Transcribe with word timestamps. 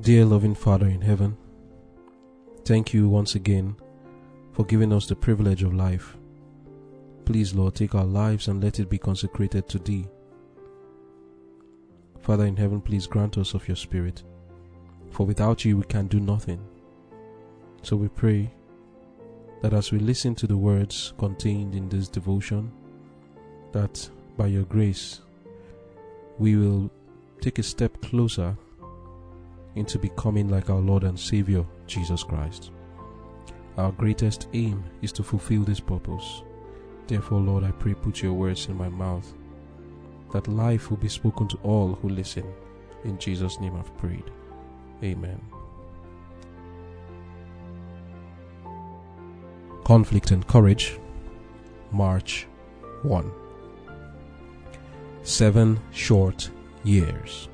Dear 0.00 0.24
loving 0.24 0.56
Father 0.56 0.88
in 0.88 1.00
heaven, 1.00 1.36
thank 2.64 2.92
you 2.92 3.08
once 3.08 3.36
again 3.36 3.76
for 4.50 4.64
giving 4.64 4.92
us 4.92 5.06
the 5.06 5.14
privilege 5.14 5.62
of 5.62 5.72
life. 5.72 6.16
Please, 7.24 7.54
Lord, 7.54 7.76
take 7.76 7.94
our 7.94 8.04
lives 8.04 8.48
and 8.48 8.60
let 8.60 8.80
it 8.80 8.90
be 8.90 8.98
consecrated 8.98 9.68
to 9.68 9.78
Thee. 9.78 10.08
Father 12.20 12.44
in 12.44 12.56
heaven, 12.56 12.80
please 12.80 13.06
grant 13.06 13.38
us 13.38 13.54
of 13.54 13.68
your 13.68 13.76
Spirit, 13.76 14.24
for 15.12 15.26
without 15.26 15.64
you 15.64 15.76
we 15.76 15.84
can 15.84 16.08
do 16.08 16.18
nothing. 16.18 16.60
So 17.82 17.94
we 17.94 18.08
pray 18.08 18.52
that 19.62 19.74
as 19.74 19.92
we 19.92 20.00
listen 20.00 20.34
to 20.34 20.48
the 20.48 20.56
words 20.56 21.12
contained 21.18 21.76
in 21.76 21.88
this 21.88 22.08
devotion, 22.08 22.72
that 23.70 24.10
by 24.36 24.48
your 24.48 24.64
grace 24.64 25.20
we 26.40 26.56
will 26.56 26.90
take 27.40 27.60
a 27.60 27.62
step 27.62 28.02
closer 28.02 28.56
into 29.76 29.98
becoming 29.98 30.48
like 30.48 30.70
our 30.70 30.80
Lord 30.80 31.04
and 31.04 31.18
Savior, 31.18 31.64
Jesus 31.86 32.22
Christ. 32.22 32.70
Our 33.76 33.92
greatest 33.92 34.48
aim 34.52 34.84
is 35.02 35.12
to 35.12 35.22
fulfill 35.22 35.62
this 35.62 35.80
purpose. 35.80 36.42
Therefore, 37.06 37.40
Lord, 37.40 37.64
I 37.64 37.72
pray, 37.72 37.94
put 37.94 38.22
your 38.22 38.32
words 38.32 38.66
in 38.68 38.76
my 38.76 38.88
mouth, 38.88 39.32
that 40.32 40.48
life 40.48 40.90
will 40.90 40.96
be 40.96 41.08
spoken 41.08 41.48
to 41.48 41.58
all 41.62 41.94
who 41.94 42.08
listen. 42.08 42.46
In 43.04 43.18
Jesus' 43.18 43.60
name 43.60 43.76
I've 43.76 43.96
prayed. 43.98 44.30
Amen. 45.02 45.40
Conflict 49.84 50.30
and 50.30 50.46
Courage, 50.46 50.98
March 51.92 52.46
1. 53.02 53.30
Seven 55.22 55.78
short 55.90 56.50
years. 56.84 57.48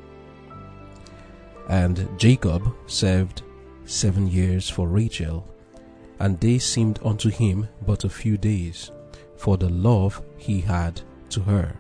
And 1.71 2.09
Jacob 2.19 2.75
served 2.87 3.43
seven 3.85 4.27
years 4.27 4.69
for 4.69 4.89
Rachel, 4.89 5.47
and 6.19 6.39
they 6.41 6.59
seemed 6.59 6.99
unto 7.05 7.31
him 7.31 7.69
but 7.87 8.03
a 8.03 8.09
few 8.09 8.37
days, 8.37 8.91
for 9.37 9.57
the 9.57 9.69
love 9.69 10.21
he 10.37 10.61
had 10.61 11.01
to 11.29 11.41
her. 11.43 11.79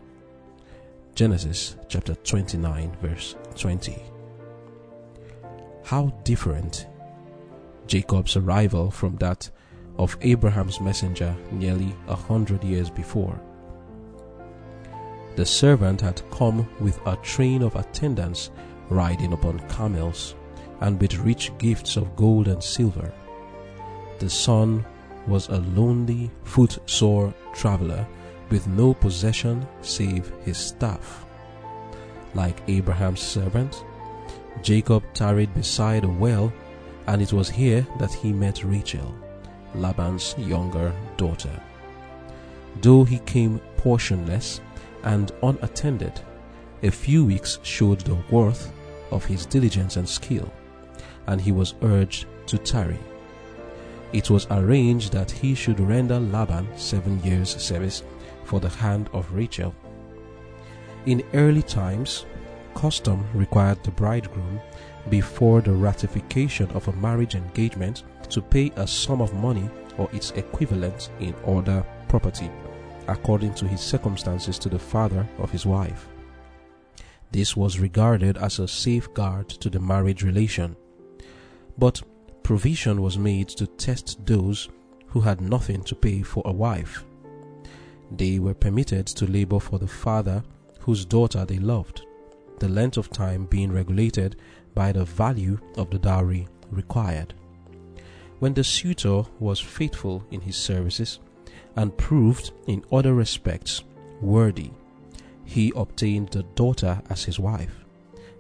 Genesis 1.16 1.77
chapter 1.88 2.14
29, 2.14 2.96
verse 3.02 3.34
20. 3.56 4.00
How 5.83 6.14
different 6.22 6.86
Jacob's 7.88 8.36
arrival 8.36 8.92
from 8.92 9.16
that 9.16 9.50
of 9.98 10.16
Abraham's 10.20 10.80
messenger 10.80 11.36
nearly 11.50 11.92
a 12.06 12.14
hundred 12.14 12.62
years 12.62 12.91
before. 12.91 13.41
The 15.34 15.44
servant 15.44 16.00
had 16.00 16.22
come 16.30 16.68
with 16.78 17.05
a 17.06 17.16
train 17.16 17.62
of 17.62 17.74
attendants 17.74 18.50
riding 18.91 19.33
upon 19.33 19.60
camels, 19.69 20.34
and 20.80 21.00
with 21.00 21.19
rich 21.19 21.56
gifts 21.58 21.96
of 21.96 22.16
gold 22.16 22.48
and 22.48 22.62
silver. 22.62 23.12
The 24.19 24.28
son 24.28 24.84
was 25.27 25.48
a 25.48 25.58
lonely, 25.58 26.30
footsore 26.44 27.33
traveler 27.55 28.06
with 28.50 28.66
no 28.66 28.92
possession 28.94 29.66
save 29.80 30.33
his 30.44 30.58
staff. 30.58 31.24
Like 32.34 32.61
Abraham's 32.68 33.20
servant, 33.20 33.84
Jacob 34.62 35.02
tarried 35.14 35.55
beside 35.55 36.05
a 36.05 36.08
well, 36.08 36.52
and 37.06 37.22
it 37.22 37.33
was 37.33 37.48
here 37.48 37.86
that 37.98 38.12
he 38.12 38.33
met 38.33 38.64
Rachel, 38.64 39.14
Laban's 39.74 40.34
younger 40.38 40.92
daughter. 41.16 41.61
Though 42.83 43.05
he 43.05 43.18
came 43.20 43.61
portionless 43.77 44.61
and 45.05 45.33
unattended, 45.42 46.20
a 46.83 46.91
few 46.91 47.24
weeks 47.24 47.58
showed 47.62 48.00
the 48.00 48.16
worth 48.30 48.72
of 49.11 49.25
his 49.25 49.47
diligence 49.47 49.97
and 49.97 50.08
skill, 50.08 50.50
and 51.27 51.41
he 51.41 51.53
was 51.53 51.75
urged 51.83 52.27
to 52.47 52.58
tarry. 52.58 52.98
It 54.12 54.30
was 54.30 54.46
arranged 54.51 55.12
that 55.12 55.30
he 55.30 55.55
should 55.55 55.79
render 55.79 56.18
Laban 56.18 56.67
seven 56.77 57.23
years' 57.23 57.55
service 57.62 58.02
for 58.45 58.58
the 58.61 58.68
hand 58.68 59.08
of 59.12 59.33
Rachel. 59.33 59.74
In 61.07 61.23
early 61.35 61.62
times, 61.62 62.27
custom 62.74 63.24
required 63.35 63.83
the 63.85 63.90
bridegroom, 63.92 64.61
before 65.08 65.61
the 65.61 65.73
ratification 65.73 66.70
of 66.73 66.89
a 66.89 66.92
marriage 66.95 67.35
engagement, 67.35 68.02
to 68.29 68.42
pay 68.42 68.70
a 68.77 68.86
sum 68.86 69.20
of 69.20 69.35
money 69.35 69.68
or 69.96 70.08
its 70.12 70.30
equivalent 70.33 71.11
in 71.20 71.35
order 71.45 71.85
property, 72.08 72.51
according 73.08 73.55
to 73.55 73.67
his 73.67 73.80
circumstances 73.80 74.58
to 74.58 74.68
the 74.68 74.79
father 74.79 75.27
of 75.39 75.51
his 75.51 75.64
wife. 75.67 76.08
This 77.33 77.57
was 77.57 77.79
regarded 77.79 78.36
as 78.36 78.58
a 78.58 78.67
safeguard 78.67 79.48
to 79.48 79.70
the 79.70 79.79
marriage 79.79 80.23
relation. 80.23 80.77
But 81.79 82.02
provision 82.42 83.01
was 83.02 83.18
made 83.18 83.48
to 83.51 83.67
test 83.67 84.27
those 84.27 84.68
who 85.07 85.20
had 85.20 85.41
nothing 85.41 85.83
to 85.85 85.95
pay 85.95 86.23
for 86.23 86.42
a 86.45 86.52
wife. 86.52 87.05
They 88.11 88.39
were 88.39 88.55
permitted 88.55 89.07
to 89.08 89.30
labor 89.30 89.61
for 89.61 89.79
the 89.79 89.86
father 89.86 90.42
whose 90.80 91.05
daughter 91.05 91.45
they 91.45 91.58
loved, 91.58 92.05
the 92.58 92.68
length 92.68 92.96
of 92.96 93.11
time 93.11 93.47
being 93.47 93.70
regulated 93.70 94.36
by 94.74 94.92
the 94.92 95.05
value 95.05 95.58
of 95.77 95.91
the 95.91 95.98
dowry 95.98 96.48
required. 96.70 97.35
When 98.41 98.55
the 98.55 98.64
suitor 98.64 99.23
was 99.39 99.61
faithful 99.61 100.24
in 100.30 100.41
his 100.41 100.57
services 100.57 101.20
and 101.77 101.97
proved 101.97 102.52
in 102.67 102.83
other 102.91 103.14
respects 103.14 103.85
worthy, 104.20 104.70
he 105.50 105.72
obtained 105.74 106.28
the 106.28 106.44
daughter 106.55 107.02
as 107.11 107.24
his 107.24 107.40
wife, 107.40 107.84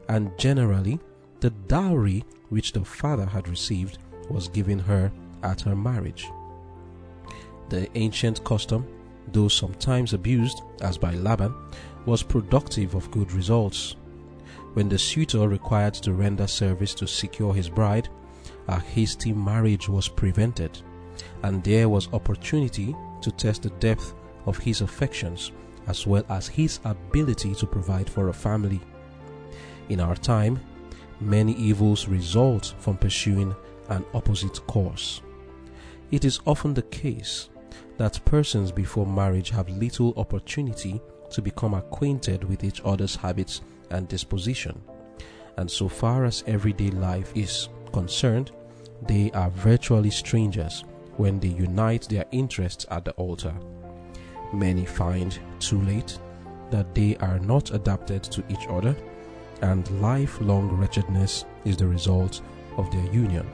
and 0.08 0.30
generally 0.38 1.00
the 1.40 1.50
dowry 1.50 2.24
which 2.50 2.72
the 2.72 2.84
father 2.84 3.26
had 3.26 3.48
received 3.48 3.98
was 4.28 4.46
given 4.46 4.78
her 4.78 5.10
at 5.42 5.60
her 5.60 5.74
marriage. 5.74 6.28
The 7.68 7.88
ancient 7.98 8.44
custom, 8.44 8.86
though 9.32 9.48
sometimes 9.48 10.12
abused, 10.12 10.62
as 10.82 10.96
by 10.98 11.14
Laban, 11.14 11.52
was 12.06 12.22
productive 12.22 12.94
of 12.94 13.10
good 13.10 13.32
results. 13.32 13.96
When 14.74 14.88
the 14.88 14.98
suitor 14.98 15.48
required 15.48 15.94
to 15.94 16.12
render 16.12 16.46
service 16.46 16.94
to 16.94 17.08
secure 17.08 17.52
his 17.52 17.68
bride, 17.68 18.08
a 18.68 18.78
hasty 18.78 19.32
marriage 19.32 19.88
was 19.88 20.06
prevented, 20.06 20.80
and 21.42 21.64
there 21.64 21.88
was 21.88 22.08
opportunity 22.12 22.94
to 23.20 23.32
test 23.32 23.62
the 23.62 23.70
depth 23.80 24.14
of 24.46 24.58
his 24.58 24.80
affections 24.80 25.50
as 25.86 26.06
well 26.06 26.24
as 26.28 26.48
his 26.48 26.80
ability 26.84 27.54
to 27.54 27.66
provide 27.66 28.08
for 28.08 28.28
a 28.28 28.32
family. 28.32 28.80
In 29.88 30.00
our 30.00 30.16
time, 30.16 30.60
many 31.20 31.52
evils 31.54 32.08
result 32.08 32.74
from 32.78 32.96
pursuing 32.96 33.54
an 33.88 34.04
opposite 34.14 34.64
course. 34.66 35.20
It 36.10 36.24
is 36.24 36.40
often 36.46 36.74
the 36.74 36.82
case 36.82 37.48
that 37.96 38.24
persons 38.24 38.72
before 38.72 39.06
marriage 39.06 39.50
have 39.50 39.68
little 39.68 40.14
opportunity 40.16 41.00
to 41.30 41.42
become 41.42 41.74
acquainted 41.74 42.44
with 42.44 42.64
each 42.64 42.80
other's 42.84 43.16
habits 43.16 43.60
and 43.90 44.08
disposition, 44.08 44.80
and 45.56 45.70
so 45.70 45.88
far 45.88 46.24
as 46.24 46.44
everyday 46.46 46.90
life 46.90 47.32
is 47.36 47.68
concerned, 47.92 48.50
they 49.06 49.30
are 49.32 49.50
virtually 49.50 50.10
strangers 50.10 50.84
when 51.16 51.38
they 51.40 51.48
unite 51.48 52.08
their 52.08 52.24
interests 52.32 52.86
at 52.90 53.04
the 53.04 53.12
altar. 53.12 53.54
Many 54.52 54.84
find 54.84 55.38
too 55.58 55.80
late 55.82 56.18
that 56.70 56.94
they 56.94 57.16
are 57.16 57.38
not 57.38 57.72
adapted 57.72 58.22
to 58.24 58.42
each 58.48 58.66
other, 58.68 58.96
and 59.62 59.88
lifelong 60.00 60.68
wretchedness 60.70 61.44
is 61.64 61.76
the 61.76 61.86
result 61.86 62.40
of 62.76 62.90
their 62.90 63.12
union. 63.12 63.48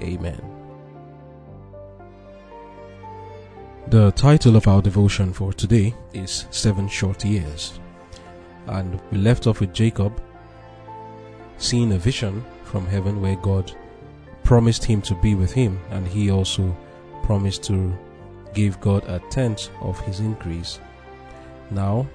Amen. 0.00 0.40
The 3.88 4.10
title 4.12 4.56
of 4.56 4.68
our 4.68 4.80
devotion 4.80 5.32
for 5.32 5.52
today 5.52 5.94
is 6.12 6.46
Seven 6.50 6.88
Short 6.88 7.24
Years, 7.24 7.78
and 8.66 9.00
we 9.10 9.18
left 9.18 9.46
off 9.46 9.60
with 9.60 9.74
Jacob 9.74 10.22
seeing 11.58 11.92
a 11.92 11.98
vision 11.98 12.44
from 12.64 12.86
heaven 12.86 13.20
where 13.20 13.36
God 13.36 13.72
promised 14.44 14.84
him 14.84 15.02
to 15.02 15.14
be 15.16 15.34
with 15.34 15.52
him, 15.52 15.78
and 15.90 16.06
he 16.06 16.30
also 16.30 16.76
promised 17.22 17.62
to 17.64 17.96
gave 18.54 18.80
God 18.80 19.04
a 19.08 19.18
tenth 19.30 19.70
of 19.80 19.98
his 20.00 20.20
increase. 20.20 20.80
Now, 21.70 22.06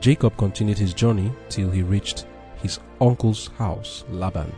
Jacob 0.00 0.36
continued 0.36 0.78
his 0.78 0.94
journey 0.94 1.32
till 1.48 1.70
he 1.70 1.82
reached 1.82 2.26
his 2.62 2.80
uncle's 3.00 3.48
house, 3.58 4.04
Laban, 4.10 4.52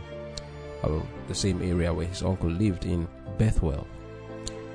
uh, 0.83 0.99
the 1.27 1.35
same 1.35 1.61
area 1.61 1.93
where 1.93 2.07
his 2.07 2.23
uncle 2.23 2.49
lived 2.49 2.85
in 2.85 3.07
Bethuel. 3.37 3.85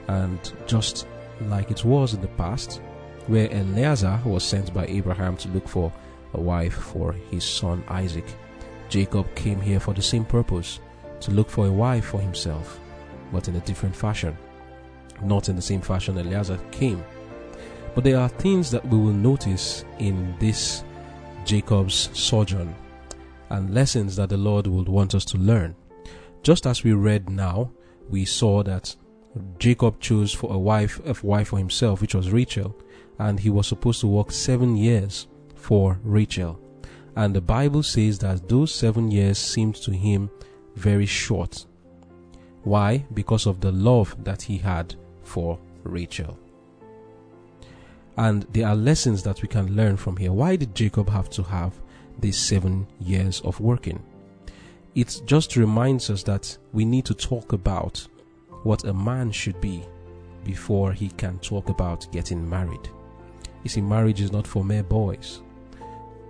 And 0.09 0.39
just 0.67 1.07
like 1.43 1.71
it 1.71 1.85
was 1.85 2.15
in 2.15 2.21
the 2.21 2.29
past, 2.29 2.81
where 3.27 3.51
Eliezer 3.53 4.21
was 4.25 4.45
sent 4.45 4.73
by 4.75 4.87
Abraham 4.87 5.37
to 5.39 5.49
look 5.49 5.69
for 5.69 5.93
a 6.35 6.41
wife 6.41 6.75
for 6.75 7.13
his 7.13 7.45
son 7.45 7.83
Isaac, 7.89 8.27
Jacob 8.89 9.33
came 9.35 9.61
here 9.61 9.81
for 9.81 9.95
the 9.95 10.03
same 10.03 10.25
purpose 10.25 10.81
to 11.21 11.31
look 11.31 11.49
for 11.49 11.67
a 11.67 11.73
wife 11.73 12.07
for 12.07 12.21
himself, 12.21 12.81
but 13.33 13.47
in 13.47 13.57
a 13.57 13.61
different 13.61 13.95
fashion 13.95 14.37
not 15.23 15.49
in 15.49 15.57
the 15.57 15.63
same 15.63 15.81
fashion 15.81 16.19
Eliezer 16.19 16.59
came. 16.71 17.05
But 17.95 18.05
there 18.05 18.19
are 18.19 18.29
things 18.29 18.71
that 18.71 18.87
we 18.87 18.99
will 18.99 19.13
notice 19.13 19.85
in 19.99 20.35
this 20.39 20.85
Jacob's 21.45 22.11
sojourn. 22.13 22.75
and 23.51 23.75
lessons 23.75 24.17
that 24.17 24.29
the 24.29 24.37
Lord 24.37 24.67
would 24.67 24.89
want 24.89 25.15
us 25.15 25.25
to 25.27 25.39
learn. 25.39 25.75
Just 26.43 26.67
as 26.67 26.85
we 26.85 26.93
read 26.93 27.29
now, 27.29 27.71
we 28.09 28.25
saw 28.25 28.63
that 28.63 28.95
Jacob 29.59 30.01
chose 30.01 30.33
for 30.33 30.53
a 30.53 30.59
wife, 30.59 31.01
a 31.05 31.15
wife 31.27 31.49
for 31.49 31.59
himself, 31.59 32.01
which 32.01 32.15
was 32.15 32.31
Rachel, 32.31 32.75
and 33.19 33.39
he 33.39 33.51
was 33.51 33.67
supposed 33.67 34.01
to 34.01 34.07
work 34.07 34.33
seven 34.33 34.77
years 34.77 35.27
for 35.55 35.99
Rachel. 36.03 36.59
And 37.17 37.35
the 37.35 37.41
Bible 37.41 37.83
says 37.83 38.19
that 38.21 38.49
those 38.49 38.73
seven 38.75 39.11
years 39.11 39.39
seemed 39.39 39.75
to 39.77 39.93
him 39.93 40.31
very 40.77 41.07
short. 41.07 41.67
Why? 42.63 43.05
Because 43.15 43.47
of 43.47 43.61
the 43.61 43.73
love 43.73 44.17
that 44.25 44.43
he 44.43 44.59
had 44.59 44.95
for 45.31 45.59
Rachel. 45.85 46.37
And 48.17 48.43
there 48.53 48.67
are 48.67 48.77
lessons 48.77 49.23
that 49.23 49.41
we 49.41 49.49
can 49.49 49.75
learn 49.77 49.97
from 49.97 50.17
here. 50.17 50.33
Why 50.33 50.57
did 50.57 50.75
Jacob 50.75 51.09
have 51.09 51.31
to 51.31 51.43
have 51.45 51.73
these 52.19 52.37
seven 52.37 52.87
years 53.01 53.41
of 53.43 53.61
working? 53.61 54.03
It 54.95 55.23
just 55.25 55.57
reminds 55.57 56.11
us 56.11 56.25
that 56.25 56.59
we 56.73 56.85
need 56.85 57.05
to 57.07 57.15
talk 57.15 57.53
about 57.53 58.07
what 58.65 58.85
a 58.85 58.93
man 58.93 59.31
should 59.31 59.61
be 59.61 59.85
before 60.45 60.93
he 60.93 61.09
can 61.11 61.39
talk 61.39 61.69
about 61.69 62.11
getting 62.13 62.49
married. 62.49 62.91
You 63.63 63.71
see, 63.71 63.81
marriage 63.81 64.21
is 64.21 64.33
not 64.33 64.47
for 64.47 64.65
mere 64.65 64.83
boys. 64.83 65.43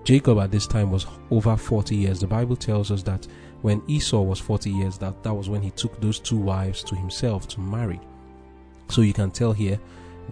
Jacob 0.05 0.39
at 0.39 0.51
this 0.51 0.67
time 0.67 0.91
was 0.91 1.07
over 1.31 1.57
40 1.57 1.97
years. 1.97 2.21
The 2.21 2.27
Bible 2.27 2.57
tells 2.57 2.91
us 2.91 3.03
that 3.05 3.27
when 3.63 3.83
Esau 3.87 4.21
was 4.21 4.39
40 4.39 4.71
years, 4.71 4.99
that, 4.99 5.23
that 5.23 5.35
was 5.35 5.49
when 5.49 5.63
he 5.63 5.71
took 5.71 6.01
those 6.01 6.19
two 6.19 6.39
wives 6.39 6.83
to 6.85 6.95
himself 6.95 7.49
to 7.49 7.61
marry. 7.61 8.01
So 8.91 9.03
you 9.03 9.13
can 9.13 9.31
tell 9.31 9.53
here, 9.53 9.79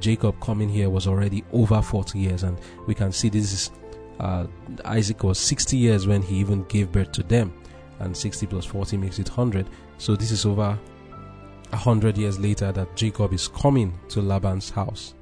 Jacob 0.01 0.39
coming 0.41 0.69
here 0.69 0.91
was 0.91 1.07
already 1.07 1.45
over 1.53 1.81
40 1.81 2.19
years, 2.19 2.43
and 2.43 2.59
we 2.87 2.95
can 2.95 3.13
see 3.13 3.29
this 3.29 3.53
is 3.53 3.71
uh, 4.21 4.47
Isaac 4.85 5.23
was 5.23 5.39
60 5.39 5.77
years 5.77 6.07
when 6.07 6.23
he 6.23 6.37
even 6.37 6.65
gave 6.65 6.91
birth 6.91 7.13
to 7.13 7.23
them, 7.23 7.53
and 8.01 8.17
60 8.17 8.47
plus 8.47 8.65
40 8.65 8.97
makes 8.97 9.19
it 9.19 9.29
100. 9.29 9.69
So 9.99 10.17
this 10.17 10.31
is 10.31 10.45
over 10.45 10.79
a 11.73 11.77
hundred 11.77 12.17
years 12.17 12.39
later 12.39 12.73
that 12.73 12.97
Jacob 12.97 13.33
is 13.33 13.49
coming 13.49 13.99
to 14.09 14.21
Laban's 14.21 14.71
house. 14.71 15.15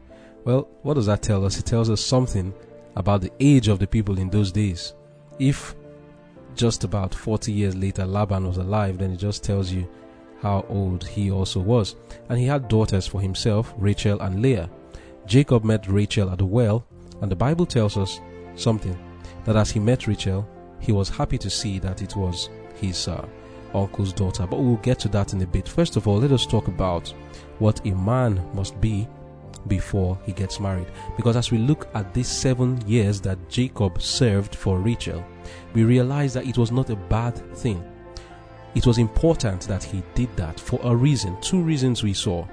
Well, 0.44 0.68
what 0.82 0.94
does 0.94 1.06
that 1.06 1.22
tell 1.22 1.44
us? 1.44 1.58
It 1.58 1.66
tells 1.66 1.90
us 1.90 2.00
something 2.00 2.54
about 2.94 3.20
the 3.20 3.32
age 3.40 3.68
of 3.68 3.78
the 3.78 3.86
people 3.86 4.18
in 4.18 4.30
those 4.30 4.52
days. 4.52 4.94
If 5.38 5.74
just 6.54 6.84
about 6.84 7.14
40 7.14 7.52
years 7.52 7.74
later 7.74 8.06
Laban 8.06 8.46
was 8.46 8.56
alive, 8.56 8.98
then 8.98 9.12
it 9.12 9.18
just 9.18 9.44
tells 9.44 9.70
you 9.70 9.88
how 10.42 10.64
old 10.68 11.06
he 11.06 11.30
also 11.30 11.60
was. 11.60 11.96
And 12.28 12.38
he 12.38 12.46
had 12.46 12.68
daughters 12.68 13.06
for 13.06 13.20
himself, 13.20 13.74
Rachel 13.78 14.20
and 14.20 14.42
Leah. 14.42 14.70
Jacob 15.26 15.64
met 15.64 15.88
Rachel 15.88 16.30
at 16.30 16.38
the 16.38 16.46
well, 16.46 16.86
and 17.20 17.30
the 17.30 17.36
Bible 17.36 17.66
tells 17.66 17.96
us 17.96 18.20
something 18.54 18.96
that 19.44 19.56
as 19.56 19.70
he 19.70 19.80
met 19.80 20.06
Rachel, 20.06 20.48
he 20.80 20.92
was 20.92 21.08
happy 21.08 21.38
to 21.38 21.50
see 21.50 21.78
that 21.78 22.02
it 22.02 22.14
was 22.16 22.48
his 22.74 23.08
uh, 23.08 23.26
uncle's 23.74 24.12
daughter. 24.12 24.46
But 24.46 24.60
we'll 24.60 24.76
get 24.76 24.98
to 25.00 25.08
that 25.08 25.32
in 25.32 25.42
a 25.42 25.46
bit. 25.46 25.68
First 25.68 25.96
of 25.96 26.06
all, 26.06 26.18
let 26.18 26.32
us 26.32 26.46
talk 26.46 26.68
about 26.68 27.12
what 27.58 27.84
a 27.86 27.94
man 27.94 28.40
must 28.54 28.80
be 28.80 29.08
before 29.66 30.18
he 30.24 30.32
gets 30.32 30.60
married. 30.60 30.86
Because 31.16 31.36
as 31.36 31.50
we 31.50 31.58
look 31.58 31.88
at 31.94 32.14
these 32.14 32.28
seven 32.28 32.80
years 32.86 33.20
that 33.22 33.48
Jacob 33.48 34.00
served 34.00 34.54
for 34.54 34.78
Rachel, 34.78 35.24
we 35.74 35.84
realize 35.84 36.34
that 36.34 36.46
it 36.46 36.58
was 36.58 36.70
not 36.70 36.90
a 36.90 36.96
bad 36.96 37.36
thing. 37.56 37.84
It 38.76 38.86
was 38.86 38.98
important 38.98 39.62
that 39.68 39.82
he 39.82 40.02
did 40.14 40.28
that 40.36 40.60
for 40.60 40.78
a 40.82 40.94
reason. 40.94 41.40
Two 41.40 41.62
reasons 41.62 42.02
we 42.02 42.12
saw. 42.12 42.46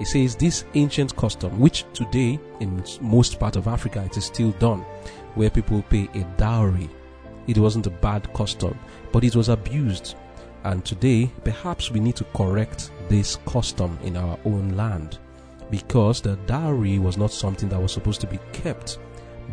It 0.00 0.06
says 0.06 0.34
this 0.34 0.64
ancient 0.72 1.14
custom, 1.14 1.60
which 1.60 1.84
today 1.92 2.40
in 2.60 2.82
most 3.02 3.38
part 3.38 3.54
of 3.54 3.68
Africa 3.68 4.02
it 4.02 4.16
is 4.16 4.24
still 4.24 4.52
done, 4.52 4.80
where 5.34 5.50
people 5.50 5.82
pay 5.82 6.08
a 6.14 6.24
dowry. 6.38 6.88
It 7.48 7.58
wasn't 7.58 7.86
a 7.86 7.90
bad 7.90 8.32
custom, 8.32 8.78
but 9.12 9.24
it 9.24 9.36
was 9.36 9.50
abused. 9.50 10.16
And 10.64 10.86
today, 10.86 11.30
perhaps 11.44 11.90
we 11.90 12.00
need 12.00 12.16
to 12.16 12.24
correct 12.34 12.90
this 13.10 13.36
custom 13.44 13.98
in 14.02 14.16
our 14.16 14.38
own 14.46 14.70
land 14.74 15.18
because 15.70 16.22
the 16.22 16.36
dowry 16.46 16.98
was 16.98 17.18
not 17.18 17.30
something 17.30 17.68
that 17.68 17.80
was 17.80 17.92
supposed 17.92 18.22
to 18.22 18.26
be 18.26 18.40
kept 18.54 18.98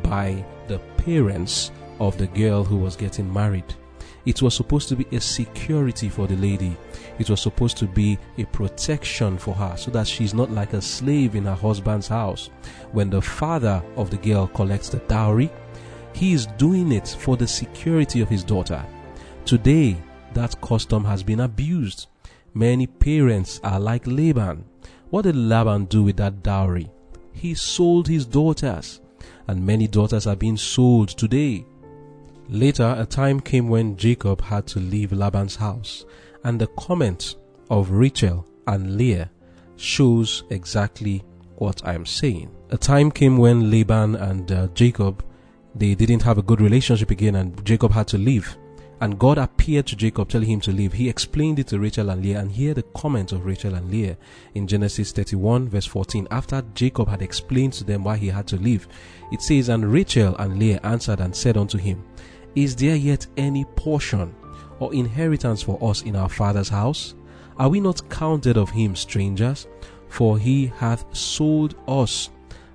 by 0.01 0.45
the 0.67 0.79
parents 0.95 1.71
of 1.99 2.17
the 2.17 2.27
girl 2.27 2.63
who 2.63 2.77
was 2.77 2.95
getting 2.95 3.31
married. 3.33 3.75
It 4.25 4.41
was 4.41 4.55
supposed 4.55 4.89
to 4.89 4.95
be 4.95 5.05
a 5.15 5.21
security 5.21 6.09
for 6.09 6.27
the 6.27 6.35
lady. 6.37 6.75
It 7.19 7.29
was 7.29 7.41
supposed 7.41 7.77
to 7.77 7.85
be 7.85 8.17
a 8.37 8.45
protection 8.45 9.37
for 9.37 9.53
her 9.53 9.77
so 9.77 9.91
that 9.91 10.07
she's 10.07 10.33
not 10.33 10.51
like 10.51 10.73
a 10.73 10.81
slave 10.81 11.35
in 11.35 11.45
her 11.45 11.53
husband's 11.53 12.07
house. 12.07 12.49
When 12.91 13.09
the 13.09 13.21
father 13.21 13.83
of 13.95 14.09
the 14.09 14.17
girl 14.17 14.47
collects 14.47 14.89
the 14.89 14.97
dowry, 14.99 15.51
he 16.13 16.33
is 16.33 16.47
doing 16.57 16.91
it 16.91 17.07
for 17.19 17.37
the 17.37 17.47
security 17.47 18.21
of 18.21 18.29
his 18.29 18.43
daughter. 18.43 18.83
Today, 19.45 19.97
that 20.33 20.59
custom 20.61 21.05
has 21.05 21.21
been 21.21 21.41
abused. 21.41 22.07
Many 22.53 22.87
parents 22.87 23.59
are 23.63 23.79
like 23.79 24.07
Laban. 24.07 24.65
What 25.09 25.23
did 25.23 25.35
Laban 25.35 25.85
do 25.85 26.03
with 26.03 26.17
that 26.17 26.41
dowry? 26.41 26.89
He 27.31 27.53
sold 27.53 28.07
his 28.07 28.25
daughters, 28.25 29.01
and 29.47 29.65
many 29.65 29.87
daughters 29.87 30.25
are 30.25 30.35
being 30.35 30.57
sold 30.57 31.09
today. 31.09 31.65
Later, 32.49 32.95
a 32.97 33.05
time 33.05 33.39
came 33.39 33.69
when 33.69 33.97
Jacob 33.97 34.41
had 34.41 34.67
to 34.67 34.79
leave 34.79 35.11
Laban's 35.11 35.55
house, 35.55 36.05
and 36.43 36.61
the 36.61 36.67
comment 36.67 37.35
of 37.69 37.89
Rachel 37.89 38.45
and 38.67 38.97
Leah 38.97 39.31
shows 39.77 40.43
exactly 40.49 41.23
what 41.57 41.81
I 41.85 41.93
am 41.93 42.05
saying. 42.05 42.51
A 42.69 42.77
time 42.77 43.11
came 43.11 43.37
when 43.37 43.71
Laban 43.71 44.15
and 44.15 44.51
uh, 44.51 44.67
Jacob 44.73 45.23
they 45.75 45.93
didn't 45.93 46.21
have 46.21 46.37
a 46.37 46.41
good 46.41 46.61
relationship 46.61 47.11
again, 47.11 47.35
and 47.35 47.63
Jacob 47.65 47.91
had 47.91 48.07
to 48.07 48.17
leave. 48.17 48.55
And 49.01 49.19
God 49.19 49.37
appeared 49.37 49.85
to 49.87 49.97
Jacob, 49.97 50.29
telling 50.29 50.49
him 50.49 50.61
to 50.61 50.71
leave. 50.71 50.93
He 50.93 51.09
explained 51.09 51.59
it 51.59 51.67
to 51.67 51.79
Rachel 51.79 52.09
and 52.09 52.23
Leah, 52.23 52.39
and 52.39 52.49
hear 52.49 52.73
the 52.73 52.83
comment 52.95 53.33
of 53.33 53.45
Rachel 53.45 53.75
and 53.75 53.91
Leah 53.91 54.17
in 54.53 54.67
Genesis 54.67 55.11
31, 55.11 55.67
verse 55.67 55.85
14. 55.85 56.29
After 56.31 56.63
Jacob 56.73 57.09
had 57.09 57.21
explained 57.21 57.73
to 57.73 57.83
them 57.83 58.05
why 58.05 58.15
he 58.15 58.29
had 58.29 58.47
to 58.47 58.55
leave, 58.55 58.87
it 59.33 59.41
says, 59.41 59.67
And 59.67 59.91
Rachel 59.91 60.33
and 60.37 60.57
Leah 60.57 60.79
answered 60.83 61.19
and 61.19 61.35
said 61.35 61.57
unto 61.57 61.77
him, 61.77 62.05
Is 62.55 62.75
there 62.75 62.95
yet 62.95 63.27
any 63.37 63.65
portion 63.75 64.33
or 64.79 64.93
inheritance 64.93 65.61
for 65.61 65.77
us 65.81 66.03
in 66.03 66.15
our 66.15 66.29
father's 66.29 66.69
house? 66.69 67.15
Are 67.57 67.69
we 67.69 67.79
not 67.79 68.09
counted 68.09 68.57
of 68.57 68.69
him 68.69 68.95
strangers? 68.95 69.67
For 70.09 70.37
he 70.37 70.67
hath 70.67 71.05
sold 71.15 71.75
us, 71.87 72.29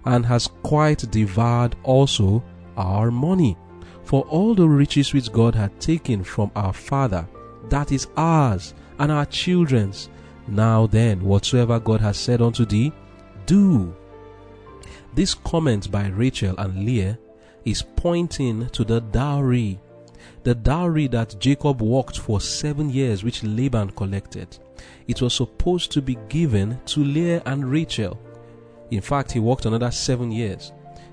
and 0.05 0.25
has 0.27 0.49
quite 0.63 1.11
devoured 1.11 1.77
also 1.85 2.43
our 2.77 3.11
money 3.11 3.57
for 4.11 4.23
all 4.23 4.57
the 4.57 4.69
riches 4.69 5.15
which 5.15 5.31
God 5.31 5.55
had 5.55 5.81
taken 5.81 6.25
from 6.25 6.51
our 6.57 6.73
father, 6.73 7.29
that 7.69 7.93
is 7.93 8.09
ours 8.17 8.75
and 8.99 9.13
our 9.13 9.25
children's. 9.27 10.09
Now 10.49 10.89
then, 10.89 11.23
whatsoever 11.23 11.79
God 11.79 12.01
has 12.01 12.17
said 12.17 12.43
unto 12.43 12.65
thee, 12.65 12.93
do. 13.47 13.95
This 15.15 15.35
comment 15.35 15.93
by 15.93 16.09
Rachel 16.09 16.57
and 16.59 16.85
Leah 16.85 17.19
is 17.65 17.83
pointing 17.83 18.69
to 18.71 18.85
the 18.85 19.01
dowry. 19.01 19.79
The 20.43 20.55
dowry 20.55 21.07
that 21.09 21.37
Jacob 21.39 21.83
worked 21.83 22.19
for 22.19 22.41
seven 22.41 22.91
years, 22.91 23.23
which 23.25 23.43
Laban 23.43 23.91
collected. 23.91 24.59
It 25.07 25.21
was 25.21 25.35
supposed 25.35 25.93
to 25.93 26.03
be 26.03 26.17
given 26.29 26.81
to 26.87 27.01
Leah 27.01 27.43
and 27.47 27.71
Rachel. 27.71 28.19
In 28.91 29.01
fact, 29.01 29.33
he 29.33 29.41
worked 29.41 29.67
another 29.67 29.91
seven 29.91 30.33
years. 30.33 30.73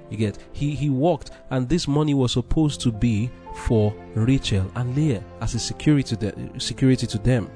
You 0.09 0.17
get 0.17 0.37
he 0.53 0.73
he 0.73 0.89
walked, 0.89 1.31
and 1.49 1.67
this 1.67 1.87
money 1.87 2.13
was 2.13 2.31
supposed 2.31 2.79
to 2.81 2.91
be 2.91 3.29
for 3.65 3.93
Rachel 4.15 4.71
and 4.75 4.95
Leah 4.95 5.23
as 5.41 5.53
a 5.53 5.59
security 5.59 6.15
to 6.15 6.59
security 6.59 7.07
to 7.07 7.17
them. 7.17 7.49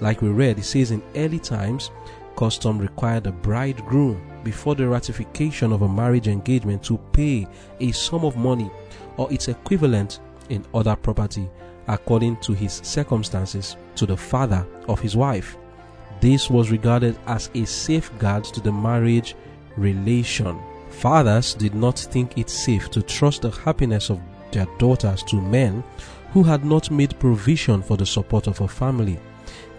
Like 0.00 0.20
we 0.20 0.28
read, 0.28 0.58
it 0.58 0.64
says 0.64 0.90
in 0.90 1.02
early 1.14 1.38
times, 1.38 1.90
custom 2.36 2.78
required 2.78 3.26
a 3.26 3.32
bridegroom 3.32 4.31
before 4.44 4.74
the 4.74 4.88
ratification 4.88 5.72
of 5.72 5.82
a 5.82 5.88
marriage 5.88 6.28
engagement 6.28 6.82
to 6.84 6.98
pay 7.12 7.46
a 7.80 7.92
sum 7.92 8.24
of 8.24 8.36
money 8.36 8.70
or 9.16 9.32
its 9.32 9.48
equivalent 9.48 10.20
in 10.48 10.64
other 10.74 10.96
property 10.96 11.48
according 11.88 12.36
to 12.36 12.52
his 12.52 12.74
circumstances 12.84 13.76
to 13.96 14.06
the 14.06 14.16
father 14.16 14.66
of 14.88 15.00
his 15.00 15.16
wife. 15.16 15.56
This 16.20 16.48
was 16.48 16.70
regarded 16.70 17.18
as 17.26 17.50
a 17.54 17.64
safeguard 17.64 18.44
to 18.44 18.60
the 18.60 18.72
marriage 18.72 19.34
relation. 19.76 20.60
Fathers 20.90 21.54
did 21.54 21.74
not 21.74 21.98
think 21.98 22.38
it 22.38 22.48
safe 22.48 22.90
to 22.90 23.02
trust 23.02 23.42
the 23.42 23.50
happiness 23.50 24.10
of 24.10 24.20
their 24.52 24.66
daughters 24.78 25.22
to 25.24 25.40
men 25.40 25.82
who 26.32 26.42
had 26.42 26.64
not 26.64 26.90
made 26.90 27.18
provision 27.18 27.82
for 27.82 27.96
the 27.96 28.06
support 28.06 28.46
of 28.46 28.60
a 28.60 28.68
family. 28.68 29.18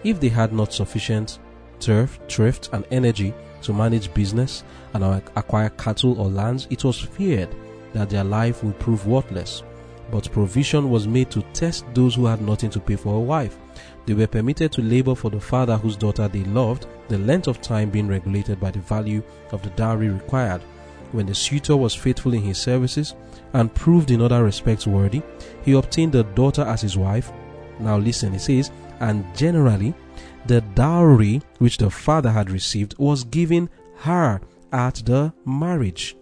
If 0.02 0.20
they 0.20 0.28
had 0.28 0.52
not 0.52 0.72
sufficient 0.72 1.38
turf, 1.80 2.18
thrift, 2.28 2.68
and 2.72 2.84
energy 2.90 3.32
to 3.64 3.72
manage 3.72 4.12
business 4.14 4.64
and 4.92 5.04
acquire 5.36 5.70
cattle 5.70 6.20
or 6.20 6.28
lands, 6.28 6.66
it 6.70 6.84
was 6.84 7.00
feared 7.00 7.48
that 7.92 8.10
their 8.10 8.24
life 8.24 8.62
would 8.62 8.78
prove 8.78 9.06
worthless. 9.06 9.62
But 10.10 10.30
provision 10.32 10.90
was 10.90 11.08
made 11.08 11.30
to 11.30 11.42
test 11.52 11.84
those 11.94 12.14
who 12.14 12.26
had 12.26 12.42
nothing 12.42 12.70
to 12.70 12.80
pay 12.80 12.96
for 12.96 13.14
a 13.14 13.20
wife. 13.20 13.56
They 14.06 14.14
were 14.14 14.26
permitted 14.26 14.72
to 14.72 14.82
labor 14.82 15.14
for 15.14 15.30
the 15.30 15.40
father 15.40 15.76
whose 15.76 15.96
daughter 15.96 16.28
they 16.28 16.44
loved, 16.44 16.86
the 17.08 17.18
length 17.18 17.48
of 17.48 17.60
time 17.60 17.90
being 17.90 18.06
regulated 18.06 18.60
by 18.60 18.70
the 18.70 18.80
value 18.80 19.22
of 19.50 19.62
the 19.62 19.70
dowry 19.70 20.08
required. 20.08 20.62
When 21.12 21.26
the 21.26 21.34
suitor 21.34 21.76
was 21.76 21.94
faithful 21.94 22.34
in 22.34 22.42
his 22.42 22.58
services 22.58 23.14
and 23.52 23.74
proved 23.74 24.10
in 24.10 24.20
other 24.20 24.44
respects 24.44 24.86
worthy, 24.86 25.22
he 25.62 25.72
obtained 25.72 26.14
a 26.16 26.22
daughter 26.22 26.62
as 26.62 26.82
his 26.82 26.96
wife. 26.96 27.32
Now 27.80 27.98
listen, 27.98 28.32
he 28.32 28.38
says, 28.38 28.70
and 29.00 29.24
generally 29.36 29.94
the 30.46 30.60
dowry 30.74 31.40
which 31.58 31.78
the 31.78 31.90
father 31.90 32.30
had 32.30 32.50
received 32.50 32.94
was 32.98 33.24
given 33.24 33.68
her 33.96 34.40
at 34.72 34.96
the 35.06 35.32
marriage. 35.44 36.16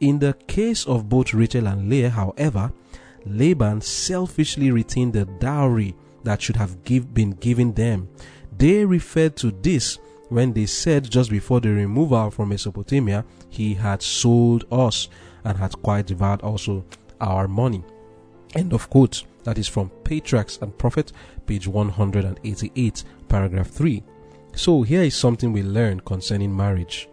In 0.00 0.18
the 0.18 0.34
case 0.46 0.86
of 0.86 1.08
both 1.08 1.34
Rachel 1.34 1.66
and 1.66 1.88
Leah, 1.88 2.10
however, 2.10 2.72
Laban 3.26 3.80
selfishly 3.80 4.70
retained 4.70 5.12
the 5.12 5.24
dowry 5.24 5.94
that 6.24 6.40
should 6.40 6.56
have 6.56 6.84
give, 6.84 7.12
been 7.12 7.32
given 7.32 7.72
them. 7.72 8.08
They 8.56 8.84
referred 8.84 9.36
to 9.36 9.50
this 9.50 9.98
when 10.28 10.52
they 10.52 10.66
said 10.66 11.10
just 11.10 11.30
before 11.30 11.60
the 11.60 11.70
removal 11.70 12.30
from 12.30 12.50
Mesopotamia, 12.50 13.24
he 13.48 13.74
had 13.74 14.02
sold 14.02 14.64
us 14.70 15.08
and 15.44 15.56
had 15.56 15.80
quite 15.82 16.06
devoured 16.06 16.42
also 16.42 16.84
our 17.20 17.48
money. 17.48 17.82
End 18.54 18.72
of 18.72 18.88
quote. 18.90 19.24
That 19.44 19.56
is 19.56 19.68
from 19.68 19.90
Patriarchs 20.04 20.58
and 20.60 20.76
Prophet, 20.76 21.12
page 21.46 21.66
188, 21.66 23.04
paragraph 23.28 23.68
3. 23.68 24.02
So 24.54 24.82
here 24.82 25.02
is 25.02 25.14
something 25.14 25.52
we 25.52 25.62
learn 25.62 26.00
concerning 26.00 26.56
marriage. 26.56 27.08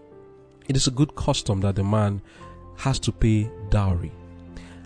It 0.67 0.75
is 0.75 0.87
a 0.87 0.91
good 0.91 1.15
custom 1.15 1.61
that 1.61 1.75
the 1.75 1.83
man 1.83 2.21
has 2.77 2.99
to 2.99 3.11
pay 3.11 3.49
dowry. 3.69 4.11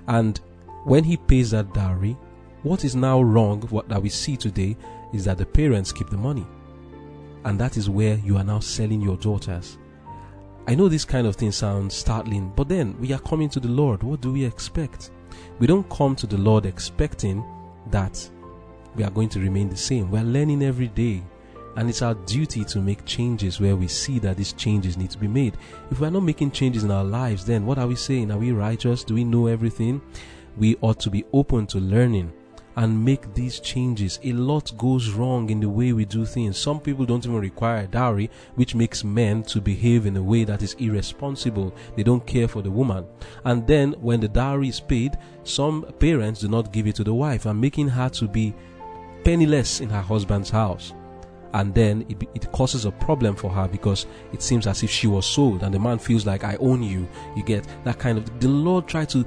And 0.08 0.40
when 0.84 1.04
he 1.04 1.18
pays 1.18 1.52
that 1.52 1.74
dowry, 1.74 2.18
what 2.64 2.84
is 2.84 2.96
now 2.96 3.22
wrong, 3.22 3.62
what 3.70 3.88
that 3.90 4.02
we 4.02 4.10
see 4.10 4.36
today, 4.36 4.76
is 5.14 5.24
that 5.26 5.38
the 5.38 5.46
parents 5.46 5.92
keep 5.92 6.10
the 6.10 6.18
money. 6.18 6.46
And 7.46 7.60
that 7.60 7.78
is 7.78 7.90
where 7.90 8.16
you 8.18 8.38
are 8.38 8.44
now 8.44 8.60
selling 8.60 9.02
your 9.02 9.18
daughters. 9.18 9.78
I 10.68 10.76
know 10.76 10.90
this 10.90 11.06
kind 11.06 11.26
of 11.26 11.36
thing 11.36 11.52
sounds 11.52 11.96
startling, 11.96 12.52
but 12.56 12.68
then 12.68 13.00
we 13.00 13.14
are 13.14 13.20
coming 13.20 13.50
to 13.50 13.60
the 13.60 13.70
Lord. 13.70 14.04
What 14.04 14.22
do 14.22 14.34
we 14.34 14.44
expect? 14.44 15.12
We 15.58 15.68
don't 15.68 15.90
come 15.90 16.16
to 16.18 16.28
the 16.28 16.38
Lord 16.38 16.66
expecting 16.66 17.44
that 17.92 18.30
we 18.96 19.04
are 19.04 19.10
going 19.10 19.30
to 19.30 19.40
remain 19.40 19.70
the 19.70 19.78
same. 19.78 20.10
We're 20.12 20.24
learning 20.24 20.64
every 20.64 20.88
day. 20.88 21.24
And 21.76 21.90
it's 21.90 22.02
our 22.02 22.16
duty 22.16 22.66
to 22.66 22.82
make 22.82 23.06
changes 23.06 23.62
where 23.62 23.76
we 23.76 23.88
see 23.88 24.20
that 24.20 24.38
these 24.38 24.54
changes 24.54 24.98
need 24.98 25.12
to 25.12 25.18
be 25.18 25.28
made. 25.28 25.58
If 25.92 26.00
we're 26.00 26.10
not 26.10 26.24
making 26.24 26.52
changes 26.52 26.84
in 26.84 26.92
our 26.92 27.04
lives, 27.04 27.46
then 27.46 27.66
what 27.66 27.78
are 27.78 27.88
we 27.88 27.96
saying? 27.96 28.32
Are 28.32 28.38
we 28.38 28.52
righteous? 28.52 29.04
Do 29.04 29.14
we 29.14 29.24
know 29.24 29.48
everything? 29.48 30.02
We 30.58 30.76
ought 30.82 31.00
to 31.02 31.10
be 31.10 31.26
open 31.32 31.68
to 31.68 31.80
learning 31.80 32.34
and 32.76 33.04
make 33.04 33.34
these 33.34 33.60
changes. 33.60 34.20
A 34.24 34.32
lot 34.32 34.72
goes 34.78 35.12
wrong 35.12 35.50
in 35.50 35.60
the 35.60 35.70
way 35.70 35.92
we 35.92 36.06
do 36.06 36.26
things. 36.26 36.58
Some 36.58 36.80
people 36.80 37.06
don't 37.06 37.26
even 37.26 37.40
require 37.40 37.84
a 37.84 37.88
dowry, 37.88 38.30
which 38.56 38.74
makes 38.74 39.04
men 39.04 39.44
to 39.44 39.60
behave 39.60 40.06
in 40.06 40.16
a 40.16 40.24
way 40.24 40.44
that 40.46 40.62
is 40.62 40.76
irresponsible. 40.76 41.76
They 41.96 42.04
don't 42.04 42.26
care 42.26 42.48
for 42.48 42.62
the 42.62 42.72
woman. 42.72 43.06
And 43.44 43.68
then 43.68 43.94
when 44.00 44.22
the 44.22 44.30
dowry 44.30 44.70
is 44.70 44.80
paid, 44.80 45.18
some 45.44 45.84
parents 46.00 46.42
do 46.42 46.48
not 46.48 46.72
give 46.72 46.88
it 46.88 46.96
to 46.96 47.04
the 47.04 47.14
wife 47.14 47.46
and 47.46 47.60
making 47.60 47.90
her 47.90 48.10
to 48.10 48.28
be 48.28 48.54
penniless 49.24 49.82
in 49.82 49.90
her 49.90 50.02
husband's 50.02 50.50
house. 50.50 50.94
And 51.54 51.74
then 51.74 52.06
it, 52.10 52.22
it 52.36 52.52
causes 52.52 52.86
a 52.86 52.92
problem 52.92 53.36
for 53.36 53.50
her 53.50 53.68
because 53.68 54.06
it 54.34 54.42
seems 54.42 54.68
as 54.68 54.84
if 54.84 54.90
she 54.90 55.08
was 55.08 55.26
sold 55.26 55.64
and 55.64 55.74
the 55.74 55.80
man 55.80 55.98
feels 55.98 56.26
like 56.26 56.44
I 56.44 56.56
own 56.58 56.84
you. 56.84 57.08
You 57.36 57.44
get 57.44 57.68
that 57.86 57.98
kind 57.98 58.18
of, 58.18 58.40
the 58.40 58.50
Lord 58.50 58.88
tried 58.88 59.10
to 59.10 59.26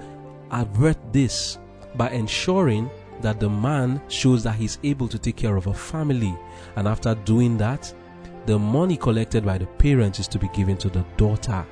avert 0.50 0.96
this 1.12 1.58
by 1.96 2.10
ensuring 2.10 2.90
that 3.22 3.40
the 3.40 3.48
man 3.48 4.00
shows 4.08 4.42
that 4.44 4.54
he's 4.54 4.78
able 4.82 5.08
to 5.08 5.18
take 5.18 5.36
care 5.36 5.56
of 5.56 5.66
a 5.66 5.74
family. 5.74 6.36
And 6.76 6.86
after 6.86 7.14
doing 7.14 7.56
that, 7.58 7.92
the 8.46 8.58
money 8.58 8.96
collected 8.96 9.44
by 9.44 9.58
the 9.58 9.66
parents 9.66 10.18
is 10.18 10.28
to 10.28 10.38
be 10.38 10.48
given 10.48 10.76
to 10.78 10.88
the 10.88 11.04
daughter, 11.16 11.64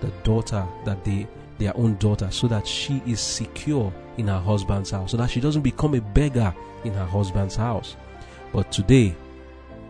the 0.00 0.10
daughter 0.22 0.66
that 0.84 1.04
they, 1.04 1.26
their 1.60 1.76
own 1.76 1.94
daughter, 1.96 2.28
so 2.32 2.48
that 2.48 2.66
she 2.66 3.00
is 3.06 3.20
secure 3.20 3.92
in 4.16 4.26
her 4.26 4.40
husband's 4.40 4.90
house, 4.90 5.12
so 5.12 5.16
that 5.16 5.30
she 5.30 5.40
doesn't 5.40 5.62
become 5.62 5.94
a 5.94 6.00
beggar 6.00 6.52
in 6.82 6.92
her 6.94 7.06
husband's 7.06 7.54
house. 7.54 7.94
But 8.52 8.72
today, 8.72 9.14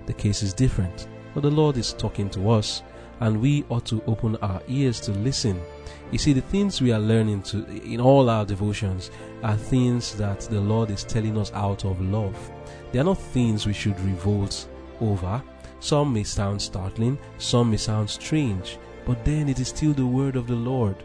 the 0.05 0.13
case 0.13 0.43
is 0.43 0.53
different. 0.53 1.09
But 1.33 1.43
the 1.43 1.51
Lord 1.51 1.79
is 1.79 1.95
talking 1.95 2.29
to 2.31 2.51
us, 2.51 2.83
and 3.21 3.41
we 3.41 3.65
ought 3.71 3.87
to 3.87 4.03
open 4.07 4.37
our 4.37 4.61
ears 4.69 5.01
to 5.01 5.13
listen 5.13 5.59
you 6.11 6.19
see, 6.19 6.33
the 6.33 6.41
things 6.41 6.81
we 6.81 6.91
are 6.91 6.99
learning 6.99 7.43
to 7.43 7.65
in 7.85 8.01
all 8.01 8.29
our 8.29 8.45
devotions 8.45 9.13
are 9.45 9.57
things 9.57 10.17
that 10.17 10.41
the 10.41 10.61
Lord 10.61 10.91
is 10.91 11.05
telling 11.05 11.39
us 11.39 11.53
out 11.53 11.85
of 11.85 12.01
love. 12.01 12.37
They 12.91 12.99
are 12.99 13.05
not 13.05 13.19
things 13.19 13.65
we 13.65 13.73
should 13.73 13.99
revolt 14.01 14.69
over. 15.01 15.41
Some 15.79 16.13
may 16.13 16.25
sound 16.25 16.61
startling, 16.61 17.17
some 17.39 17.71
may 17.71 17.77
sound 17.77 18.11
strange, 18.11 18.77
but 19.07 19.25
then 19.25 19.49
it 19.49 19.61
is 19.61 19.69
still 19.69 19.93
the 19.93 20.05
word 20.05 20.35
of 20.35 20.49
the 20.49 20.57
Lord, 20.57 20.97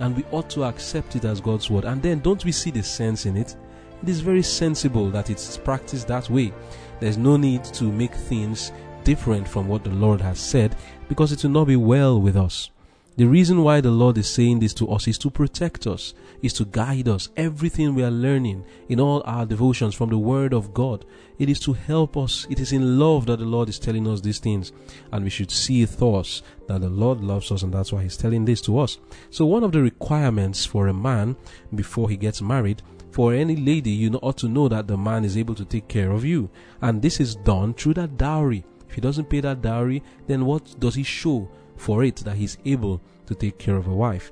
and 0.00 0.16
we 0.16 0.24
ought 0.32 0.50
to 0.50 0.64
accept 0.64 1.16
it 1.16 1.24
as 1.24 1.40
God's 1.40 1.70
word. 1.70 1.84
And 1.84 2.02
then 2.02 2.20
don't 2.20 2.44
we 2.44 2.52
see 2.52 2.70
the 2.70 2.82
sense 2.82 3.26
in 3.26 3.36
it? 3.36 3.56
It 4.02 4.08
is 4.08 4.20
very 4.20 4.42
sensible 4.42 5.10
that 5.10 5.30
it's 5.30 5.56
practiced 5.56 6.08
that 6.08 6.28
way. 6.28 6.52
There's 6.98 7.18
no 7.18 7.36
need 7.36 7.64
to 7.64 7.84
make 7.84 8.14
things 8.14 8.72
different 9.04 9.46
from 9.46 9.68
what 9.68 9.84
the 9.84 9.90
Lord 9.90 10.20
has 10.20 10.40
said 10.40 10.76
because 11.08 11.30
it 11.30 11.42
will 11.42 11.50
not 11.50 11.66
be 11.66 11.76
well 11.76 12.20
with 12.20 12.36
us. 12.36 12.71
The 13.14 13.26
reason 13.26 13.62
why 13.62 13.82
the 13.82 13.90
Lord 13.90 14.16
is 14.16 14.26
saying 14.26 14.60
this 14.60 14.72
to 14.74 14.88
us 14.88 15.06
is 15.06 15.18
to 15.18 15.28
protect 15.28 15.86
us, 15.86 16.14
is 16.40 16.54
to 16.54 16.64
guide 16.64 17.08
us. 17.08 17.28
Everything 17.36 17.94
we 17.94 18.02
are 18.02 18.10
learning 18.10 18.64
in 18.88 19.00
all 19.00 19.22
our 19.26 19.44
devotions 19.44 19.94
from 19.94 20.08
the 20.08 20.16
Word 20.16 20.54
of 20.54 20.72
God, 20.72 21.04
it 21.38 21.50
is 21.50 21.60
to 21.60 21.74
help 21.74 22.16
us. 22.16 22.46
It 22.48 22.58
is 22.58 22.72
in 22.72 22.98
love 22.98 23.26
that 23.26 23.38
the 23.38 23.44
Lord 23.44 23.68
is 23.68 23.78
telling 23.78 24.08
us 24.08 24.22
these 24.22 24.38
things. 24.38 24.72
And 25.12 25.24
we 25.24 25.30
should 25.30 25.50
see 25.50 25.84
thus 25.84 26.42
that 26.68 26.80
the 26.80 26.88
Lord 26.88 27.20
loves 27.20 27.52
us 27.52 27.62
and 27.62 27.74
that's 27.74 27.92
why 27.92 28.02
He's 28.02 28.16
telling 28.16 28.46
this 28.46 28.62
to 28.62 28.78
us. 28.78 28.96
So 29.28 29.44
one 29.44 29.62
of 29.62 29.72
the 29.72 29.82
requirements 29.82 30.64
for 30.64 30.88
a 30.88 30.94
man 30.94 31.36
before 31.74 32.08
he 32.08 32.16
gets 32.16 32.40
married 32.40 32.80
for 33.10 33.34
any 33.34 33.56
lady, 33.56 33.90
you 33.90 34.10
ought 34.22 34.38
to 34.38 34.48
know 34.48 34.68
that 34.68 34.86
the 34.86 34.96
man 34.96 35.26
is 35.26 35.36
able 35.36 35.54
to 35.56 35.66
take 35.66 35.86
care 35.86 36.12
of 36.12 36.24
you. 36.24 36.48
And 36.80 37.02
this 37.02 37.20
is 37.20 37.34
done 37.34 37.74
through 37.74 37.94
that 37.94 38.16
dowry. 38.16 38.64
If 38.88 38.94
he 38.94 39.02
doesn't 39.02 39.28
pay 39.28 39.40
that 39.40 39.60
dowry, 39.60 40.02
then 40.26 40.46
what 40.46 40.80
does 40.80 40.94
he 40.94 41.02
show? 41.02 41.50
For 41.82 42.04
it 42.04 42.14
that 42.18 42.36
he's 42.36 42.58
able 42.64 43.00
to 43.26 43.34
take 43.34 43.58
care 43.58 43.76
of 43.76 43.88
a 43.88 43.94
wife. 43.94 44.30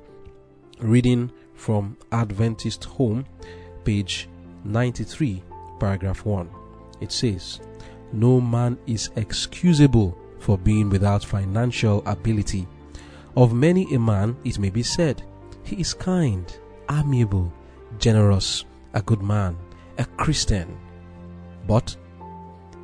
Reading 0.79 1.33
from 1.55 1.97
Adventist 2.13 2.85
Home, 2.85 3.27
page 3.85 4.29
93, 4.63 5.43
paragraph 5.81 6.25
1. 6.25 6.49
It 7.01 7.11
says, 7.11 7.61
No 8.13 8.41
man 8.41 8.79
is 8.87 9.11
excusable 9.17 10.17
for 10.39 10.57
being 10.59 10.91
without 10.91 11.25
financial 11.25 12.07
ability. 12.07 12.69
Of 13.37 13.53
many 13.53 13.93
a 13.93 13.99
man 13.99 14.37
it 14.45 14.61
may 14.61 14.71
be 14.71 14.85
said, 14.85 15.21
He 15.65 15.81
is 15.81 15.93
kind, 15.93 16.47
amiable, 16.89 17.53
generous, 17.99 18.65
a 18.95 19.03
good 19.03 19.23
man, 19.23 19.57
a 19.99 20.05
Christian. 20.05 20.79
But 21.67 21.97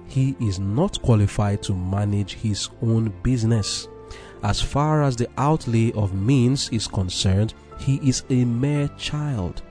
he 0.08 0.35
is 0.40 0.58
not 0.58 1.00
qualified 1.02 1.62
to 1.64 1.73
manage 1.73 2.35
his 2.35 2.68
own 2.82 3.12
business. 3.23 3.87
As 4.47 4.62
far 4.62 5.03
as 5.03 5.17
the 5.17 5.29
outlay 5.38 5.91
of 5.95 6.15
means 6.15 6.69
is 6.69 6.87
concerned, 6.87 7.53
he 7.81 7.97
is 7.97 8.23
a 8.31 8.45
mere 8.45 8.87
child. 8.97 9.62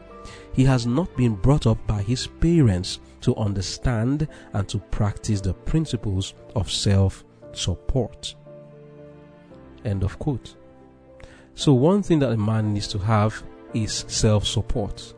He 0.51 0.65
has 0.65 0.85
not 0.85 1.15
been 1.15 1.35
brought 1.35 1.65
up 1.65 1.77
by 1.87 2.01
his 2.01 2.27
parents 2.27 2.99
to 3.21 3.33
understand 3.37 4.27
and 4.51 4.67
to 4.67 4.79
practice 4.79 5.39
the 5.39 5.53
principles 5.53 6.33
of 6.57 6.69
self 6.69 7.23
support. 7.53 8.35
End 9.85 10.03
of 10.03 10.19
quote. 10.19 10.57
So, 11.53 11.71
one 11.71 12.03
thing 12.03 12.19
that 12.19 12.33
a 12.33 12.37
man 12.37 12.73
needs 12.73 12.89
to 12.89 12.99
have 12.99 13.41
is 13.73 14.03
self 14.09 14.45
support. 14.45 15.13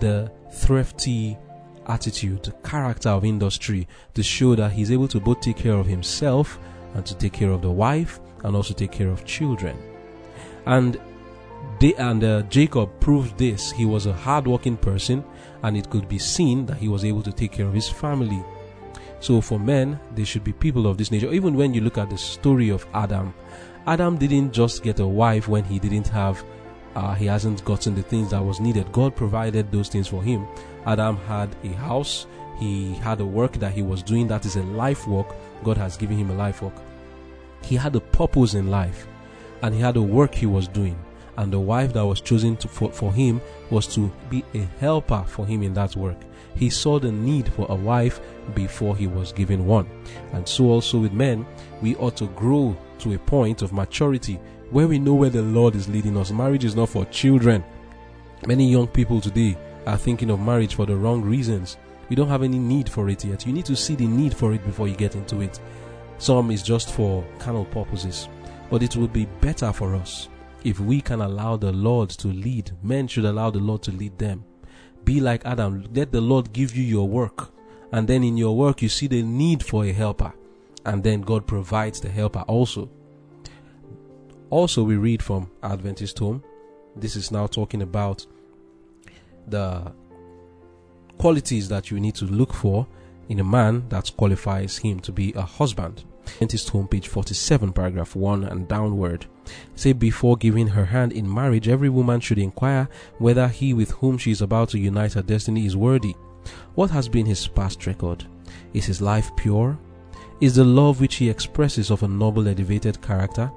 The 0.00 0.32
thrifty 0.52 1.38
attitude, 1.86 2.42
the 2.42 2.68
character 2.68 3.10
of 3.10 3.24
industry 3.24 3.86
to 4.14 4.24
show 4.24 4.56
that 4.56 4.72
he's 4.72 4.90
able 4.90 5.06
to 5.08 5.20
both 5.20 5.42
take 5.42 5.58
care 5.58 5.74
of 5.74 5.86
himself 5.86 6.58
and 6.94 7.06
to 7.06 7.14
take 7.14 7.34
care 7.34 7.50
of 7.50 7.62
the 7.62 7.70
wife 7.70 8.18
and 8.42 8.56
also 8.56 8.74
take 8.74 8.92
care 8.92 9.08
of 9.08 9.24
children. 9.24 9.76
And 10.66 11.00
they, 11.78 11.94
and 11.94 12.22
uh, 12.22 12.42
Jacob 12.42 12.90
proved 13.00 13.38
this. 13.38 13.70
He 13.70 13.86
was 13.86 14.06
a 14.06 14.12
hardworking 14.12 14.76
person, 14.76 15.24
and 15.62 15.76
it 15.76 15.88
could 15.90 16.08
be 16.08 16.18
seen 16.18 16.66
that 16.66 16.76
he 16.76 16.88
was 16.88 17.04
able 17.04 17.22
to 17.22 17.32
take 17.32 17.52
care 17.52 17.66
of 17.66 17.74
his 17.74 17.88
family. 17.88 18.44
So 19.20 19.40
for 19.40 19.58
men, 19.58 20.00
they 20.14 20.24
should 20.24 20.44
be 20.44 20.52
people 20.52 20.86
of 20.86 20.96
this 20.96 21.10
nature. 21.10 21.32
Even 21.32 21.54
when 21.54 21.74
you 21.74 21.82
look 21.82 21.98
at 21.98 22.10
the 22.10 22.18
story 22.18 22.70
of 22.70 22.86
Adam, 22.94 23.34
Adam 23.86 24.16
didn't 24.16 24.52
just 24.52 24.82
get 24.82 25.00
a 25.00 25.06
wife 25.06 25.48
when 25.48 25.64
he 25.64 25.78
didn't 25.78 26.08
have, 26.08 26.42
uh, 26.94 27.14
he 27.14 27.26
hasn't 27.26 27.64
gotten 27.64 27.94
the 27.94 28.02
things 28.02 28.30
that 28.30 28.42
was 28.44 28.60
needed. 28.60 28.90
God 28.92 29.14
provided 29.14 29.70
those 29.70 29.88
things 29.88 30.08
for 30.08 30.22
him. 30.22 30.46
Adam 30.86 31.16
had 31.16 31.54
a 31.64 31.68
house. 31.68 32.26
He 32.58 32.94
had 32.94 33.20
a 33.20 33.26
work 33.26 33.52
that 33.54 33.72
he 33.72 33.82
was 33.82 34.02
doing. 34.02 34.26
That 34.28 34.44
is 34.44 34.56
a 34.56 34.62
life 34.62 35.06
work. 35.06 35.34
God 35.64 35.78
has 35.78 35.96
given 35.96 36.18
him 36.18 36.30
a 36.30 36.34
life 36.34 36.60
work. 36.60 36.74
He 37.62 37.76
had 37.76 37.94
a 37.96 38.00
purpose 38.00 38.54
in 38.54 38.70
life 38.70 39.06
and 39.62 39.74
he 39.74 39.80
had 39.80 39.96
a 39.96 40.02
work 40.02 40.34
he 40.34 40.46
was 40.46 40.68
doing. 40.68 40.98
And 41.36 41.52
the 41.52 41.60
wife 41.60 41.92
that 41.94 42.04
was 42.04 42.20
chosen 42.20 42.56
to, 42.58 42.68
for, 42.68 42.92
for 42.92 43.12
him 43.12 43.40
was 43.70 43.86
to 43.94 44.12
be 44.28 44.44
a 44.54 44.68
helper 44.78 45.24
for 45.26 45.46
him 45.46 45.62
in 45.62 45.72
that 45.74 45.96
work. 45.96 46.18
He 46.54 46.68
saw 46.68 46.98
the 46.98 47.12
need 47.12 47.50
for 47.52 47.66
a 47.70 47.74
wife 47.74 48.20
before 48.54 48.96
he 48.96 49.06
was 49.06 49.32
given 49.32 49.64
one. 49.64 49.88
And 50.32 50.46
so 50.46 50.64
also 50.64 50.98
with 50.98 51.12
men, 51.12 51.46
we 51.80 51.96
ought 51.96 52.16
to 52.16 52.26
grow 52.28 52.76
to 52.98 53.14
a 53.14 53.18
point 53.18 53.62
of 53.62 53.72
maturity 53.72 54.38
Where 54.70 54.86
we 54.86 55.00
know 55.00 55.14
where 55.14 55.30
the 55.30 55.42
Lord 55.42 55.74
is 55.74 55.88
leading 55.88 56.16
us. 56.16 56.30
Marriage 56.30 56.64
is 56.64 56.76
not 56.76 56.90
for 56.90 57.04
children. 57.06 57.64
Many 58.46 58.70
young 58.70 58.86
people 58.86 59.20
today 59.20 59.58
are 59.84 59.98
thinking 59.98 60.30
of 60.30 60.38
marriage 60.38 60.76
for 60.76 60.86
the 60.86 60.94
wrong 60.94 61.22
reasons. 61.22 61.76
We 62.08 62.14
don't 62.14 62.28
have 62.28 62.44
any 62.44 62.58
need 62.60 62.88
for 62.88 63.08
it 63.08 63.24
yet. 63.24 63.46
You 63.46 63.52
need 63.52 63.64
to 63.66 63.74
see 63.74 63.96
the 63.96 64.06
need 64.06 64.32
for 64.32 64.52
it 64.52 64.64
before 64.64 64.86
you 64.86 64.94
get 64.94 65.16
into 65.16 65.40
it. 65.40 65.58
Some 66.20 66.50
is 66.50 66.62
just 66.62 66.92
for 66.92 67.24
carnal 67.38 67.64
purposes. 67.64 68.28
But 68.70 68.82
it 68.82 68.94
would 68.94 69.12
be 69.12 69.24
better 69.40 69.72
for 69.72 69.94
us 69.96 70.28
if 70.64 70.78
we 70.78 71.00
can 71.00 71.22
allow 71.22 71.56
the 71.56 71.72
Lord 71.72 72.10
to 72.10 72.28
lead. 72.28 72.70
Men 72.82 73.08
should 73.08 73.24
allow 73.24 73.48
the 73.50 73.58
Lord 73.58 73.82
to 73.84 73.90
lead 73.90 74.18
them. 74.18 74.44
Be 75.04 75.18
like 75.20 75.46
Adam. 75.46 75.88
Let 75.94 76.12
the 76.12 76.20
Lord 76.20 76.52
give 76.52 76.76
you 76.76 76.84
your 76.84 77.08
work. 77.08 77.52
And 77.90 78.06
then 78.06 78.22
in 78.22 78.36
your 78.36 78.54
work, 78.54 78.82
you 78.82 78.90
see 78.90 79.06
the 79.06 79.22
need 79.22 79.64
for 79.64 79.86
a 79.86 79.92
helper. 79.92 80.34
And 80.84 81.02
then 81.02 81.22
God 81.22 81.46
provides 81.46 82.00
the 82.00 82.10
helper 82.10 82.44
also. 82.46 82.90
Also, 84.50 84.82
we 84.82 84.96
read 84.96 85.22
from 85.22 85.50
Adventist 85.62 86.18
Home. 86.18 86.44
This 86.96 87.16
is 87.16 87.30
now 87.30 87.46
talking 87.46 87.80
about 87.80 88.26
the 89.46 89.90
qualities 91.16 91.68
that 91.70 91.90
you 91.90 91.98
need 91.98 92.14
to 92.16 92.26
look 92.26 92.52
for 92.52 92.86
in 93.30 93.40
a 93.40 93.44
man 93.44 93.88
that 93.88 94.12
qualifies 94.18 94.76
him 94.76 95.00
to 95.00 95.12
be 95.12 95.32
a 95.32 95.42
husband. 95.42 96.04
Adventist 96.34 96.70
Home, 96.70 96.88
page 96.88 97.08
47, 97.08 97.72
paragraph 97.72 98.16
1 98.16 98.44
and 98.44 98.66
downward. 98.68 99.26
Say, 99.74 99.92
before 99.92 100.36
giving 100.36 100.68
her 100.68 100.84
hand 100.84 101.12
in 101.12 101.32
marriage, 101.32 101.68
every 101.68 101.88
woman 101.88 102.20
should 102.20 102.38
inquire 102.38 102.88
whether 103.18 103.48
he 103.48 103.74
with 103.74 103.90
whom 103.90 104.16
she 104.16 104.30
is 104.30 104.40
about 104.40 104.70
to 104.70 104.78
unite 104.78 105.14
her 105.14 105.22
destiny 105.22 105.66
is 105.66 105.76
worthy. 105.76 106.14
What 106.74 106.90
has 106.90 107.08
been 107.08 107.26
his 107.26 107.46
past 107.46 107.86
record? 107.86 108.26
Is 108.72 108.86
his 108.86 109.00
life 109.00 109.30
pure? 109.36 109.78
Is 110.40 110.54
the 110.54 110.64
love 110.64 111.00
which 111.00 111.16
he 111.16 111.28
expresses 111.28 111.90
of 111.90 112.02
a 112.02 112.08
noble, 112.08 112.48
elevated 112.48 113.02
character? 113.02 113.50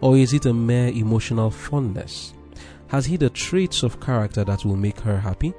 Or 0.00 0.16
is 0.16 0.32
it 0.32 0.46
a 0.46 0.52
mere 0.52 0.88
emotional 0.88 1.50
fondness? 1.50 2.34
Has 2.88 3.06
he 3.06 3.16
the 3.16 3.30
traits 3.30 3.82
of 3.82 4.00
character 4.00 4.44
that 4.44 4.64
will 4.64 4.76
make 4.76 5.00
her 5.00 5.18
happy? 5.18 5.54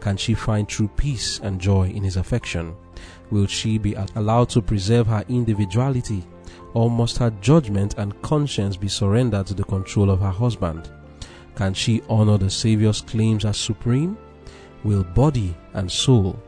Can 0.00 0.16
she 0.16 0.34
find 0.34 0.68
true 0.68 0.88
peace 0.96 1.40
and 1.42 1.60
joy 1.60 1.88
in 1.88 2.02
his 2.02 2.16
affection? 2.16 2.74
Will 3.30 3.46
she 3.46 3.78
be 3.78 3.94
allowed 4.14 4.50
to 4.50 4.62
preserve 4.62 5.06
her 5.06 5.24
individuality? 5.28 6.24
Or 6.74 6.90
must 6.90 7.18
her 7.18 7.30
judgment 7.40 7.94
and 7.98 8.20
conscience 8.22 8.76
be 8.76 8.88
surrendered 8.88 9.46
to 9.46 9.54
the 9.54 9.64
control 9.64 10.10
of 10.10 10.20
her 10.20 10.30
husband? 10.30 10.90
Can 11.54 11.74
she 11.74 12.02
honor 12.08 12.38
the 12.38 12.50
Savior's 12.50 13.00
claims 13.00 13.44
as 13.44 13.58
supreme? 13.58 14.16
Will 14.84 15.04
body 15.04 15.54
and 15.74 15.90
soul, 15.90 16.38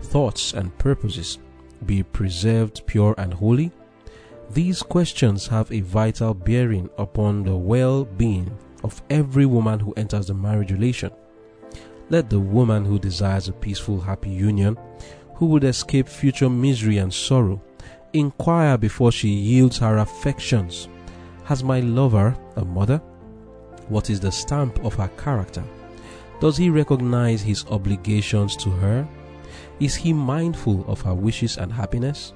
thoughts 0.00 0.52
and 0.54 0.76
purposes 0.78 1.38
be 1.84 2.02
preserved 2.02 2.86
pure 2.86 3.14
and 3.18 3.34
holy? 3.34 3.72
These 4.50 4.82
questions 4.82 5.46
have 5.48 5.70
a 5.72 5.80
vital 5.80 6.34
bearing 6.34 6.90
upon 6.98 7.42
the 7.42 7.56
well 7.56 8.04
being 8.04 8.56
of 8.84 9.02
every 9.10 9.46
woman 9.46 9.80
who 9.80 9.94
enters 9.94 10.26
the 10.26 10.34
marriage 10.34 10.72
relation. 10.72 11.10
Let 12.10 12.28
the 12.28 12.40
woman 12.40 12.84
who 12.84 12.98
desires 12.98 13.48
a 13.48 13.52
peaceful, 13.52 14.00
happy 14.00 14.30
union 14.30 14.76
who 15.42 15.48
would 15.48 15.64
escape 15.64 16.06
future 16.06 16.48
misery 16.48 16.98
and 16.98 17.12
sorrow, 17.12 17.60
inquire 18.12 18.78
before 18.78 19.10
she 19.10 19.28
yields 19.28 19.76
her 19.76 19.98
affections 19.98 20.86
Has 21.46 21.64
my 21.64 21.80
lover 21.80 22.36
a 22.54 22.64
mother? 22.64 22.98
What 23.88 24.08
is 24.08 24.20
the 24.20 24.30
stamp 24.30 24.78
of 24.84 24.94
her 24.94 25.10
character? 25.18 25.64
Does 26.38 26.56
he 26.56 26.70
recognize 26.70 27.42
his 27.42 27.64
obligations 27.66 28.54
to 28.58 28.70
her? 28.70 29.04
Is 29.80 29.96
he 29.96 30.12
mindful 30.12 30.84
of 30.86 31.00
her 31.00 31.12
wishes 31.12 31.58
and 31.58 31.72
happiness? 31.72 32.34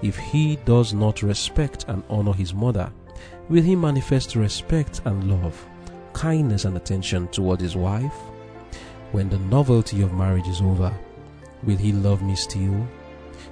If 0.00 0.16
he 0.16 0.56
does 0.64 0.94
not 0.94 1.22
respect 1.22 1.84
and 1.88 2.02
honor 2.08 2.32
his 2.32 2.54
mother, 2.54 2.90
will 3.50 3.62
he 3.62 3.76
manifest 3.76 4.36
respect 4.36 5.02
and 5.04 5.30
love, 5.30 5.66
kindness 6.14 6.64
and 6.64 6.78
attention 6.78 7.28
toward 7.28 7.60
his 7.60 7.76
wife? 7.76 8.14
When 9.12 9.28
the 9.28 9.38
novelty 9.38 10.00
of 10.00 10.14
marriage 10.14 10.48
is 10.48 10.62
over, 10.62 10.98
Will 11.64 11.76
he 11.76 11.92
love 11.92 12.22
me 12.22 12.36
still? 12.36 12.86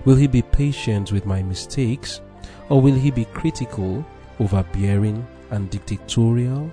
Will 0.05 0.17
he 0.17 0.27
be 0.27 0.43
patient 0.43 1.13
with 1.13 1.27
my 1.27 1.43
mistakes? 1.43 2.21
Or 2.69 2.81
will 2.81 2.95
he 2.95 3.11
be 3.11 3.25
critical, 3.27 4.05
overbearing, 4.41 5.27
and 5.51 5.71
dictatorial? 5.71 6.73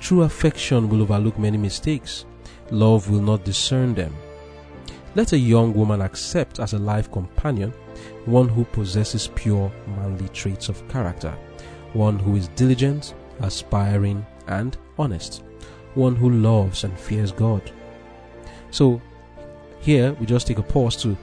True 0.00 0.22
affection 0.22 0.88
will 0.88 1.02
overlook 1.02 1.38
many 1.38 1.56
mistakes. 1.56 2.24
Love 2.70 3.10
will 3.10 3.20
not 3.20 3.44
discern 3.44 3.94
them. 3.94 4.14
Let 5.14 5.32
a 5.32 5.38
young 5.38 5.72
woman 5.74 6.00
accept 6.00 6.58
as 6.58 6.72
a 6.72 6.78
life 6.78 7.10
companion 7.10 7.72
one 8.26 8.48
who 8.48 8.64
possesses 8.64 9.30
pure 9.34 9.70
manly 9.86 10.28
traits 10.30 10.68
of 10.68 10.86
character, 10.88 11.36
one 11.92 12.18
who 12.18 12.36
is 12.36 12.48
diligent, 12.48 13.14
aspiring, 13.40 14.26
and 14.48 14.76
honest, 14.98 15.44
one 15.94 16.16
who 16.16 16.30
loves 16.30 16.84
and 16.84 16.98
fears 16.98 17.32
God. 17.32 17.70
So, 18.70 19.00
here, 19.84 20.14
we 20.14 20.24
just 20.24 20.46
take 20.46 20.58
a 20.58 20.62
pause 20.62 20.96
to 21.02 21.14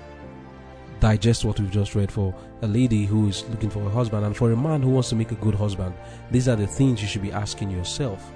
digest 1.00 1.43
what 1.43 1.60
we've 1.60 1.71
just 1.71 1.95
read 1.95 2.12
for 2.12 2.32
a 2.62 2.67
lady 2.67 3.08
who 3.08 3.28
is 3.28 3.43
looking 3.50 3.71
for 3.71 3.82
a 3.88 3.89
husband 3.89 4.24
and 4.24 4.38
for 4.38 4.52
a 4.52 4.56
man 4.56 4.84
who 4.84 4.91
wants 4.91 5.10
to 5.10 5.15
make 5.15 5.32
a 5.32 5.36
good 5.36 5.56
husband. 5.56 5.95
These 6.30 6.47
are 6.47 6.56
the 6.56 6.67
things 6.67 7.02
you 7.02 7.08
should 7.08 7.24
be 7.24 7.32
asking 7.32 7.71
yourself. 7.71 8.32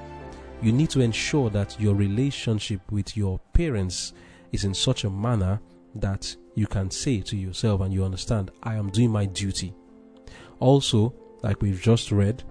You 0.63 0.71
need 0.71 0.89
to 0.89 1.01
ensure 1.01 1.51
that 1.51 1.79
your 1.79 1.93
relationship 1.93 2.81
with 2.91 3.15
your 3.15 3.39
parents 3.53 4.13
is 4.51 4.63
in 4.63 4.73
such 4.73 5.03
a 5.03 5.11
manner 5.11 5.61
that 5.93 6.35
you 6.55 6.65
can 6.65 6.89
say 6.89 7.21
to 7.21 7.37
yourself 7.37 7.81
and 7.81 7.93
you 7.93 8.03
understand, 8.03 8.49
I 8.63 8.75
am 8.75 8.89
doing 8.89 9.11
my 9.11 9.25
duty. 9.25 9.75
Also, 10.59 11.13
like 11.43 11.61
we've 11.61 11.81
just 11.81 12.11
read, 12.11 12.43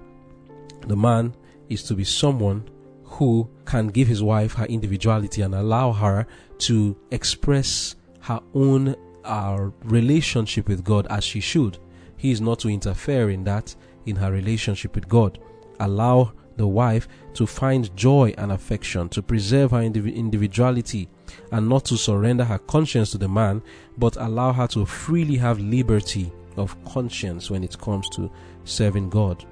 the 0.86 0.96
man 0.96 1.34
is 1.68 1.82
to 1.84 1.94
be 1.94 2.04
someone 2.04 2.70
who 3.02 3.50
can 3.64 3.88
give 3.88 4.06
his 4.06 4.22
wife 4.22 4.54
her 4.54 4.66
individuality 4.66 5.42
and 5.42 5.54
allow 5.56 5.92
her 5.92 6.26
to 6.66 6.96
express 7.10 7.96
her 8.20 8.40
own 8.54 8.94
uh, 9.24 9.70
relationship 9.84 10.68
with 10.68 10.84
God 10.84 11.06
as 11.10 11.24
she 11.24 11.40
should. 11.40 11.78
He 12.16 12.30
is 12.30 12.40
not 12.40 12.58
to 12.60 12.68
interfere 12.68 13.30
in 13.30 13.44
that 13.44 13.74
in 14.06 14.16
her 14.16 14.32
relationship 14.32 14.94
with 14.94 15.08
God. 15.08 15.38
Allow 15.80 16.32
the 16.56 16.66
wife 16.66 17.08
to 17.34 17.46
find 17.46 17.94
joy 17.96 18.32
and 18.38 18.52
affection, 18.52 19.08
to 19.10 19.22
preserve 19.22 19.72
her 19.72 19.80
indiv- 19.80 20.14
individuality, 20.14 21.08
and 21.50 21.68
not 21.68 21.84
to 21.86 21.96
surrender 21.96 22.44
her 22.44 22.58
conscience 22.58 23.10
to 23.10 23.18
the 23.18 23.28
man, 23.28 23.62
but 23.98 24.16
allow 24.16 24.52
her 24.52 24.66
to 24.68 24.86
freely 24.86 25.36
have 25.36 25.58
liberty 25.58 26.32
of 26.56 26.82
conscience 26.84 27.50
when 27.50 27.64
it 27.64 27.78
comes 27.78 28.08
to 28.10 28.30
serving 28.64 29.10
God. 29.10 29.44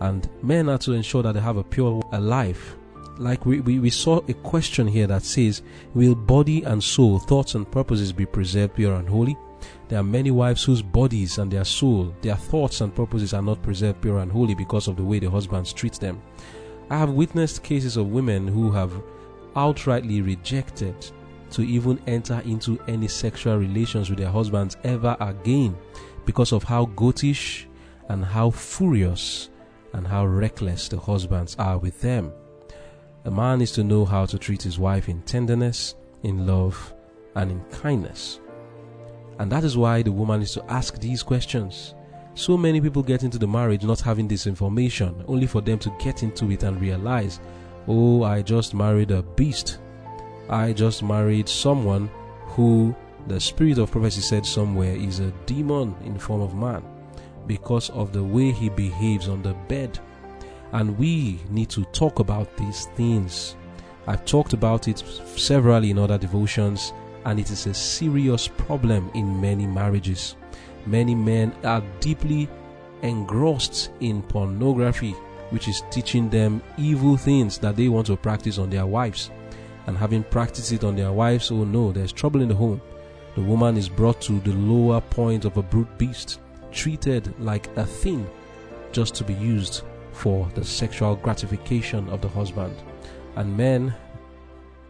And 0.00 0.28
men 0.42 0.70
are 0.70 0.78
to 0.78 0.92
ensure 0.92 1.22
that 1.22 1.32
they 1.32 1.40
have 1.40 1.58
a 1.58 1.64
pure 1.64 2.00
life 2.12 2.76
like 3.20 3.44
we, 3.44 3.60
we, 3.60 3.78
we 3.78 3.90
saw 3.90 4.20
a 4.28 4.34
question 4.34 4.86
here 4.86 5.06
that 5.06 5.22
says, 5.22 5.62
Will 5.94 6.14
body 6.14 6.62
and 6.62 6.82
soul, 6.82 7.18
thoughts 7.18 7.54
and 7.54 7.70
purposes 7.70 8.12
be 8.12 8.26
preserved 8.26 8.74
pure 8.74 8.94
and 8.96 9.08
holy? 9.08 9.36
There 9.88 10.00
are 10.00 10.04
many 10.04 10.30
wives 10.30 10.64
whose 10.64 10.82
bodies 10.82 11.38
and 11.38 11.50
their 11.50 11.64
soul, 11.64 12.14
their 12.22 12.36
thoughts 12.36 12.80
and 12.80 12.94
purposes 12.94 13.34
are 13.34 13.42
not 13.42 13.62
preserved 13.62 14.00
pure 14.00 14.18
and 14.18 14.32
holy 14.32 14.54
because 14.54 14.88
of 14.88 14.96
the 14.96 15.02
way 15.02 15.18
the 15.18 15.30
husbands 15.30 15.72
treat 15.72 15.94
them. 15.94 16.22
I 16.88 16.98
have 16.98 17.10
witnessed 17.10 17.62
cases 17.62 17.96
of 17.96 18.08
women 18.08 18.48
who 18.48 18.70
have 18.72 18.92
outrightly 19.54 20.24
rejected 20.24 20.94
to 21.50 21.62
even 21.62 22.00
enter 22.06 22.40
into 22.44 22.80
any 22.88 23.08
sexual 23.08 23.58
relations 23.58 24.08
with 24.08 24.18
their 24.18 24.30
husbands 24.30 24.76
ever 24.84 25.16
again 25.20 25.76
because 26.24 26.52
of 26.52 26.62
how 26.62 26.86
goatish 26.86 27.66
and 28.08 28.24
how 28.24 28.50
furious 28.50 29.50
and 29.92 30.06
how 30.06 30.24
reckless 30.24 30.88
the 30.88 30.98
husbands 30.98 31.56
are 31.58 31.78
with 31.78 32.00
them. 32.00 32.32
A 33.26 33.30
man 33.30 33.60
is 33.60 33.72
to 33.72 33.84
know 33.84 34.06
how 34.06 34.24
to 34.24 34.38
treat 34.38 34.62
his 34.62 34.78
wife 34.78 35.08
in 35.08 35.20
tenderness, 35.22 35.94
in 36.22 36.46
love, 36.46 36.94
and 37.34 37.50
in 37.50 37.60
kindness. 37.64 38.40
And 39.38 39.52
that 39.52 39.62
is 39.62 39.76
why 39.76 40.00
the 40.00 40.12
woman 40.12 40.40
is 40.40 40.52
to 40.52 40.64
ask 40.70 40.98
these 40.98 41.22
questions. 41.22 41.94
So 42.34 42.56
many 42.56 42.80
people 42.80 43.02
get 43.02 43.22
into 43.22 43.36
the 43.36 43.46
marriage 43.46 43.84
not 43.84 44.00
having 44.00 44.26
this 44.26 44.46
information, 44.46 45.22
only 45.28 45.46
for 45.46 45.60
them 45.60 45.78
to 45.80 45.94
get 45.98 46.22
into 46.22 46.50
it 46.50 46.62
and 46.62 46.80
realize, 46.80 47.40
oh, 47.88 48.22
I 48.22 48.40
just 48.40 48.72
married 48.72 49.10
a 49.10 49.22
beast. 49.22 49.80
I 50.48 50.72
just 50.72 51.02
married 51.02 51.48
someone 51.48 52.10
who 52.46 52.96
the 53.26 53.38
spirit 53.38 53.76
of 53.76 53.90
prophecy 53.90 54.22
said 54.22 54.46
somewhere 54.46 54.94
is 54.94 55.20
a 55.20 55.30
demon 55.44 55.94
in 56.04 56.18
form 56.18 56.40
of 56.40 56.54
man 56.54 56.82
because 57.46 57.90
of 57.90 58.12
the 58.14 58.24
way 58.24 58.50
he 58.50 58.70
behaves 58.70 59.28
on 59.28 59.42
the 59.42 59.52
bed 59.68 60.00
and 60.72 60.96
we 60.98 61.40
need 61.50 61.68
to 61.70 61.84
talk 61.86 62.18
about 62.18 62.56
these 62.56 62.86
things. 62.96 63.56
I've 64.06 64.24
talked 64.24 64.52
about 64.52 64.88
it 64.88 64.98
severally 65.36 65.90
in 65.90 65.98
other 65.98 66.18
devotions, 66.18 66.92
and 67.24 67.38
it 67.38 67.50
is 67.50 67.66
a 67.66 67.74
serious 67.74 68.48
problem 68.48 69.10
in 69.14 69.40
many 69.40 69.66
marriages. 69.66 70.36
Many 70.86 71.14
men 71.14 71.54
are 71.64 71.82
deeply 72.00 72.48
engrossed 73.02 73.90
in 74.00 74.22
pornography, 74.22 75.12
which 75.50 75.68
is 75.68 75.82
teaching 75.90 76.30
them 76.30 76.62
evil 76.78 77.16
things 77.16 77.58
that 77.58 77.76
they 77.76 77.88
want 77.88 78.06
to 78.06 78.16
practice 78.16 78.58
on 78.58 78.70
their 78.70 78.86
wives. 78.86 79.30
And 79.86 79.96
having 79.96 80.22
practiced 80.24 80.72
it 80.72 80.84
on 80.84 80.96
their 80.96 81.12
wives, 81.12 81.50
oh 81.50 81.64
no, 81.64 81.92
there's 81.92 82.12
trouble 82.12 82.42
in 82.42 82.48
the 82.48 82.54
home. 82.54 82.80
The 83.34 83.42
woman 83.42 83.76
is 83.76 83.88
brought 83.88 84.20
to 84.22 84.40
the 84.40 84.52
lower 84.52 85.00
point 85.00 85.44
of 85.44 85.56
a 85.56 85.62
brute 85.62 85.98
beast, 85.98 86.40
treated 86.72 87.34
like 87.40 87.68
a 87.76 87.84
thing 87.84 88.28
just 88.92 89.14
to 89.16 89.24
be 89.24 89.34
used 89.34 89.82
for 90.12 90.48
the 90.54 90.64
sexual 90.64 91.16
gratification 91.16 92.08
of 92.10 92.20
the 92.20 92.28
husband. 92.28 92.74
And 93.36 93.56
men, 93.56 93.94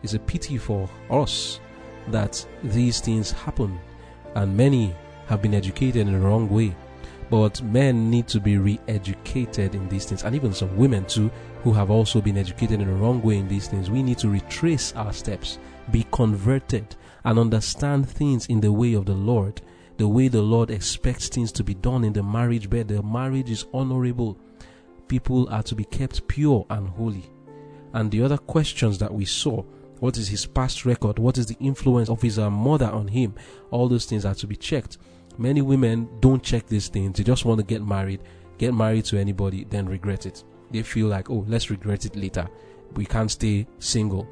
it's 0.02 0.14
a 0.14 0.18
pity 0.18 0.58
for 0.58 0.88
us 1.10 1.60
that 2.08 2.44
these 2.62 3.00
things 3.00 3.30
happen, 3.30 3.78
and 4.34 4.56
many 4.56 4.94
have 5.26 5.42
been 5.42 5.54
educated 5.54 5.96
in 6.08 6.12
the 6.12 6.18
wrong 6.18 6.48
way. 6.48 6.74
But 7.30 7.62
men 7.62 8.10
need 8.10 8.26
to 8.28 8.40
be 8.40 8.58
re 8.58 8.80
educated 8.88 9.76
in 9.76 9.88
these 9.88 10.04
things, 10.04 10.24
and 10.24 10.34
even 10.34 10.52
some 10.52 10.76
women 10.76 11.04
too, 11.04 11.30
who 11.62 11.72
have 11.72 11.90
also 11.90 12.20
been 12.20 12.36
educated 12.36 12.80
in 12.80 12.88
the 12.88 12.94
wrong 12.94 13.22
way 13.22 13.36
in 13.36 13.46
these 13.46 13.68
things. 13.68 13.88
We 13.88 14.02
need 14.02 14.18
to 14.18 14.28
retrace 14.28 14.92
our 14.96 15.12
steps, 15.12 15.58
be 15.92 16.06
converted, 16.10 16.96
and 17.24 17.38
understand 17.38 18.08
things 18.08 18.46
in 18.46 18.60
the 18.60 18.72
way 18.72 18.94
of 18.94 19.06
the 19.06 19.14
Lord, 19.14 19.60
the 19.96 20.08
way 20.08 20.26
the 20.28 20.42
Lord 20.42 20.70
expects 20.70 21.28
things 21.28 21.52
to 21.52 21.62
be 21.62 21.74
done 21.74 22.02
in 22.02 22.12
the 22.12 22.22
marriage 22.22 22.68
bed. 22.68 22.88
The 22.88 23.02
marriage 23.02 23.50
is 23.50 23.66
honorable. 23.72 24.38
People 25.10 25.48
are 25.50 25.64
to 25.64 25.74
be 25.74 25.82
kept 25.82 26.28
pure 26.28 26.64
and 26.70 26.88
holy. 26.88 27.28
And 27.94 28.12
the 28.12 28.22
other 28.22 28.38
questions 28.38 28.96
that 28.98 29.12
we 29.12 29.24
saw 29.24 29.64
what 29.98 30.16
is 30.16 30.28
his 30.28 30.46
past 30.46 30.86
record? 30.86 31.18
What 31.18 31.36
is 31.36 31.46
the 31.46 31.56
influence 31.58 32.08
of 32.08 32.22
his 32.22 32.38
uh, 32.38 32.48
mother 32.48 32.86
on 32.86 33.08
him? 33.08 33.34
All 33.72 33.88
those 33.88 34.06
things 34.06 34.24
are 34.24 34.36
to 34.36 34.46
be 34.46 34.54
checked. 34.54 34.98
Many 35.36 35.62
women 35.62 36.08
don't 36.20 36.44
check 36.44 36.68
these 36.68 36.86
things. 36.86 37.18
They 37.18 37.24
just 37.24 37.44
want 37.44 37.58
to 37.58 37.66
get 37.66 37.84
married, 37.84 38.22
get 38.56 38.72
married 38.72 39.04
to 39.06 39.18
anybody, 39.18 39.64
then 39.64 39.88
regret 39.88 40.26
it. 40.26 40.44
They 40.70 40.82
feel 40.82 41.08
like, 41.08 41.28
oh, 41.28 41.44
let's 41.48 41.70
regret 41.70 42.06
it 42.06 42.14
later. 42.14 42.48
We 42.94 43.04
can't 43.04 43.32
stay 43.32 43.66
single. 43.80 44.28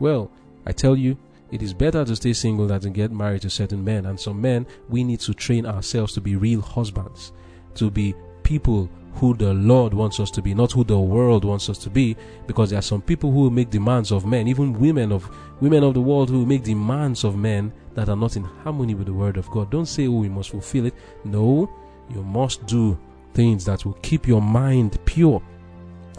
Well, 0.00 0.32
I 0.64 0.72
tell 0.72 0.96
you, 0.96 1.18
it 1.50 1.62
is 1.62 1.74
better 1.74 2.06
to 2.06 2.16
stay 2.16 2.32
single 2.32 2.68
than 2.68 2.80
to 2.80 2.88
get 2.88 3.12
married 3.12 3.42
to 3.42 3.50
certain 3.50 3.84
men. 3.84 4.06
And 4.06 4.18
some 4.18 4.40
men, 4.40 4.66
we 4.88 5.04
need 5.04 5.20
to 5.20 5.34
train 5.34 5.66
ourselves 5.66 6.14
to 6.14 6.22
be 6.22 6.36
real 6.36 6.62
husbands, 6.62 7.32
to 7.74 7.90
be 7.90 8.14
people 8.44 8.88
who 9.14 9.34
the 9.34 9.52
Lord 9.54 9.94
wants 9.94 10.18
us 10.20 10.30
to 10.32 10.42
be, 10.42 10.54
not 10.54 10.72
who 10.72 10.84
the 10.84 10.98
world 10.98 11.44
wants 11.44 11.68
us 11.68 11.78
to 11.78 11.90
be, 11.90 12.16
because 12.46 12.70
there 12.70 12.78
are 12.78 12.82
some 12.82 13.02
people 13.02 13.30
who 13.30 13.50
make 13.50 13.70
demands 13.70 14.10
of 14.10 14.24
men, 14.26 14.48
even 14.48 14.78
women 14.78 15.12
of 15.12 15.28
women 15.60 15.84
of 15.84 15.94
the 15.94 16.00
world 16.00 16.30
who 16.30 16.46
make 16.46 16.62
demands 16.62 17.24
of 17.24 17.36
men 17.36 17.72
that 17.94 18.08
are 18.08 18.16
not 18.16 18.36
in 18.36 18.44
harmony 18.44 18.94
with 18.94 19.06
the 19.06 19.12
word 19.12 19.36
of 19.36 19.50
God. 19.50 19.70
Don't 19.70 19.86
say, 19.86 20.06
"Oh, 20.06 20.20
we 20.20 20.28
must 20.28 20.50
fulfill 20.50 20.86
it." 20.86 20.94
No, 21.24 21.70
you 22.12 22.22
must 22.22 22.66
do 22.66 22.98
things 23.34 23.64
that 23.64 23.84
will 23.84 23.96
keep 24.02 24.26
your 24.26 24.42
mind 24.42 24.98
pure. 25.04 25.42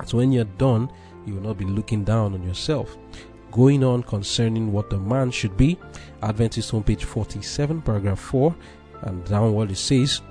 So 0.05 0.17
when 0.17 0.31
you're 0.31 0.45
done, 0.57 0.89
you 1.25 1.35
will 1.35 1.41
not 1.41 1.57
be 1.57 1.65
looking 1.65 2.03
down 2.03 2.33
on 2.33 2.43
yourself. 2.43 2.97
Going 3.51 3.83
on 3.83 4.01
concerning 4.03 4.71
what 4.71 4.89
the 4.89 4.97
man 4.97 5.29
should 5.29 5.55
be, 5.55 5.77
Adventist 6.21 6.71
homepage 6.71 7.03
47, 7.03 7.81
paragraph 7.81 8.19
4, 8.19 8.55
and 9.03 9.23
downward 9.25 9.69
it 9.69 9.77
says, 9.77 10.21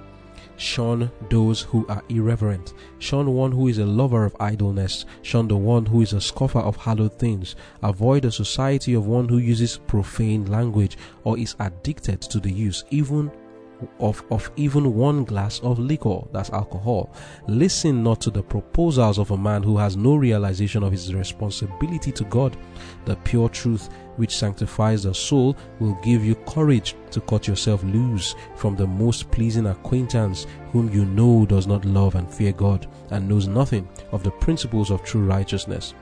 Shun 0.56 1.10
those 1.30 1.62
who 1.62 1.86
are 1.88 2.02
irreverent. 2.08 2.74
Shun 2.98 3.32
one 3.34 3.52
who 3.52 3.68
is 3.68 3.78
a 3.78 3.86
lover 3.86 4.24
of 4.24 4.36
idleness. 4.38 5.06
Shun 5.22 5.48
the 5.48 5.56
one 5.56 5.86
who 5.86 6.02
is 6.02 6.12
a 6.12 6.20
scoffer 6.20 6.60
of 6.60 6.76
hallowed 6.76 7.18
things. 7.18 7.56
Avoid 7.82 8.22
the 8.22 8.32
society 8.32 8.94
of 8.94 9.06
one 9.06 9.28
who 9.28 9.38
uses 9.38 9.78
profane 9.86 10.46
language 10.46 10.96
or 11.24 11.38
is 11.38 11.56
addicted 11.58 12.20
to 12.22 12.38
the 12.40 12.52
use, 12.52 12.84
even 12.90 13.30
of, 13.98 14.22
of 14.30 14.50
even 14.56 14.94
one 14.94 15.24
glass 15.24 15.60
of 15.60 15.78
liquor, 15.78 16.20
that's 16.32 16.50
alcohol. 16.50 17.14
Listen 17.48 18.02
not 18.02 18.20
to 18.22 18.30
the 18.30 18.42
proposals 18.42 19.18
of 19.18 19.30
a 19.30 19.36
man 19.36 19.62
who 19.62 19.76
has 19.76 19.96
no 19.96 20.16
realization 20.16 20.82
of 20.82 20.92
his 20.92 21.14
responsibility 21.14 22.12
to 22.12 22.24
God. 22.24 22.56
The 23.04 23.16
pure 23.16 23.48
truth 23.48 23.88
which 24.16 24.36
sanctifies 24.36 25.04
the 25.04 25.14
soul 25.14 25.56
will 25.80 25.94
give 26.02 26.24
you 26.24 26.34
courage 26.46 26.94
to 27.10 27.20
cut 27.20 27.48
yourself 27.48 27.82
loose 27.84 28.34
from 28.56 28.76
the 28.76 28.86
most 28.86 29.30
pleasing 29.30 29.66
acquaintance 29.66 30.46
whom 30.70 30.92
you 30.92 31.04
know 31.04 31.46
does 31.46 31.66
not 31.66 31.84
love 31.84 32.14
and 32.14 32.32
fear 32.32 32.52
God 32.52 32.86
and 33.10 33.28
knows 33.28 33.46
nothing 33.46 33.88
of 34.10 34.22
the 34.22 34.30
principles 34.30 34.90
of 34.90 35.02
true 35.02 35.24
righteousness. 35.24 35.94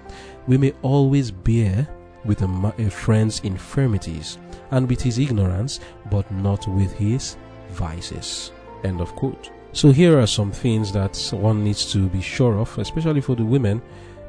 We 0.46 0.58
may 0.58 0.72
always 0.82 1.30
bear 1.30 1.88
with 2.24 2.42
a, 2.42 2.74
a 2.78 2.90
friend's 2.90 3.40
infirmities 3.40 4.38
and 4.70 4.88
with 4.88 5.00
his 5.00 5.18
ignorance, 5.18 5.80
but 6.10 6.30
not 6.30 6.66
with 6.68 6.92
his 6.92 7.36
vices. 7.70 8.52
End 8.84 9.00
of 9.00 9.14
quote. 9.16 9.50
So 9.72 9.92
here 9.92 10.18
are 10.18 10.26
some 10.26 10.52
things 10.52 10.92
that 10.92 11.16
one 11.32 11.62
needs 11.62 11.90
to 11.92 12.08
be 12.08 12.20
sure 12.20 12.58
of, 12.58 12.76
especially 12.78 13.20
for 13.20 13.36
the 13.36 13.44
women, 13.44 13.80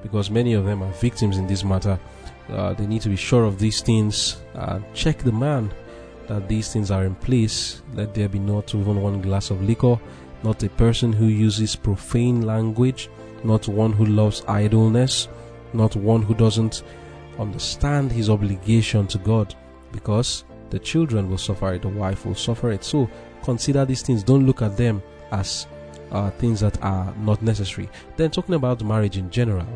because 0.03 0.29
many 0.29 0.53
of 0.53 0.65
them 0.65 0.83
are 0.83 0.91
victims 0.93 1.37
in 1.37 1.47
this 1.47 1.63
matter. 1.63 1.99
Uh, 2.49 2.73
they 2.73 2.85
need 2.85 3.01
to 3.01 3.09
be 3.09 3.15
sure 3.15 3.45
of 3.45 3.59
these 3.59 3.81
things. 3.81 4.41
Check 4.93 5.19
the 5.19 5.31
man 5.31 5.73
that 6.27 6.47
these 6.47 6.71
things 6.71 6.91
are 6.91 7.05
in 7.05 7.15
place. 7.15 7.81
Let 7.93 8.13
there 8.13 8.29
be 8.29 8.39
not 8.39 8.75
even 8.75 9.01
one 9.01 9.21
glass 9.21 9.49
of 9.49 9.63
liquor, 9.63 9.99
not 10.43 10.63
a 10.63 10.69
person 10.69 11.13
who 11.13 11.25
uses 11.25 11.75
profane 11.75 12.41
language, 12.41 13.09
not 13.43 13.67
one 13.67 13.93
who 13.93 14.05
loves 14.05 14.43
idleness, 14.47 15.27
not 15.73 15.95
one 15.95 16.21
who 16.21 16.33
doesn't 16.35 16.83
understand 17.39 18.11
his 18.11 18.29
obligation 18.29 19.07
to 19.07 19.17
God, 19.17 19.55
because 19.91 20.43
the 20.71 20.79
children 20.79 21.29
will 21.29 21.37
suffer 21.37 21.73
it, 21.73 21.83
the 21.83 21.89
wife 21.89 22.25
will 22.25 22.35
suffer 22.35 22.71
it. 22.71 22.83
So 22.83 23.09
consider 23.43 23.85
these 23.85 24.01
things. 24.01 24.23
Don't 24.23 24.45
look 24.45 24.61
at 24.61 24.75
them 24.75 25.03
as 25.31 25.67
uh, 26.11 26.29
things 26.31 26.59
that 26.61 26.81
are 26.83 27.13
not 27.19 27.41
necessary. 27.41 27.89
Then, 28.17 28.31
talking 28.31 28.55
about 28.55 28.83
marriage 28.83 29.17
in 29.17 29.29
general, 29.29 29.67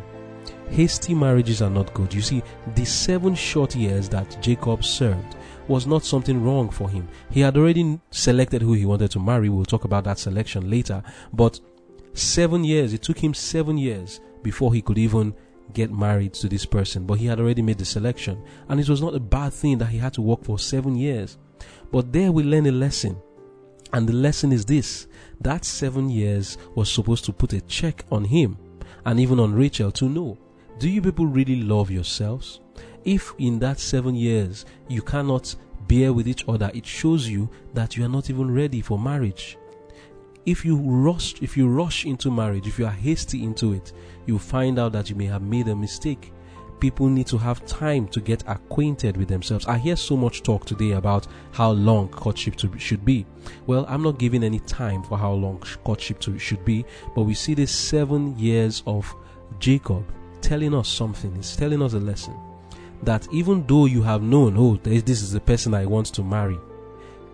hasty 0.70 1.14
marriages 1.14 1.62
are 1.62 1.70
not 1.70 1.94
good. 1.94 2.14
You 2.14 2.22
see, 2.22 2.44
the 2.76 2.86
seven 2.86 3.36
short 3.36 3.76
years 3.76 4.10
that 4.10 4.42
Jacob 4.42 4.84
served 4.84 5.36
was 5.68 5.88
not 5.88 6.04
something 6.04 6.44
wrong 6.44 6.70
for 6.70 6.90
him. 6.90 7.08
He 7.32 7.40
had 7.40 7.58
already 7.58 8.00
selected 8.12 8.62
who 8.62 8.74
he 8.74 8.86
wanted 8.86 9.12
to 9.12 9.20
marry. 9.20 9.50
We'll 9.50 9.66
talk 9.66 9.86
about 9.86 10.04
that 10.04 10.20
selection 10.20 10.70
later. 10.70 11.02
But 11.34 11.60
seven 12.14 12.64
years, 12.64 12.94
it 12.94 13.02
took 13.02 13.18
him 13.18 13.34
seven 13.34 13.78
years 13.78 14.20
before 14.44 14.74
he 14.74 14.82
could 14.82 14.98
even 14.98 15.34
get 15.76 15.92
married 15.92 16.34
to 16.36 16.50
this 16.50 16.66
person. 16.66 17.06
But 17.06 17.20
he 17.20 17.28
had 17.28 17.40
already 17.40 17.62
made 17.62 17.78
the 17.78 17.86
selection. 17.86 18.42
And 18.68 18.80
it 18.80 18.90
was 18.90 19.02
not 19.02 19.14
a 19.14 19.20
bad 19.20 19.54
thing 19.54 19.78
that 19.78 19.88
he 19.88 20.00
had 20.00 20.14
to 20.14 20.22
work 20.22 20.44
for 20.44 20.58
seven 20.58 20.96
years. 20.96 21.38
But 21.92 22.12
there 22.12 22.32
we 22.32 22.44
learn 22.44 22.66
a 22.66 22.72
lesson 22.72 23.18
and 23.94 24.10
the 24.10 24.14
lesson 24.14 24.52
is 24.52 24.66
this 24.66 25.08
that 25.40 25.64
seven 25.64 26.10
years 26.10 26.58
was 26.76 26.92
supposed 26.92 27.24
to 27.24 27.32
put 27.32 27.54
a 27.54 27.62
check 27.62 28.04
on 28.12 28.26
him 28.26 28.58
and 29.06 29.20
even 29.20 29.40
on 29.40 29.54
Rachel 29.54 29.92
to 29.94 30.10
know 30.10 30.38
do 30.80 30.90
you 30.90 31.02
people 31.02 31.26
really 31.26 31.62
love 31.62 31.90
yourselves? 31.90 32.60
If 33.06 33.34
in 33.38 33.60
that 33.60 33.80
seven 33.80 34.16
years 34.16 34.66
you 34.90 35.02
cannot 35.02 35.56
bear 35.88 36.12
with 36.12 36.28
each 36.28 36.44
other, 36.50 36.70
it 36.74 36.86
shows 36.86 37.28
you 37.30 37.50
that 37.74 37.96
you 37.96 38.04
are 38.04 38.10
not 38.10 38.30
even 38.30 38.54
ready 38.54 38.82
for 38.82 39.00
marriage. 39.00 39.58
If 40.46 40.64
you 40.64 40.78
rush, 40.78 41.42
if 41.42 41.58
you 41.58 41.68
rush 41.68 42.06
into 42.06 42.30
marriage, 42.30 42.68
if 42.68 42.78
you 42.78 42.86
are 42.86 42.92
hasty 42.92 43.44
into 43.44 43.74
it, 43.74 43.94
you 44.26 44.38
find 44.38 44.78
out 44.78 44.92
that 44.92 45.10
you 45.10 45.16
may 45.16 45.26
have 45.26 45.42
made 45.42 45.68
a 45.68 45.76
mistake 45.76 46.32
people 46.80 47.08
need 47.08 47.28
to 47.28 47.38
have 47.38 47.66
time 47.66 48.08
to 48.10 48.22
get 48.22 48.44
acquainted 48.48 49.18
with 49.18 49.28
themselves. 49.28 49.66
I 49.66 49.78
hear 49.78 49.96
so 49.96 50.16
much 50.16 50.44
talk 50.44 50.66
today 50.66 50.92
about 50.92 51.28
how 51.52 51.72
long 51.72 52.10
courtship 52.10 52.56
to, 52.58 52.78
should 52.78 53.06
be. 53.06 53.26
Well, 53.66 53.86
I'm 53.90 54.04
not 54.04 54.20
giving 54.20 54.44
any 54.44 54.60
time 54.60 55.04
for 55.04 55.18
how 55.18 55.34
long 55.34 55.64
courtship 55.84 56.20
to, 56.22 56.38
should 56.38 56.64
be, 56.66 56.86
but 57.16 57.24
we 57.24 57.34
see 57.34 57.54
this 57.54 57.72
seven 57.72 58.38
years 58.38 58.84
of 58.86 59.14
Jacob 59.60 60.06
telling 60.42 60.74
us 60.74 60.88
something. 60.88 61.36
It's 61.38 61.56
telling 61.56 61.82
us 61.82 61.94
a 61.94 62.00
lesson 62.00 62.36
that 63.04 63.28
even 63.32 63.66
though 63.68 63.86
you 63.86 64.02
have 64.04 64.22
known, 64.22 64.56
oh, 64.58 64.78
this 64.78 65.22
is 65.22 65.32
the 65.32 65.40
person 65.40 65.74
I 65.74 65.86
want 65.86 66.08
to 66.08 66.24
marry, 66.24 66.60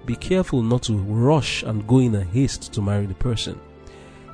be 0.06 0.16
careful 0.16 0.62
not 0.62 0.84
to 0.84 0.98
rush 0.98 1.64
and 1.64 1.88
go 1.88 2.00
in 2.00 2.16
a 2.16 2.24
haste 2.24 2.74
to 2.74 2.82
marry 2.82 3.06
the 3.06 3.16
person. 3.16 3.60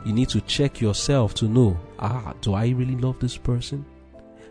You 0.06 0.14
need 0.14 0.30
to 0.30 0.42
check 0.42 0.80
yourself 0.80 1.34
to 1.36 1.46
know, 1.46 1.78
ah, 2.00 2.34
do 2.42 2.54
I 2.54 2.70
really 2.70 2.96
love 2.96 3.20
this 3.20 3.38
person? 3.38 3.86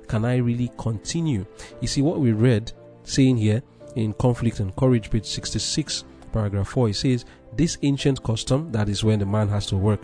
can 0.07 0.25
I 0.25 0.37
really 0.37 0.71
continue? 0.79 1.47
You 1.81 1.89
see, 1.89 2.03
what 2.03 2.21
we 2.21 2.33
read 2.33 2.73
saying 3.05 3.37
here 3.37 3.63
in 3.95 4.13
Conflict 4.15 4.61
and 4.61 4.75
Courage, 4.77 5.11
page 5.11 5.27
66, 5.27 6.05
paragraph 6.33 6.69
4, 6.69 6.91
it 6.91 6.97
says, 6.97 7.25
This 7.55 7.79
ancient 7.83 8.23
custom, 8.23 8.71
that 8.73 8.89
is 8.89 9.05
when 9.05 9.19
the 9.19 9.27
man 9.27 9.49
has 9.49 9.67
to 9.67 9.77
work, 9.77 10.01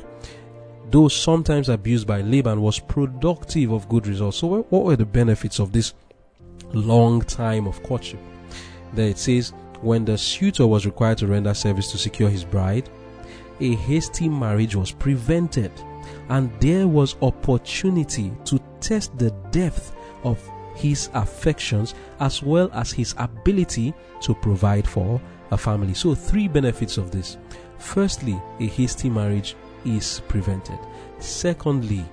though 0.90 1.08
sometimes 1.08 1.68
abused 1.68 2.06
by 2.06 2.20
Laban, 2.20 2.60
was 2.60 2.78
productive 2.78 3.72
of 3.72 3.88
good 3.88 4.06
results. 4.06 4.38
So, 4.38 4.62
what 4.62 4.84
were 4.84 4.96
the 4.96 5.06
benefits 5.06 5.58
of 5.58 5.72
this 5.72 5.94
long 6.72 7.22
time 7.22 7.66
of 7.66 7.82
courtship? 7.82 8.20
There 8.94 9.08
it 9.08 9.18
says, 9.18 9.52
when 9.82 10.04
the 10.04 10.16
suitor 10.16 10.66
was 10.66 10.86
required 10.86 11.18
to 11.18 11.26
render 11.26 11.54
service 11.54 11.90
to 11.92 11.98
secure 11.98 12.30
his 12.30 12.44
bride, 12.44 12.88
a 13.60 13.74
hasty 13.76 14.28
marriage 14.28 14.74
was 14.74 14.90
prevented 14.92 15.70
and 16.30 16.50
there 16.60 16.88
was 16.88 17.16
opportunity 17.22 18.32
to 18.44 18.58
test 18.80 19.16
the 19.18 19.30
depth 19.50 19.94
of 20.24 20.40
his 20.74 21.10
affections 21.14 21.94
as 22.20 22.42
well 22.42 22.70
as 22.72 22.92
his 22.92 23.14
ability 23.18 23.92
to 24.20 24.34
provide 24.34 24.86
for 24.86 25.20
a 25.50 25.56
family. 25.56 25.94
So, 25.94 26.14
three 26.14 26.48
benefits 26.48 26.96
of 26.96 27.10
this. 27.10 27.36
Firstly, 27.78 28.40
a 28.60 28.66
hasty 28.66 29.10
marriage 29.10 29.54
is 29.84 30.22
prevented. 30.28 30.78
Secondly, 31.18 32.04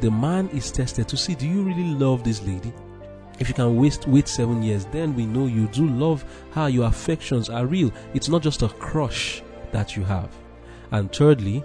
the 0.00 0.10
man 0.10 0.48
is 0.50 0.70
tested 0.70 1.08
to 1.08 1.16
see 1.16 1.34
do 1.34 1.48
you 1.48 1.62
really 1.62 1.94
love 1.94 2.24
this 2.24 2.42
lady? 2.42 2.72
If 3.42 3.48
you 3.48 3.54
can 3.54 3.74
waste 3.74 4.06
wait 4.06 4.28
seven 4.28 4.62
years, 4.62 4.84
then 4.92 5.16
we 5.16 5.26
know 5.26 5.46
you 5.46 5.66
do 5.66 5.88
love 5.88 6.24
her, 6.52 6.68
your 6.68 6.86
affections 6.86 7.50
are 7.50 7.66
real. 7.66 7.90
It's 8.14 8.28
not 8.28 8.40
just 8.40 8.62
a 8.62 8.68
crush 8.68 9.42
that 9.72 9.96
you 9.96 10.04
have. 10.04 10.30
And 10.92 11.12
thirdly, 11.12 11.64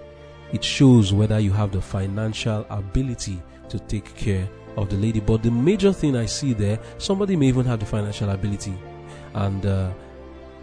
it 0.52 0.64
shows 0.64 1.12
whether 1.12 1.38
you 1.38 1.52
have 1.52 1.70
the 1.70 1.80
financial 1.80 2.66
ability 2.68 3.40
to 3.68 3.78
take 3.78 4.12
care 4.16 4.48
of 4.76 4.90
the 4.90 4.96
lady. 4.96 5.20
But 5.20 5.44
the 5.44 5.52
major 5.52 5.92
thing 5.92 6.16
I 6.16 6.26
see 6.26 6.52
there, 6.52 6.80
somebody 6.98 7.36
may 7.36 7.46
even 7.46 7.64
have 7.66 7.78
the 7.78 7.86
financial 7.86 8.30
ability, 8.30 8.76
and 9.34 9.64
uh, 9.64 9.92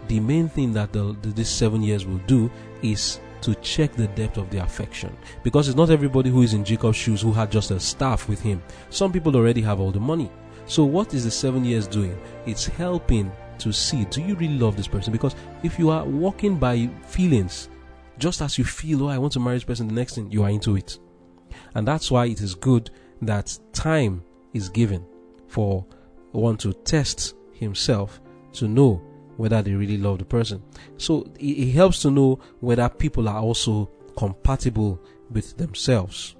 the 0.08 0.20
main 0.20 0.50
thing 0.50 0.74
that 0.74 0.92
the, 0.92 1.16
the, 1.22 1.28
this 1.28 1.48
seven 1.48 1.82
years 1.82 2.04
will 2.04 2.20
do 2.26 2.50
is 2.82 3.20
to 3.40 3.54
check 3.54 3.94
the 3.94 4.08
depth 4.08 4.36
of 4.36 4.50
the 4.50 4.58
affection 4.58 5.16
because 5.42 5.66
it's 5.66 5.78
not 5.78 5.88
everybody 5.88 6.28
who 6.28 6.42
is 6.42 6.52
in 6.52 6.62
Jacob's 6.62 6.98
shoes 6.98 7.22
who 7.22 7.32
had 7.32 7.50
just 7.50 7.70
a 7.70 7.80
staff 7.80 8.28
with 8.28 8.42
him. 8.42 8.62
Some 8.90 9.12
people 9.12 9.34
already 9.34 9.62
have 9.62 9.80
all 9.80 9.92
the 9.92 10.00
money. 10.00 10.30
So, 10.66 10.84
what 10.84 11.14
is 11.14 11.24
the 11.24 11.30
seven 11.30 11.64
years 11.64 11.86
doing? 11.86 12.18
It's 12.44 12.66
helping 12.66 13.30
to 13.58 13.72
see 13.72 14.04
do 14.06 14.20
you 14.20 14.34
really 14.34 14.58
love 14.58 14.76
this 14.76 14.88
person? 14.88 15.12
Because 15.12 15.34
if 15.62 15.78
you 15.78 15.90
are 15.90 16.04
walking 16.04 16.58
by 16.58 16.88
feelings, 17.06 17.68
just 18.18 18.40
as 18.42 18.58
you 18.58 18.64
feel, 18.64 19.04
oh, 19.04 19.08
I 19.08 19.18
want 19.18 19.32
to 19.34 19.40
marry 19.40 19.56
this 19.56 19.64
person, 19.64 19.88
the 19.88 19.94
next 19.94 20.14
thing 20.14 20.30
you 20.30 20.42
are 20.42 20.50
into 20.50 20.76
it. 20.76 20.98
And 21.74 21.86
that's 21.86 22.10
why 22.10 22.26
it 22.26 22.40
is 22.40 22.54
good 22.54 22.90
that 23.22 23.58
time 23.72 24.22
is 24.52 24.68
given 24.68 25.04
for 25.48 25.86
one 26.32 26.56
to 26.58 26.72
test 26.72 27.34
himself 27.52 28.20
to 28.54 28.68
know 28.68 29.02
whether 29.36 29.62
they 29.62 29.74
really 29.74 29.98
love 29.98 30.18
the 30.18 30.24
person. 30.24 30.62
So 30.96 31.30
it, 31.38 31.72
helps 31.72 32.02
to 32.02 32.10
know 32.10 32.40
whether 32.60 32.88
people 32.88 33.28
are 33.28 33.40
also 33.40 33.90
compatible 34.16 35.00
with 35.30 35.56
themselves. 35.56 36.35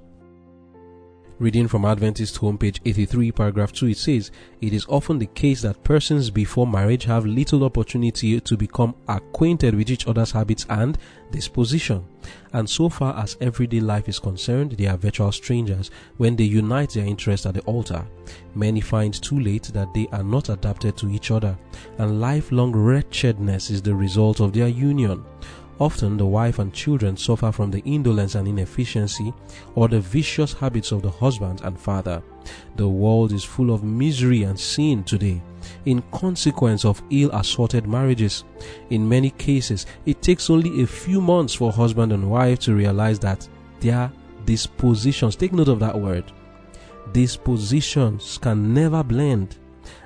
Reading 1.38 1.68
from 1.68 1.84
Adventist 1.84 2.40
homepage 2.40 2.80
83, 2.86 3.30
paragraph 3.30 3.70
2, 3.70 3.88
it 3.88 3.98
says, 3.98 4.30
It 4.62 4.72
is 4.72 4.86
often 4.88 5.18
the 5.18 5.26
case 5.26 5.60
that 5.60 5.84
persons 5.84 6.30
before 6.30 6.66
marriage 6.66 7.04
have 7.04 7.26
little 7.26 7.62
opportunity 7.62 8.40
to 8.40 8.56
become 8.56 8.94
acquainted 9.06 9.74
with 9.74 9.90
each 9.90 10.06
other's 10.06 10.30
habits 10.30 10.64
and 10.70 10.96
disposition. 11.30 12.06
And 12.54 12.68
so 12.68 12.88
far 12.88 13.14
as 13.18 13.36
everyday 13.42 13.80
life 13.80 14.08
is 14.08 14.18
concerned, 14.18 14.72
they 14.72 14.86
are 14.86 14.96
virtual 14.96 15.30
strangers 15.30 15.90
when 16.16 16.36
they 16.36 16.44
unite 16.44 16.94
their 16.94 17.04
interests 17.04 17.44
at 17.44 17.52
the 17.52 17.60
altar. 17.64 18.06
Many 18.54 18.80
find 18.80 19.12
too 19.12 19.38
late 19.38 19.64
that 19.74 19.92
they 19.92 20.06
are 20.12 20.24
not 20.24 20.48
adapted 20.48 20.96
to 20.96 21.10
each 21.10 21.30
other, 21.30 21.58
and 21.98 22.18
lifelong 22.18 22.72
wretchedness 22.72 23.68
is 23.68 23.82
the 23.82 23.94
result 23.94 24.40
of 24.40 24.54
their 24.54 24.68
union. 24.68 25.22
Often 25.78 26.16
the 26.16 26.26
wife 26.26 26.58
and 26.58 26.72
children 26.72 27.16
suffer 27.16 27.52
from 27.52 27.70
the 27.70 27.82
indolence 27.84 28.34
and 28.34 28.48
inefficiency 28.48 29.32
or 29.74 29.88
the 29.88 30.00
vicious 30.00 30.54
habits 30.54 30.90
of 30.90 31.02
the 31.02 31.10
husband 31.10 31.60
and 31.64 31.78
father. 31.78 32.22
The 32.76 32.88
world 32.88 33.32
is 33.32 33.44
full 33.44 33.70
of 33.70 33.84
misery 33.84 34.44
and 34.44 34.58
sin 34.58 35.04
today 35.04 35.42
in 35.84 36.02
consequence 36.12 36.84
of 36.84 37.02
ill 37.10 37.30
assorted 37.32 37.86
marriages. 37.86 38.44
In 38.90 39.08
many 39.08 39.30
cases, 39.30 39.84
it 40.06 40.22
takes 40.22 40.48
only 40.48 40.82
a 40.82 40.86
few 40.86 41.20
months 41.20 41.54
for 41.54 41.70
husband 41.70 42.12
and 42.12 42.30
wife 42.30 42.60
to 42.60 42.74
realize 42.74 43.18
that 43.20 43.46
their 43.80 44.10
dispositions, 44.46 45.36
take 45.36 45.52
note 45.52 45.68
of 45.68 45.80
that 45.80 45.98
word, 45.98 46.32
dispositions 47.12 48.38
can 48.38 48.72
never 48.72 49.02
blend. 49.02 49.56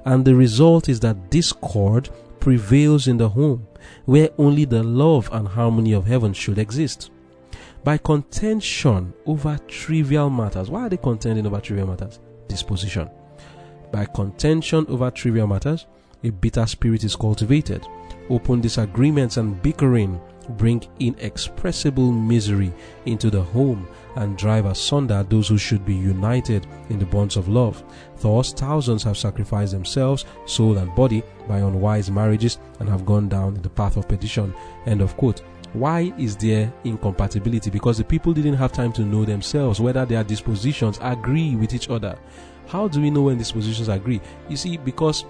And 0.04 0.24
the 0.24 0.35
result 0.35 0.88
is 0.88 1.00
that 1.00 1.30
discord 1.30 2.11
prevails 2.40 3.07
in 3.07 3.16
the 3.16 3.29
home 3.29 3.66
where 4.05 4.31
only 4.38 4.64
the 4.64 4.83
love 4.83 5.29
and 5.33 5.46
harmony 5.46 5.92
of 5.92 6.07
heaven 6.07 6.33
should 6.33 6.59
exist. 6.59 7.11
By 7.85 7.98
contention 7.98 9.14
over 9.26 9.59
trivial 9.68 10.29
matters. 10.29 10.70
Why 10.70 10.83
are 10.83 10.88
they 10.88 10.96
contending 10.96 11.46
over 11.46 11.61
trivial 11.61 11.87
matters? 11.87 12.18
Disposition. 12.48 13.09
By 13.92 14.05
contention 14.07 14.87
over 14.88 15.11
trivial 15.11 15.46
matters, 15.46 15.87
a 16.22 16.31
bitter 16.31 16.66
spirit 16.66 17.05
is 17.05 17.16
cultivated. 17.16 17.87
Open 18.29 18.61
disagreements 18.61 19.38
and 19.38 19.61
bickering 19.62 20.20
bring 20.50 20.83
inexpressible 20.98 22.12
misery 22.12 22.72
into 23.07 23.31
the 23.31 23.42
home 23.42 23.87
and 24.16 24.37
drive 24.37 24.66
asunder 24.66 25.22
those 25.29 25.48
who 25.48 25.59
should 25.59 25.85
be 25.85 25.94
united 25.94 26.66
in 26.88 26.98
the 26.98 27.07
bonds 27.07 27.37
of 27.37 27.48
love. 27.48 27.83
Thus, 28.18 28.53
thousands 28.53 29.03
have 29.05 29.16
sacrificed 29.16 29.72
themselves, 29.72 30.24
soul 30.46 30.79
and 30.79 30.94
body, 30.94 31.22
by 31.48 31.59
unwise 31.59 32.11
marriages 32.11 32.59
and 32.81 32.88
have 32.88 33.07
gone 33.07 33.29
down 33.29 33.55
the 33.55 33.70
path 33.70 33.96
of 33.96 34.09
perdition. 34.09 34.55
End 34.87 35.00
of 35.00 35.16
quote. 35.16 35.42
Why 35.72 36.12
is 36.18 36.37
there 36.37 36.72
incompatibility? 36.83 37.70
Because 37.70 37.98
the 37.98 38.05
people 38.05 38.33
didn't 38.33 38.55
have 38.55 38.72
time 38.72 38.92
to 38.94 39.03
know 39.03 39.24
themselves, 39.24 39.81
whether 39.81 40.05
their 40.05 40.24
dispositions 40.24 40.98
agree 41.00 41.55
with 41.55 41.74
each 41.74 41.88
other. 41.88 42.18
How 42.66 42.88
do 42.88 43.00
we 43.00 43.11
know 43.11 43.22
when 43.22 43.38
dispositions 43.38 43.88
agree? 43.88 44.20
You 44.48 44.57
see, 44.57 44.76
because 44.79 45.24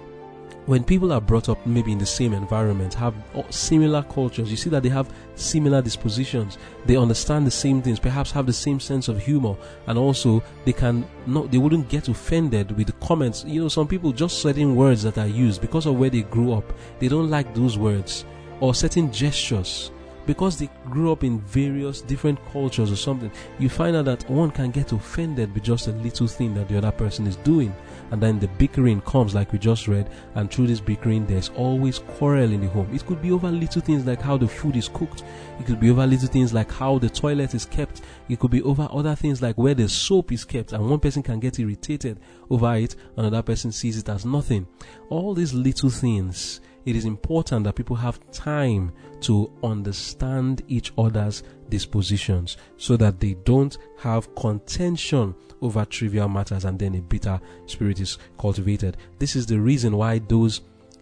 when 0.67 0.83
people 0.83 1.11
are 1.11 1.21
brought 1.21 1.49
up 1.49 1.65
maybe 1.65 1.91
in 1.91 1.97
the 1.97 2.05
same 2.05 2.33
environment, 2.33 2.93
have 2.93 3.15
similar 3.49 4.03
cultures, 4.03 4.51
you 4.51 4.57
see 4.57 4.69
that 4.69 4.83
they 4.83 4.89
have 4.89 5.11
similar 5.35 5.81
dispositions. 5.81 6.57
They 6.85 6.97
understand 6.97 7.47
the 7.47 7.51
same 7.51 7.81
things, 7.81 7.99
perhaps 7.99 8.31
have 8.31 8.45
the 8.45 8.53
same 8.53 8.79
sense 8.79 9.07
of 9.07 9.19
humor, 9.19 9.55
and 9.87 9.97
also 9.97 10.43
they 10.65 10.73
can 10.73 11.07
not 11.25 11.51
they 11.51 11.57
wouldn't 11.57 11.89
get 11.89 12.07
offended 12.09 12.71
with 12.77 12.97
comments. 12.99 13.43
You 13.45 13.63
know, 13.63 13.69
some 13.69 13.87
people 13.87 14.11
just 14.11 14.41
certain 14.41 14.75
words 14.75 15.01
that 15.03 15.17
are 15.17 15.27
used 15.27 15.61
because 15.61 15.87
of 15.87 15.97
where 15.97 16.11
they 16.11 16.21
grew 16.21 16.53
up, 16.53 16.73
they 16.99 17.07
don't 17.07 17.29
like 17.29 17.53
those 17.55 17.77
words 17.77 18.25
or 18.59 18.75
certain 18.75 19.11
gestures 19.11 19.91
because 20.25 20.57
they 20.57 20.69
grew 20.89 21.11
up 21.11 21.23
in 21.23 21.39
various 21.41 22.01
different 22.01 22.39
cultures 22.51 22.91
or 22.91 22.95
something, 22.95 23.31
you 23.59 23.69
find 23.69 23.95
out 23.95 24.05
that 24.05 24.29
one 24.29 24.51
can 24.51 24.71
get 24.71 24.91
offended 24.91 25.53
with 25.53 25.63
just 25.63 25.87
a 25.87 25.91
little 25.91 26.27
thing 26.27 26.53
that 26.53 26.67
the 26.67 26.77
other 26.77 26.91
person 26.91 27.27
is 27.27 27.35
doing. 27.37 27.73
And 28.11 28.21
then 28.21 28.39
the 28.39 28.47
bickering 28.47 29.01
comes, 29.01 29.33
like 29.33 29.51
we 29.51 29.59
just 29.59 29.87
read, 29.87 30.09
and 30.35 30.51
through 30.51 30.67
this 30.67 30.81
bickering, 30.81 31.25
there's 31.25 31.49
always 31.49 31.99
quarrel 31.99 32.51
in 32.51 32.61
the 32.61 32.67
home. 32.67 32.93
It 32.93 33.05
could 33.05 33.21
be 33.21 33.31
over 33.31 33.49
little 33.49 33.81
things 33.81 34.05
like 34.05 34.21
how 34.21 34.37
the 34.37 34.47
food 34.47 34.75
is 34.75 34.89
cooked, 34.89 35.23
it 35.59 35.65
could 35.65 35.79
be 35.79 35.89
over 35.89 36.05
little 36.05 36.27
things 36.27 36.53
like 36.53 36.71
how 36.71 36.99
the 36.99 37.09
toilet 37.09 37.53
is 37.53 37.65
kept, 37.65 38.01
it 38.27 38.39
could 38.39 38.51
be 38.51 38.61
over 38.63 38.87
other 38.91 39.15
things 39.15 39.41
like 39.41 39.57
where 39.57 39.73
the 39.73 39.87
soap 39.87 40.31
is 40.31 40.43
kept, 40.43 40.73
and 40.73 40.89
one 40.89 40.99
person 40.99 41.23
can 41.23 41.39
get 41.39 41.59
irritated 41.59 42.19
over 42.49 42.75
it, 42.75 42.95
another 43.15 43.41
person 43.41 43.71
sees 43.71 43.97
it 43.97 44.09
as 44.09 44.25
nothing. 44.25 44.67
All 45.09 45.33
these 45.33 45.53
little 45.53 45.89
things 45.89 46.59
it 46.85 46.95
is 46.95 47.05
important 47.05 47.63
that 47.65 47.75
people 47.75 47.95
have 47.95 48.19
time 48.31 48.91
to 49.21 49.51
understand 49.63 50.63
each 50.67 50.91
other's 50.97 51.43
dispositions 51.69 52.57
so 52.77 52.97
that 52.97 53.19
they 53.19 53.35
don't 53.45 53.77
have 53.99 54.33
contention 54.35 55.35
over 55.61 55.85
trivial 55.85 56.27
matters 56.27 56.65
and 56.65 56.79
then 56.79 56.95
a 56.95 57.01
bitter 57.01 57.39
spirit 57.67 57.99
is 57.99 58.17
cultivated. 58.39 58.97
This 59.19 59.35
is 59.35 59.45
the 59.45 59.59
reason 59.59 59.95
why 59.95 60.19
those 60.19 60.61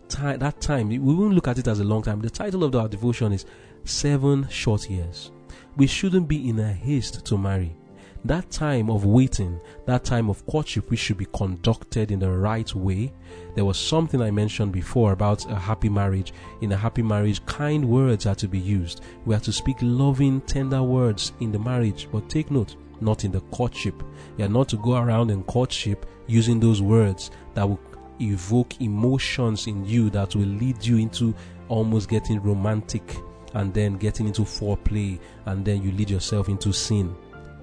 time 0.09 0.39
that 0.39 0.59
time 0.59 0.89
we 0.89 0.97
won't 0.99 1.33
look 1.33 1.47
at 1.47 1.59
it 1.59 1.67
as 1.67 1.79
a 1.79 1.83
long 1.83 2.01
time. 2.01 2.19
The 2.19 2.29
title 2.29 2.63
of 2.63 2.75
our 2.75 2.87
devotion 2.87 3.31
is 3.31 3.45
seven 3.85 4.47
short 4.49 4.89
years. 4.89 5.31
We 5.77 5.87
shouldn't 5.87 6.27
be 6.27 6.49
in 6.49 6.59
a 6.59 6.73
haste 6.73 7.25
to 7.25 7.37
marry 7.37 7.75
that 8.25 8.49
time 8.51 8.89
of 8.89 9.05
waiting, 9.05 9.59
that 9.85 10.03
time 10.03 10.29
of 10.29 10.45
courtship, 10.45 10.89
which 10.89 10.99
should 10.99 11.17
be 11.17 11.27
conducted 11.33 12.11
in 12.11 12.19
the 12.19 12.29
right 12.29 12.73
way. 12.75 13.13
There 13.55 13.65
was 13.65 13.77
something 13.77 14.21
I 14.21 14.31
mentioned 14.31 14.73
before 14.73 15.13
about 15.13 15.49
a 15.49 15.55
happy 15.55 15.89
marriage. 15.89 16.33
In 16.61 16.71
a 16.71 16.77
happy 16.77 17.01
marriage, 17.01 17.45
kind 17.45 17.87
words 17.87 18.25
are 18.25 18.35
to 18.35 18.47
be 18.47 18.59
used. 18.59 19.01
We 19.25 19.35
are 19.35 19.39
to 19.39 19.53
speak 19.53 19.77
loving, 19.81 20.41
tender 20.41 20.83
words 20.83 21.31
in 21.39 21.51
the 21.51 21.59
marriage. 21.59 22.09
But 22.11 22.29
take 22.29 22.51
note, 22.51 22.75
not 22.99 23.23
in 23.23 23.31
the 23.31 23.41
courtship. 23.51 24.03
You 24.37 24.45
are 24.45 24.49
not 24.49 24.69
to 24.69 24.77
go 24.77 24.95
around 24.97 25.31
in 25.31 25.43
courtship 25.43 26.05
using 26.27 26.59
those 26.59 26.81
words 26.81 27.31
that 27.53 27.67
will 27.67 27.79
evoke 28.21 28.81
emotions 28.81 29.67
in 29.67 29.85
you 29.85 30.09
that 30.09 30.35
will 30.35 30.43
lead 30.43 30.85
you 30.85 30.97
into 30.97 31.33
almost 31.69 32.09
getting 32.09 32.41
romantic 32.41 33.15
and 33.53 33.73
then 33.73 33.93
getting 33.93 34.27
into 34.27 34.41
foreplay 34.41 35.17
and 35.45 35.63
then 35.63 35.81
you 35.81 35.91
lead 35.93 36.09
yourself 36.09 36.49
into 36.49 36.73
sin 36.73 37.15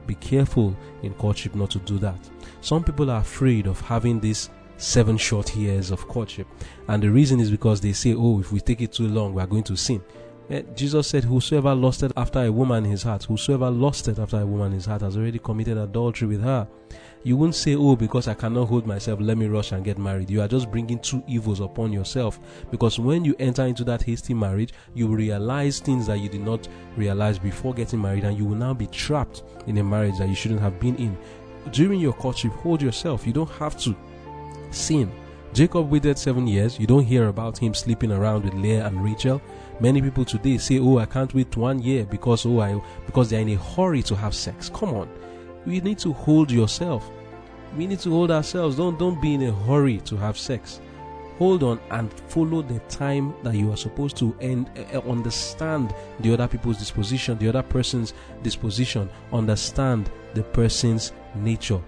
be 0.06 0.14
careful 0.16 0.76
in 1.02 1.14
courtship 1.14 1.54
not 1.54 1.70
to 1.70 1.78
do 1.80 1.98
that. 1.98 2.18
Some 2.60 2.84
people 2.84 3.10
are 3.10 3.20
afraid 3.20 3.66
of 3.66 3.80
having 3.80 4.20
this 4.20 4.50
seven 4.78 5.16
short 5.16 5.56
years 5.56 5.90
of 5.90 6.06
courtship, 6.08 6.46
and 6.88 7.02
the 7.02 7.10
reason 7.10 7.40
is 7.40 7.50
because 7.50 7.80
they 7.80 7.92
say, 7.92 8.14
Oh, 8.14 8.40
if 8.40 8.52
we 8.52 8.60
take 8.60 8.80
it 8.80 8.92
too 8.92 9.08
long, 9.08 9.34
we 9.34 9.42
are 9.42 9.46
going 9.46 9.64
to 9.64 9.76
sin. 9.76 10.02
Eh, 10.48 10.62
Jesus 10.76 11.08
said, 11.08 11.24
Whosoever 11.24 11.74
lusted 11.74 12.12
after 12.16 12.44
a 12.44 12.52
woman 12.52 12.84
in 12.84 12.90
his 12.90 13.02
heart, 13.02 13.24
whosoever 13.24 13.68
lusted 13.68 14.20
after 14.20 14.40
a 14.40 14.46
woman 14.46 14.68
in 14.68 14.72
his 14.74 14.86
heart 14.86 15.02
has 15.02 15.16
already 15.16 15.40
committed 15.40 15.76
adultery 15.76 16.28
with 16.28 16.42
her. 16.42 16.68
You 17.24 17.36
won't 17.36 17.56
say, 17.56 17.74
Oh, 17.74 17.96
because 17.96 18.28
I 18.28 18.34
cannot 18.34 18.66
hold 18.66 18.86
myself, 18.86 19.20
let 19.20 19.38
me 19.38 19.46
rush 19.46 19.72
and 19.72 19.84
get 19.84 19.98
married. 19.98 20.30
You 20.30 20.42
are 20.42 20.48
just 20.48 20.70
bringing 20.70 21.00
two 21.00 21.24
evils 21.26 21.58
upon 21.58 21.92
yourself. 21.92 22.38
Because 22.70 23.00
when 23.00 23.24
you 23.24 23.34
enter 23.40 23.66
into 23.66 23.82
that 23.84 24.02
hasty 24.02 24.34
marriage, 24.34 24.72
you 24.94 25.08
will 25.08 25.16
realize 25.16 25.80
things 25.80 26.06
that 26.06 26.20
you 26.20 26.28
did 26.28 26.42
not 26.42 26.68
realize 26.96 27.40
before 27.40 27.74
getting 27.74 28.00
married, 28.00 28.22
and 28.22 28.38
you 28.38 28.44
will 28.44 28.56
now 28.56 28.72
be 28.72 28.86
trapped 28.86 29.42
in 29.66 29.78
a 29.78 29.84
marriage 29.84 30.16
that 30.18 30.28
you 30.28 30.36
shouldn't 30.36 30.60
have 30.60 30.78
been 30.78 30.94
in. 30.96 31.18
During 31.72 31.98
your 31.98 32.12
courtship, 32.12 32.52
hold 32.52 32.80
yourself. 32.80 33.26
You 33.26 33.32
don't 33.32 33.50
have 33.50 33.76
to 33.80 33.96
sin. 34.70 35.10
Jacob 35.56 35.90
waited 35.90 36.18
seven 36.18 36.46
years. 36.46 36.78
You 36.78 36.86
don't 36.86 37.04
hear 37.04 37.28
about 37.28 37.56
him 37.56 37.72
sleeping 37.72 38.12
around 38.12 38.44
with 38.44 38.54
Leah 38.54 38.86
and 38.86 39.02
Rachel. 39.02 39.40
Many 39.80 40.00
people 40.00 40.24
today 40.24 40.58
say, 40.58 40.78
"Oh, 40.78 40.98
I 40.98 41.06
can't 41.06 41.32
wait 41.34 41.56
one 41.56 41.80
year 41.80 42.04
because 42.04 42.46
oh, 42.46 42.60
I 42.60 42.80
because 43.04 43.30
they're 43.30 43.40
in 43.40 43.50
a 43.50 43.56
hurry 43.56 44.02
to 44.04 44.16
have 44.16 44.34
sex." 44.34 44.70
Come 44.72 44.94
on, 44.94 45.08
we 45.66 45.80
need 45.80 45.98
to 45.98 46.12
hold 46.12 46.50
yourself. 46.50 47.10
We 47.76 47.86
need 47.86 48.00
to 48.00 48.10
hold 48.10 48.30
ourselves. 48.30 48.76
Don't 48.76 48.98
don't 48.98 49.20
be 49.20 49.34
in 49.34 49.42
a 49.42 49.52
hurry 49.52 49.98
to 50.06 50.16
have 50.16 50.38
sex. 50.38 50.80
hold 51.38 51.62
on 51.62 51.78
and 51.90 52.12
follow 52.28 52.62
the 52.62 52.78
time 52.88 53.34
that 53.42 53.54
you 53.54 53.70
are 53.70 53.76
supposed 53.76 54.16
to 54.16 54.34
and 54.40 54.70
uh, 54.94 54.98
understand 55.00 55.94
the 56.20 56.32
other 56.32 56.48
people's 56.48 56.78
disposition 56.78 57.36
the 57.38 57.48
other 57.48 57.62
person's 57.62 58.14
disposition 58.42 59.08
understand 59.32 60.10
the 60.34 60.42
person's 60.42 61.12
nature 61.34 61.80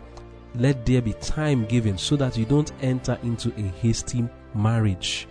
let 0.54 0.84
there 0.84 1.02
be 1.02 1.12
time 1.14 1.64
given 1.66 1.96
so 1.96 2.16
that 2.16 2.36
you 2.36 2.44
don't 2.44 2.72
enter 2.82 3.18
into 3.22 3.50
a 3.58 3.62
hasty 3.80 4.26
marriage 4.54 5.26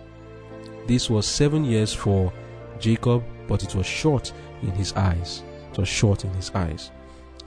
this 0.86 1.08
was 1.08 1.26
seven 1.26 1.64
years 1.64 1.92
for 1.92 2.32
jacob 2.80 3.22
but 3.48 3.62
it 3.64 3.74
was 3.74 3.86
short 3.86 4.32
in 4.62 4.70
his 4.72 4.92
eyes. 4.92 5.42
It 5.72 5.78
was 5.78 5.88
short 5.88 6.24
in 6.24 6.32
his 6.34 6.52
eyes. 6.54 6.92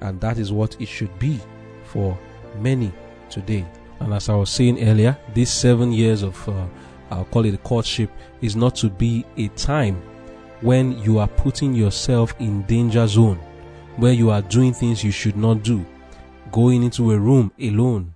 And 0.01 0.19
that 0.19 0.37
is 0.37 0.51
what 0.51 0.79
it 0.81 0.87
should 0.87 1.17
be 1.19 1.39
for 1.85 2.17
many 2.59 2.91
today. 3.29 3.65
And 3.99 4.13
as 4.13 4.27
I 4.27 4.35
was 4.35 4.49
saying 4.49 4.83
earlier, 4.83 5.17
these 5.33 5.51
seven 5.51 5.91
years 5.91 6.23
of, 6.23 6.49
uh, 6.49 6.65
I'll 7.11 7.25
call 7.25 7.45
it 7.45 7.63
courtship, 7.63 8.11
is 8.41 8.55
not 8.55 8.75
to 8.77 8.89
be 8.89 9.25
a 9.37 9.47
time 9.49 10.01
when 10.61 10.97
you 10.99 11.19
are 11.19 11.27
putting 11.27 11.73
yourself 11.73 12.33
in 12.39 12.63
danger 12.63 13.07
zone, 13.07 13.39
where 13.97 14.13
you 14.13 14.31
are 14.31 14.41
doing 14.41 14.73
things 14.73 15.03
you 15.03 15.11
should 15.11 15.37
not 15.37 15.63
do, 15.63 15.85
going 16.51 16.83
into 16.83 17.11
a 17.11 17.19
room 17.19 17.51
alone, 17.59 18.15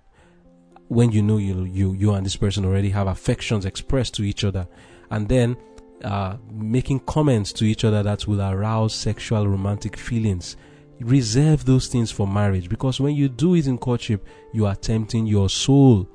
when 0.88 1.12
you 1.12 1.22
know 1.24 1.38
you 1.38 1.64
you 1.64 1.94
you 1.94 2.14
and 2.14 2.24
this 2.24 2.36
person 2.36 2.64
already 2.64 2.92
have 2.92 3.08
affections 3.08 3.66
expressed 3.66 4.14
to 4.14 4.24
each 4.24 4.44
other, 4.44 4.68
and 5.10 5.28
then 5.28 5.58
uh, 6.04 6.38
making 6.52 7.00
comments 7.02 7.54
to 7.54 7.66
each 7.66 7.84
other 7.84 8.04
that 8.04 8.28
will 8.28 8.42
arouse 8.42 8.94
sexual 8.94 9.48
romantic 9.48 9.98
feelings 9.98 10.58
reserve 11.00 11.66
those 11.66 11.88
things 11.88 12.12
for 12.12 12.28
marriage 12.28 12.70
because 12.70 13.00
when 13.00 13.16
you 13.16 13.30
do 13.30 13.56
it 13.56 13.68
in 13.68 13.78
courtship, 13.78 14.26
you 14.54 14.66
are 14.66 14.76
tempting 14.76 15.26
your 15.26 15.50
soul, 15.50 16.08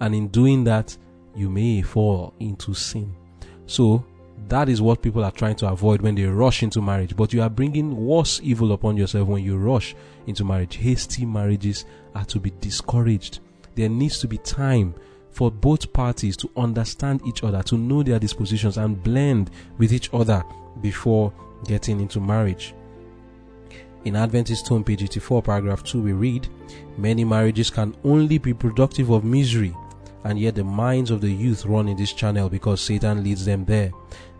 and 0.00 0.14
in 0.14 0.28
doing 0.28 0.64
that, 0.64 0.96
you 1.34 1.48
may 1.48 1.82
fall 1.82 2.34
into 2.40 2.74
sin. 2.74 3.14
So, 3.66 4.04
that 4.48 4.68
is 4.68 4.82
what 4.82 5.02
people 5.02 5.24
are 5.24 5.30
trying 5.30 5.54
to 5.56 5.68
avoid 5.68 6.02
when 6.02 6.14
they 6.14 6.24
rush 6.24 6.62
into 6.62 6.82
marriage. 6.82 7.16
But 7.16 7.32
you 7.32 7.42
are 7.42 7.48
bringing 7.48 7.96
worse 7.96 8.40
evil 8.42 8.72
upon 8.72 8.96
yourself 8.96 9.28
when 9.28 9.44
you 9.44 9.56
rush 9.56 9.94
into 10.26 10.44
marriage. 10.44 10.76
Hasty 10.76 11.24
marriages 11.24 11.84
are 12.14 12.24
to 12.26 12.40
be 12.40 12.50
discouraged. 12.60 13.38
There 13.76 13.88
needs 13.88 14.18
to 14.18 14.28
be 14.28 14.38
time 14.38 14.94
for 15.32 15.50
both 15.50 15.92
parties 15.92 16.36
to 16.38 16.50
understand 16.56 17.20
each 17.26 17.42
other, 17.42 17.62
to 17.64 17.76
know 17.76 18.02
their 18.02 18.18
dispositions, 18.18 18.76
and 18.76 19.02
blend 19.02 19.50
with 19.78 19.92
each 19.92 20.12
other 20.12 20.44
before 20.80 21.32
getting 21.66 22.00
into 22.00 22.20
marriage. 22.20 22.74
In 24.04 24.16
Adventist 24.16 24.66
Home, 24.68 24.82
page 24.82 25.02
84, 25.04 25.42
paragraph 25.42 25.84
2, 25.84 26.02
we 26.02 26.12
read, 26.12 26.48
Many 26.98 27.24
marriages 27.24 27.70
can 27.70 27.94
only 28.04 28.38
be 28.38 28.52
productive 28.52 29.10
of 29.10 29.24
misery, 29.24 29.74
and 30.24 30.38
yet 30.38 30.56
the 30.56 30.64
minds 30.64 31.10
of 31.10 31.20
the 31.20 31.30
youth 31.30 31.64
run 31.64 31.88
in 31.88 31.96
this 31.96 32.12
channel 32.12 32.48
because 32.48 32.80
Satan 32.80 33.22
leads 33.22 33.44
them 33.44 33.64
there, 33.64 33.92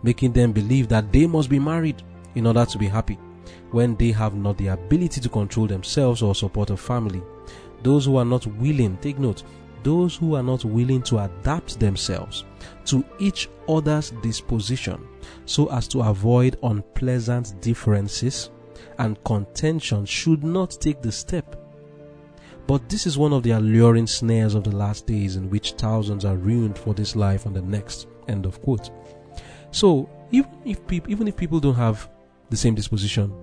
making 0.03 0.33
them 0.33 0.51
believe 0.51 0.89
that 0.89 1.11
they 1.11 1.25
must 1.27 1.49
be 1.49 1.59
married 1.59 2.03
in 2.35 2.45
order 2.45 2.65
to 2.65 2.77
be 2.77 2.87
happy, 2.87 3.17
when 3.71 3.95
they 3.95 4.11
have 4.11 4.35
not 4.35 4.57
the 4.57 4.67
ability 4.67 5.21
to 5.21 5.29
control 5.29 5.65
themselves 5.65 6.21
or 6.21 6.35
support 6.35 6.69
a 6.69 6.77
family. 6.77 7.23
Those 7.83 8.05
who 8.05 8.17
are 8.17 8.25
not 8.25 8.45
willing, 8.45 8.97
take 8.97 9.17
note, 9.17 9.43
those 9.83 10.15
who 10.15 10.35
are 10.35 10.43
not 10.43 10.65
willing 10.65 11.01
to 11.03 11.19
adapt 11.19 11.79
themselves 11.79 12.45
to 12.85 13.03
each 13.19 13.49
other's 13.67 14.11
disposition 14.21 15.07
so 15.45 15.71
as 15.71 15.87
to 15.87 16.01
avoid 16.01 16.57
unpleasant 16.63 17.59
differences 17.61 18.49
and 18.99 19.23
contention 19.23 20.05
should 20.05 20.43
not 20.43 20.71
take 20.79 21.01
the 21.01 21.11
step. 21.11 21.55
But 22.67 22.87
this 22.89 23.05
is 23.05 23.17
one 23.17 23.33
of 23.33 23.43
the 23.43 23.51
alluring 23.51 24.07
snares 24.07 24.55
of 24.55 24.63
the 24.63 24.75
last 24.75 25.05
days 25.05 25.35
in 25.35 25.49
which 25.49 25.73
thousands 25.73 26.23
are 26.23 26.37
ruined 26.37 26.77
for 26.77 26.93
this 26.93 27.15
life 27.15 27.45
and 27.45 27.55
the 27.55 27.61
next. 27.61 28.07
End 28.27 28.45
of 28.45 28.61
quote. 28.61 28.89
So, 29.71 30.09
even 30.31 30.49
if 30.65 30.79
even 31.09 31.27
if 31.27 31.35
people 31.35 31.59
don't 31.59 31.75
have 31.75 32.09
the 32.49 32.55
same 32.55 32.73
disposition, 32.73 33.33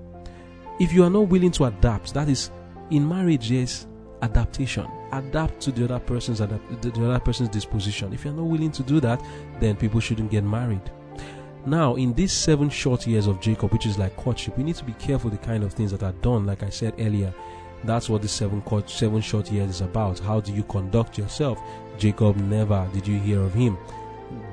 if 0.79 0.93
you 0.93 1.05
are 1.05 1.11
not 1.11 1.29
willing 1.29 1.51
to 1.53 1.65
adapt, 1.65 2.15
that 2.15 2.31
is, 2.31 2.51
in 2.91 3.07
marriage, 3.07 3.51
yes, 3.51 3.87
adaptation. 4.23 4.87
Adapt 5.13 5.61
to 5.61 5.73
the 5.73 5.85
other 5.85 5.99
person's 5.99 6.39
the 6.39 6.93
other 6.97 7.21
person's 7.21 7.49
disposition. 7.49 8.13
If 8.13 8.25
you're 8.25 8.35
not 8.35 8.47
willing 8.47 8.73
to 8.73 8.83
do 8.83 9.01
that, 9.01 9.23
then 9.59 9.77
people 9.77 10.01
shouldn't 10.01 10.31
get 10.31 10.45
married. 10.45 10.91
Now, 11.67 11.97
in 11.97 12.15
these 12.15 12.33
seven 12.33 12.71
short 12.71 13.07
years 13.07 13.27
of 13.27 13.41
Jacob, 13.41 13.73
which 13.73 13.87
is 13.87 13.99
like 13.99 14.17
courtship, 14.17 14.57
we 14.57 14.65
need 14.65 14.77
to 14.77 14.85
be 14.85 14.95
careful 14.95 15.31
the 15.31 15.37
kind 15.37 15.63
of 15.63 15.75
things 15.75 15.91
that 15.91 16.03
are 16.03 16.13
done. 16.13 16.47
Like 16.47 16.63
I 16.63 16.71
said 16.71 16.95
earlier, 16.99 17.35
that's 17.85 18.09
what 18.09 18.23
the 18.23 18.29
seven 18.29 18.63
court, 18.63 18.89
seven 18.89 19.21
short 19.21 19.51
years 19.51 19.71
is 19.71 19.81
about. 19.81 20.19
How 20.21 20.41
do 20.41 20.53
you 20.53 20.63
conduct 20.65 21.19
yourself? 21.19 21.61
Jacob 21.99 22.37
never 22.37 22.89
did 22.95 23.07
you 23.07 23.19
hear 23.19 23.41
of 23.41 23.53
him 23.53 23.77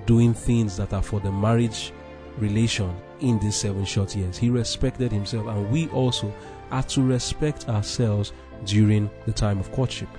doing 0.05 0.33
things 0.33 0.75
that 0.77 0.93
are 0.93 1.03
for 1.03 1.19
the 1.19 1.31
marriage 1.31 1.93
relation 2.39 2.93
in 3.19 3.39
these 3.39 3.55
seven 3.55 3.85
short 3.85 4.15
years. 4.15 4.37
He 4.37 4.49
respected 4.49 5.11
himself, 5.11 5.47
and 5.47 5.69
we 5.71 5.87
also 5.89 6.33
are 6.71 6.83
to 6.83 7.01
respect 7.01 7.69
ourselves 7.69 8.33
during 8.65 9.09
the 9.25 9.33
time 9.33 9.59
of 9.59 9.71
courtship. 9.71 10.09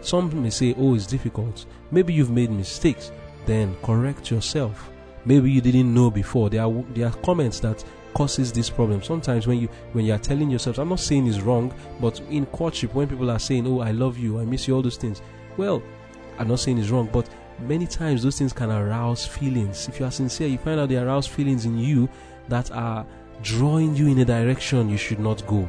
Some 0.00 0.42
may 0.42 0.50
say, 0.50 0.74
Oh, 0.78 0.94
it's 0.94 1.06
difficult. 1.06 1.66
Maybe 1.90 2.12
you've 2.12 2.30
made 2.30 2.50
mistakes. 2.50 3.12
Then 3.46 3.76
correct 3.82 4.30
yourself 4.30 4.90
maybe 5.24 5.50
you 5.50 5.60
didn't 5.60 5.92
know 5.92 6.10
before. 6.10 6.50
There 6.50 6.62
are 6.62 6.84
there 6.94 7.06
are 7.06 7.12
comments 7.12 7.60
that 7.60 7.84
causes 8.14 8.52
this 8.52 8.70
problem. 8.70 9.02
Sometimes 9.02 9.46
when 9.46 9.58
you 9.58 9.68
when 9.92 10.04
you 10.04 10.12
are 10.14 10.18
telling 10.18 10.50
yourself, 10.50 10.78
I'm 10.78 10.88
not 10.88 11.00
saying 11.00 11.26
it's 11.26 11.40
wrong, 11.40 11.72
but 12.00 12.20
in 12.30 12.46
courtship 12.46 12.94
when 12.94 13.08
people 13.08 13.30
are 13.30 13.38
saying, 13.38 13.66
"Oh, 13.66 13.80
I 13.80 13.90
love 13.92 14.18
you, 14.18 14.38
I 14.40 14.44
miss 14.44 14.66
you," 14.68 14.74
all 14.74 14.82
those 14.82 14.96
things. 14.96 15.22
Well, 15.56 15.82
I'm 16.38 16.48
not 16.48 16.60
saying 16.60 16.78
it's 16.78 16.90
wrong, 16.90 17.08
but 17.12 17.28
many 17.60 17.86
times 17.86 18.22
those 18.22 18.38
things 18.38 18.52
can 18.52 18.70
arouse 18.70 19.26
feelings. 19.26 19.88
If 19.88 20.00
you 20.00 20.06
are 20.06 20.10
sincere, 20.10 20.48
you 20.48 20.58
find 20.58 20.80
out 20.80 20.88
they 20.88 20.96
arouse 20.96 21.26
feelings 21.26 21.64
in 21.64 21.78
you 21.78 22.08
that 22.48 22.70
are 22.70 23.06
drawing 23.42 23.94
you 23.94 24.08
in 24.08 24.18
a 24.18 24.24
direction 24.24 24.88
you 24.88 24.96
should 24.96 25.20
not 25.20 25.46
go. 25.46 25.68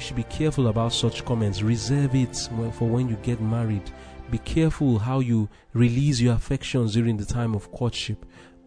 You 0.00 0.06
should 0.06 0.16
be 0.16 0.22
careful 0.22 0.68
about 0.68 0.94
such 0.94 1.26
comments. 1.26 1.60
Reserve 1.60 2.14
it 2.14 2.34
for 2.72 2.88
when 2.88 3.06
you 3.06 3.16
get 3.16 3.38
married. 3.38 3.82
Be 4.30 4.38
careful 4.38 4.98
how 4.98 5.20
you 5.20 5.46
release 5.74 6.20
your 6.20 6.32
affections 6.32 6.94
during 6.94 7.18
the 7.18 7.26
time 7.26 7.54
of 7.54 7.70
courtship 7.70 8.24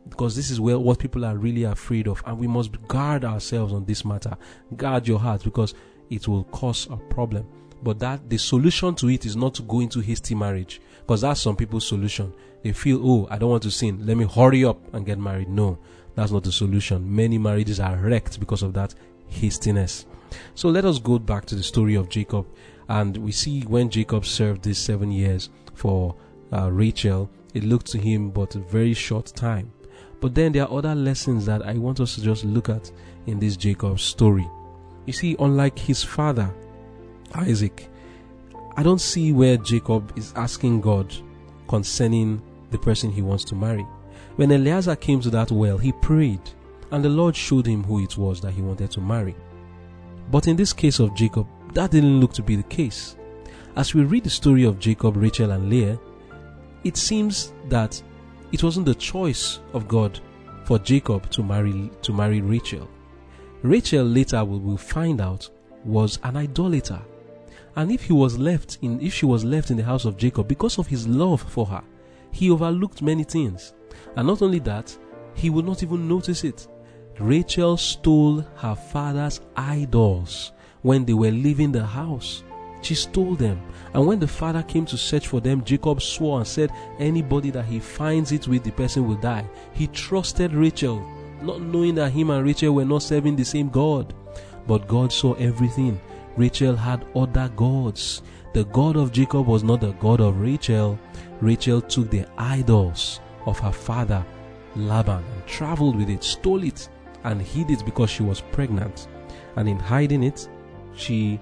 because 0.10 0.36
this 0.36 0.52
is 0.52 0.62
where 0.62 0.78
what 0.78 1.00
people 1.00 1.26
are 1.26 1.36
really 1.36 1.64
afraid 1.64 2.08
of 2.08 2.22
and 2.28 2.38
we 2.38 2.46
must 2.46 2.80
guard 2.88 3.26
ourselves 3.26 3.74
on 3.74 3.84
this 3.86 4.06
matter. 4.06 4.38
Guard 4.76 5.08
your 5.08 5.18
heart 5.18 5.44
because 5.44 5.74
it 6.12 6.28
will 6.28 6.44
cause 6.44 6.88
a 6.92 6.98
problem. 6.98 7.48
But 7.82 7.98
that 7.98 8.30
the 8.30 8.38
solution 8.38 8.94
to 8.94 9.10
it 9.10 9.26
is 9.26 9.36
not 9.36 9.56
to 9.56 9.64
go 9.64 9.80
into 9.80 10.02
hasty 10.02 10.36
marriage 10.36 10.82
because 11.00 11.22
that's 11.22 11.42
some 11.42 11.56
people's 11.56 11.88
solution. 11.88 12.32
They 12.62 12.74
feel 12.74 13.02
oh 13.04 13.28
i 13.32 13.40
don't 13.40 13.50
want 13.50 13.64
to 13.64 13.72
sin. 13.72 14.06
Let 14.06 14.18
me 14.18 14.28
hurry 14.28 14.66
up 14.66 14.94
and 14.94 15.04
get 15.04 15.18
married. 15.18 15.50
No 15.50 15.80
that's 16.14 16.32
not 16.32 16.44
the 16.44 16.52
solution. 16.52 17.16
Many 17.16 17.40
marriages 17.40 17.80
are 17.80 17.98
wrecked 17.98 18.40
because 18.40 18.62
of 18.62 18.76
that 18.76 18.94
hastiness 19.30 20.06
so 20.56 20.70
let 20.70 20.86
us 20.86 21.00
go 21.00 21.20
back 21.20 21.46
to 21.46 21.56
the 21.56 21.64
story 21.64 21.96
of 21.96 22.10
jacob 22.10 22.46
and 22.90 23.18
we 23.18 23.32
see 23.32 23.62
when 23.62 23.90
jacob 23.90 24.26
served 24.26 24.64
these 24.64 24.78
seven 24.78 25.12
years 25.12 25.50
for 25.74 26.16
uh, 26.52 26.72
rachel 26.72 27.30
it 27.54 27.64
looked 27.64 27.88
to 27.88 27.98
him 27.98 28.30
but 28.30 28.56
a 28.56 28.60
very 28.60 28.94
short 28.94 29.28
time 29.36 29.72
but 30.24 30.36
then 30.36 30.54
there 30.54 30.64
are 30.64 30.78
other 30.78 30.96
lessons 30.96 31.46
that 31.48 31.64
I 31.64 31.74
want 31.74 32.00
us 32.00 32.16
to 32.16 32.22
just 32.22 32.46
look 32.46 32.70
at 32.70 32.90
in 33.26 33.40
this 33.40 33.58
Jacob 33.58 34.00
story. 34.00 34.50
You 35.06 35.12
see, 35.12 35.36
unlike 35.38 35.78
his 35.78 36.02
father, 36.02 36.50
Isaac, 37.36 37.90
I 38.78 38.84
don't 38.84 39.02
see 39.02 39.34
where 39.34 39.58
Jacob 39.58 40.18
is 40.18 40.32
asking 40.38 40.80
God 40.80 41.14
concerning 41.68 42.42
the 42.72 42.78
person 42.78 43.12
he 43.12 43.22
wants 43.22 43.44
to 43.44 43.56
marry. 43.56 43.86
When 44.38 44.54
Eliezer 44.54 44.96
came 44.96 45.20
to 45.20 45.30
that 45.32 45.52
well, 45.52 45.78
he 45.78 45.92
prayed, 45.92 46.40
and 46.92 47.04
the 47.04 47.10
Lord 47.10 47.36
showed 47.36 47.68
him 47.68 47.84
who 47.84 48.02
it 48.02 48.18
was 48.18 48.40
that 48.40 48.54
he 48.54 48.62
wanted 48.62 48.92
to 48.92 49.02
marry. 49.02 49.36
But 50.32 50.48
in 50.48 50.56
this 50.56 50.74
case 50.74 51.00
of 51.00 51.16
Jacob, 51.16 51.48
that 51.74 51.92
didn't 51.92 52.20
look 52.20 52.34
to 52.34 52.44
be 52.44 52.56
the 52.56 52.64
case. 52.64 53.16
As 53.76 53.94
we 53.94 54.04
read 54.04 54.24
the 54.24 54.30
story 54.30 54.64
of 54.64 54.80
Jacob, 54.80 55.18
Rachel, 55.18 55.52
and 55.52 55.70
Leah, 55.70 56.00
it 56.84 56.98
seems 56.98 57.54
that 57.70 58.02
it 58.52 58.64
wasn't 58.64 58.86
the 58.86 58.96
choice 58.96 59.60
of 59.74 59.88
God 59.88 60.20
for 60.66 60.80
Jacob 60.80 61.30
to 61.32 61.44
marry 61.44 61.90
to 62.02 62.14
marry 62.14 62.42
Rachel. 62.42 62.88
Rachel 63.64 64.06
later 64.06 64.44
we 64.44 64.58
will 64.58 64.78
find 64.78 65.22
out 65.22 65.50
was 65.84 66.20
an 66.24 66.38
idolater. 66.38 67.02
And 67.76 67.92
if 67.92 68.04
he 68.04 68.14
was 68.14 68.38
left 68.38 68.78
in 68.82 69.02
if 69.02 69.14
she 69.14 69.26
was 69.26 69.44
left 69.44 69.72
in 69.72 69.78
the 69.78 69.84
house 69.84 70.06
of 70.06 70.18
Jacob 70.18 70.48
because 70.48 70.78
of 70.78 70.88
his 70.88 71.08
love 71.08 71.42
for 71.42 71.66
her, 71.66 71.84
he 72.32 72.52
overlooked 72.52 73.02
many 73.02 73.24
things. 73.24 73.74
And 74.16 74.28
not 74.28 74.42
only 74.42 74.60
that, 74.60 74.96
he 75.34 75.50
would 75.50 75.66
not 75.66 75.82
even 75.82 76.08
notice 76.08 76.44
it. 76.44 76.68
Rachel 77.20 77.78
stole 77.78 78.42
her 78.58 78.76
father's 78.76 79.40
idols 79.56 80.52
when 80.82 81.06
they 81.06 81.14
were 81.14 81.32
leaving 81.32 81.72
the 81.72 81.86
house. 81.86 82.44
She 82.82 82.96
stole 82.96 83.36
them. 83.36 83.62
And 83.94 84.06
when 84.06 84.20
the 84.20 84.28
father 84.28 84.64
came 84.64 84.86
to 84.88 84.98
search 84.98 85.28
for 85.28 85.40
them, 85.40 85.64
Jacob 85.64 86.02
swore 86.02 86.40
and 86.40 86.48
said, 86.48 86.72
Anybody 87.00 87.50
that 87.52 87.66
he 87.66 87.80
finds 87.80 88.32
it 88.32 88.48
with, 88.48 88.64
the 88.64 88.72
person 88.72 89.08
will 89.08 89.16
die. 89.16 89.48
He 89.74 89.88
trusted 89.88 90.54
Rachel, 90.54 91.06
not 91.42 91.62
knowing 91.62 91.96
that 91.96 92.12
him 92.12 92.30
and 92.30 92.44
Rachel 92.46 92.74
were 92.74 92.86
not 92.86 93.04
serving 93.04 93.36
the 93.36 93.46
same 93.46 93.70
God. 93.70 94.14
But 94.68 94.88
God 94.88 95.14
saw 95.14 95.34
everything. 95.36 96.02
Rachel 96.36 96.76
had 96.76 97.06
other 97.16 97.50
gods. 97.56 98.22
The 98.54 98.66
God 98.66 98.98
of 98.98 99.12
Jacob 99.12 99.48
was 99.48 99.64
not 99.64 99.82
the 99.82 99.94
God 99.94 100.20
of 100.20 100.42
Rachel. 100.42 101.00
Rachel 101.42 101.82
took 101.82 102.10
the 102.10 102.26
idols 102.38 103.20
of 103.46 103.60
her 103.60 103.72
father 103.72 104.26
Laban 104.76 105.24
and 105.24 105.46
traveled 105.46 105.96
with 105.96 106.10
it, 106.10 106.24
stole 106.24 106.64
it, 106.64 106.90
and 107.24 107.42
hid 107.42 107.72
it 107.72 107.86
because 107.86 108.10
she 108.10 108.24
was 108.24 108.42
pregnant. 108.42 109.08
And 109.56 109.70
in 109.70 109.80
hiding 109.80 110.24
it, 110.24 110.48
she 110.96 111.40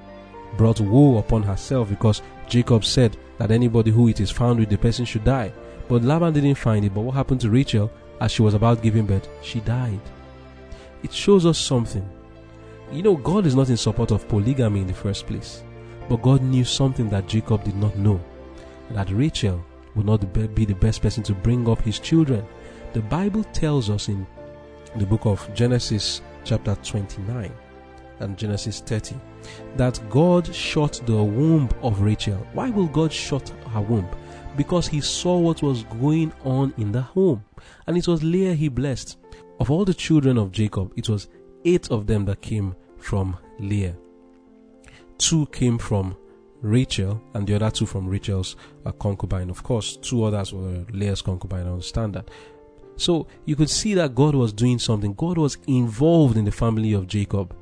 brought 0.58 0.80
woe 0.82 1.18
upon 1.18 1.44
herself 1.44 1.90
because 1.90 2.22
Jacob 2.48 2.84
said 2.84 3.18
that 3.38 3.52
anybody 3.52 3.92
who 3.92 4.08
it 4.08 4.20
is 4.20 4.32
found 4.32 4.60
with 4.60 4.70
the 4.70 4.78
person 4.78 5.06
should 5.06 5.24
die. 5.24 5.54
But 5.88 6.04
Laban 6.04 6.34
didn't 6.34 6.56
find 6.56 6.86
it. 6.86 6.94
But 6.94 7.02
what 7.02 7.16
happened 7.16 7.42
to 7.42 7.50
Rachel 7.50 7.92
as 8.20 8.32
she 8.32 8.42
was 8.42 8.54
about 8.54 8.82
giving 8.82 9.06
birth? 9.06 9.28
She 9.42 9.60
died. 9.62 10.00
It 11.04 11.14
shows 11.14 11.46
us 11.46 11.58
something. 11.58 12.08
You 12.92 13.04
know, 13.04 13.16
God 13.16 13.46
is 13.46 13.56
not 13.56 13.70
in 13.70 13.78
support 13.78 14.12
of 14.12 14.28
polygamy 14.28 14.82
in 14.82 14.88
the 14.88 14.94
first 14.94 15.26
place. 15.26 15.64
But 16.10 16.22
God 16.22 16.42
knew 16.42 16.66
something 16.66 17.10
that 17.10 17.28
Jacob 17.28 17.64
did 17.64 17.76
not 17.76 17.98
know 17.98 18.22
that 18.92 19.10
Rachel 19.12 19.64
would 19.96 20.06
not 20.06 20.34
be 20.56 20.66
the 20.66 20.76
best 20.76 21.02
person 21.02 21.24
to 21.24 21.34
bring 21.34 21.68
up 21.70 21.82
his 21.82 22.00
children. 22.00 22.46
The 22.94 23.02
Bible 23.02 23.44
tells 23.46 23.90
us 23.90 24.10
in 24.10 24.28
the 24.96 25.06
book 25.06 25.26
of 25.26 25.50
Genesis, 25.54 26.22
chapter 26.44 26.76
29 26.84 27.52
and 28.20 28.38
Genesis 28.38 28.82
30, 28.82 29.16
that 29.78 30.00
God 30.10 30.54
shut 30.54 31.02
the 31.06 31.24
womb 31.24 31.70
of 31.82 32.02
Rachel. 32.02 32.38
Why 32.54 32.70
will 32.70 32.88
God 32.88 33.12
shut 33.12 33.50
her 33.70 33.82
womb? 33.82 34.08
Because 34.58 34.88
he 34.88 35.02
saw 35.02 35.38
what 35.38 35.62
was 35.62 35.84
going 35.84 36.34
on 36.44 36.74
in 36.78 36.92
the 36.92 37.02
home. 37.02 37.44
And 37.88 37.98
it 37.98 38.08
was 38.08 38.24
Leah 38.24 38.54
he 38.54 38.70
blessed. 38.70 39.18
Of 39.60 39.72
all 39.72 39.86
the 39.86 39.94
children 39.94 40.38
of 40.38 40.52
Jacob, 40.52 40.94
it 40.98 41.08
was 41.08 41.30
eight 41.66 41.90
of 41.90 42.08
them 42.08 42.26
that 42.26 42.42
came 42.42 42.76
from 42.98 43.38
Leah. 43.60 43.96
Two 45.18 45.46
came 45.48 45.78
from 45.78 46.18
Rachel, 46.62 47.22
and 47.34 47.48
the 47.48 47.56
other 47.56 47.72
two 47.72 47.86
from 47.86 48.08
Rachel's 48.08 48.56
uh, 48.86 48.92
concubine. 48.94 49.50
Of 49.50 49.64
course, 49.64 49.98
two 49.98 50.24
others 50.24 50.54
were 50.54 50.86
Leah's 50.92 51.22
concubine. 51.22 51.68
I 51.68 51.72
understand 51.72 52.14
that. 52.16 52.30
So 52.96 53.28
you 53.46 53.56
could 53.56 53.70
see 53.70 53.94
that 53.96 54.16
God 54.16 54.36
was 54.36 54.54
doing 54.54 54.80
something. 54.80 55.14
God 55.14 55.38
was 55.38 55.58
involved 55.68 56.38
in 56.38 56.46
the 56.46 56.52
family 56.52 56.94
of 56.94 57.08
Jacob. 57.08 57.56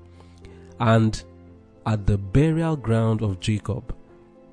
And 0.80 1.21
at 1.86 2.05
the 2.05 2.17
burial 2.17 2.75
ground 2.75 3.21
of 3.21 3.39
Jacob, 3.39 3.95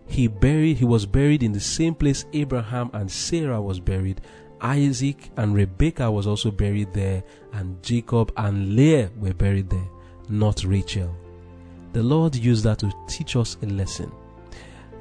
he 0.06 0.28
buried 0.28 0.76
he 0.76 0.84
was 0.84 1.04
buried 1.04 1.42
in 1.42 1.52
the 1.52 1.60
same 1.60 1.94
place 1.94 2.24
Abraham 2.32 2.90
and 2.92 3.10
Sarah 3.10 3.60
was 3.60 3.80
buried. 3.80 4.20
Isaac 4.60 5.30
and 5.36 5.54
Rebekah 5.54 6.10
was 6.10 6.26
also 6.26 6.50
buried 6.50 6.92
there, 6.94 7.22
and 7.52 7.82
Jacob 7.82 8.32
and 8.36 8.74
Leah 8.74 9.10
were 9.18 9.34
buried 9.34 9.68
there, 9.68 9.88
not 10.28 10.64
Rachel. 10.64 11.14
The 11.92 12.02
Lord 12.02 12.34
used 12.34 12.64
that 12.64 12.78
to 12.78 12.92
teach 13.06 13.36
us 13.36 13.56
a 13.62 13.66
lesson. 13.66 14.10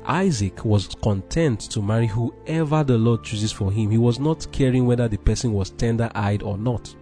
Isaac 0.07 0.63
was 0.63 0.95
content 1.01 1.61
to 1.71 1.81
marry 1.81 2.07
whoever 2.07 2.83
the 2.83 2.97
Lord 2.97 3.23
chooses 3.23 3.51
for 3.51 3.71
him. 3.71 3.89
He 3.89 3.97
was 3.97 4.19
not 4.19 4.51
caring 4.51 4.85
whether 4.85 5.07
the 5.07 5.17
person 5.17 5.53
was 5.53 5.71
tender 5.71 6.11
eyed 6.15 6.43
or 6.43 6.57
not. 6.57 6.95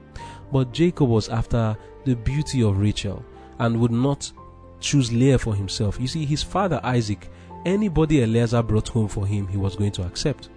But 0.52 0.72
Jacob 0.72 1.10
was 1.10 1.30
after 1.30 1.76
the 2.06 2.16
beauty 2.16 2.64
of 2.64 2.80
Rachel 2.80 3.24
and 3.60 3.80
would 3.80 3.92
not 3.92 4.32
choose 4.80 5.12
Leah 5.12 5.40
for 5.40 5.56
himself. 5.56 6.00
You 6.00 6.08
see, 6.08 6.26
his 6.26 6.44
father 6.44 6.80
Isaac, 6.84 7.30
anybody 7.66 8.22
Eliezer 8.22 8.62
brought 8.62 8.90
home 8.90 9.08
for 9.08 9.26
him, 9.26 9.48
he 9.48 9.58
was 9.58 9.76
going 9.76 9.92
to 9.94 10.04
accept. 10.04 10.50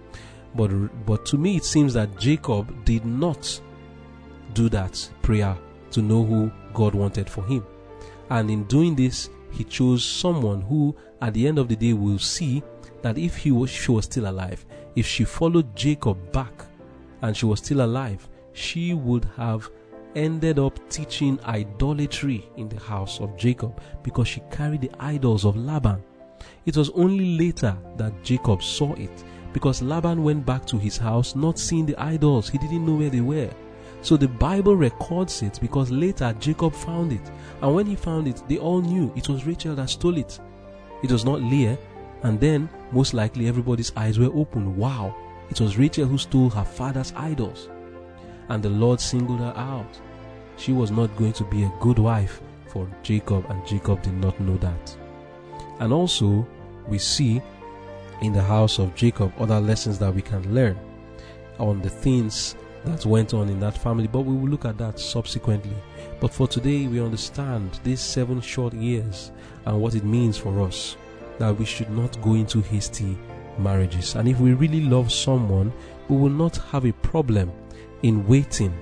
But, 0.55 0.69
but 1.05 1.25
to 1.27 1.37
me, 1.37 1.57
it 1.57 1.65
seems 1.65 1.93
that 1.93 2.17
Jacob 2.19 2.85
did 2.85 3.05
not 3.05 3.59
do 4.53 4.69
that 4.69 5.09
prayer 5.21 5.57
to 5.91 6.01
know 6.01 6.23
who 6.23 6.51
God 6.73 6.95
wanted 6.95 7.29
for 7.29 7.43
him. 7.43 7.65
And 8.29 8.49
in 8.49 8.63
doing 8.65 8.95
this, 8.95 9.29
he 9.51 9.63
chose 9.63 10.03
someone 10.03 10.61
who, 10.61 10.95
at 11.21 11.33
the 11.33 11.47
end 11.47 11.59
of 11.59 11.67
the 11.67 11.75
day, 11.75 11.93
we 11.93 12.11
will 12.11 12.19
see 12.19 12.63
that 13.01 13.17
if 13.17 13.37
he 13.37 13.51
was, 13.51 13.69
she 13.69 13.91
was 13.91 14.05
still 14.05 14.29
alive, 14.29 14.65
if 14.95 15.05
she 15.05 15.23
followed 15.23 15.75
Jacob 15.75 16.31
back 16.31 16.65
and 17.21 17.35
she 17.35 17.45
was 17.45 17.59
still 17.59 17.81
alive, 17.81 18.27
she 18.53 18.93
would 18.93 19.25
have 19.35 19.69
ended 20.15 20.57
up 20.57 20.77
teaching 20.89 21.39
idolatry 21.45 22.49
in 22.57 22.67
the 22.69 22.79
house 22.79 23.19
of 23.19 23.37
Jacob 23.37 23.79
because 24.03 24.27
she 24.27 24.41
carried 24.51 24.81
the 24.81 24.91
idols 24.99 25.45
of 25.45 25.55
Laban. 25.55 26.03
It 26.65 26.75
was 26.75 26.89
only 26.91 27.37
later 27.37 27.77
that 27.97 28.23
Jacob 28.23 28.63
saw 28.63 28.93
it 28.93 29.23
because 29.53 29.81
Laban 29.81 30.23
went 30.23 30.45
back 30.45 30.65
to 30.67 30.77
his 30.77 30.97
house 30.97 31.35
not 31.35 31.59
seeing 31.59 31.85
the 31.85 31.97
idols. 31.97 32.49
He 32.49 32.57
didn't 32.57 32.85
know 32.85 32.95
where 32.95 33.09
they 33.09 33.21
were. 33.21 33.49
So 34.01 34.17
the 34.17 34.27
Bible 34.27 34.75
records 34.75 35.41
it 35.41 35.59
because 35.61 35.91
later 35.91 36.35
Jacob 36.39 36.73
found 36.73 37.11
it. 37.11 37.31
And 37.61 37.73
when 37.73 37.85
he 37.85 37.95
found 37.95 38.27
it, 38.27 38.41
they 38.47 38.57
all 38.57 38.81
knew 38.81 39.11
it 39.15 39.29
was 39.29 39.45
Rachel 39.45 39.75
that 39.75 39.89
stole 39.89 40.17
it. 40.17 40.39
It 41.03 41.11
was 41.11 41.25
not 41.25 41.41
Leah. 41.41 41.77
And 42.23 42.39
then, 42.39 42.69
most 42.91 43.13
likely, 43.13 43.47
everybody's 43.47 43.91
eyes 43.95 44.17
were 44.17 44.33
open. 44.33 44.75
Wow, 44.75 45.15
it 45.49 45.61
was 45.61 45.77
Rachel 45.77 46.07
who 46.07 46.17
stole 46.17 46.49
her 46.49 46.65
father's 46.65 47.13
idols. 47.15 47.69
And 48.49 48.63
the 48.63 48.69
Lord 48.69 48.99
singled 48.99 49.39
her 49.39 49.53
out. 49.55 49.99
She 50.57 50.71
was 50.71 50.89
not 50.89 51.15
going 51.17 51.33
to 51.33 51.43
be 51.43 51.63
a 51.63 51.73
good 51.79 51.99
wife 51.99 52.41
for 52.67 52.89
Jacob, 53.03 53.45
and 53.49 53.65
Jacob 53.67 54.01
did 54.01 54.13
not 54.13 54.39
know 54.39 54.57
that. 54.57 54.97
And 55.79 55.93
also, 55.93 56.47
we 56.87 56.97
see 56.97 57.41
in 58.21 58.33
the 58.33 58.41
house 58.41 58.79
of 58.79 58.95
Jacob 58.95 59.31
other 59.39 59.59
lessons 59.59 59.99
that 59.99 60.13
we 60.13 60.21
can 60.21 60.53
learn 60.53 60.77
on 61.59 61.81
the 61.81 61.89
things 61.89 62.55
that 62.85 63.05
went 63.05 63.33
on 63.33 63.49
in 63.49 63.59
that 63.59 63.77
family, 63.77 64.07
but 64.07 64.21
we 64.21 64.35
will 64.35 64.49
look 64.49 64.65
at 64.65 64.77
that 64.77 64.99
subsequently. 64.99 65.75
But 66.19 66.33
for 66.33 66.47
today, 66.47 66.87
we 66.87 66.99
understand 67.01 67.79
these 67.83 67.99
seven 67.99 68.41
short 68.41 68.73
years 68.73 69.31
and 69.67 69.81
what 69.81 69.95
it 69.95 70.03
means 70.03 70.37
for 70.37 70.61
us 70.61 70.97
that 71.39 71.55
we 71.57 71.65
should 71.65 71.89
not 71.89 72.19
go 72.21 72.33
into 72.33 72.61
hasty 72.61 73.17
marriages. 73.59 74.15
And 74.15 74.27
if 74.27 74.39
we 74.39 74.53
really 74.53 74.81
love 74.81 75.11
someone, 75.11 75.71
we 76.07 76.17
will 76.17 76.29
not 76.31 76.57
have 76.71 76.85
a 76.85 76.93
problem 76.93 77.51
in 78.01 78.25
waiting. 78.25 78.73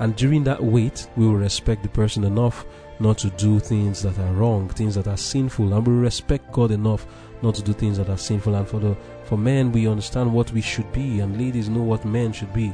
And 0.00 0.16
during 0.16 0.42
that 0.44 0.62
wait, 0.62 1.08
we 1.16 1.26
will 1.26 1.36
respect 1.36 1.82
the 1.82 1.88
person 1.88 2.24
enough 2.24 2.64
not 2.98 3.18
to 3.18 3.30
do 3.30 3.60
things 3.60 4.02
that 4.02 4.18
are 4.18 4.32
wrong, 4.32 4.68
things 4.68 4.94
that 4.94 5.06
are 5.06 5.16
sinful, 5.16 5.72
and 5.74 5.86
we 5.86 5.92
respect 5.92 6.52
God 6.52 6.70
enough 6.70 7.06
not 7.42 7.54
to 7.56 7.62
do 7.62 7.72
things 7.72 7.98
that 7.98 8.08
are 8.08 8.16
sinful. 8.16 8.54
And 8.54 8.66
for 8.66 8.80
the 8.80 8.96
for 9.24 9.36
men, 9.36 9.70
we 9.70 9.86
understand 9.86 10.32
what 10.32 10.50
we 10.52 10.60
should 10.60 10.90
be, 10.92 11.20
and 11.20 11.38
ladies 11.38 11.68
know 11.68 11.82
what 11.82 12.04
men 12.04 12.32
should 12.32 12.52
be 12.52 12.72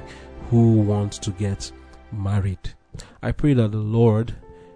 who 0.51 0.75
want 0.75 1.13
to 1.15 1.31
get 1.33 1.71
married. 2.13 2.75
I 3.23 3.33
pray 3.33 3.55
that 3.55 3.73
the 3.73 3.79
Lord 3.79 4.35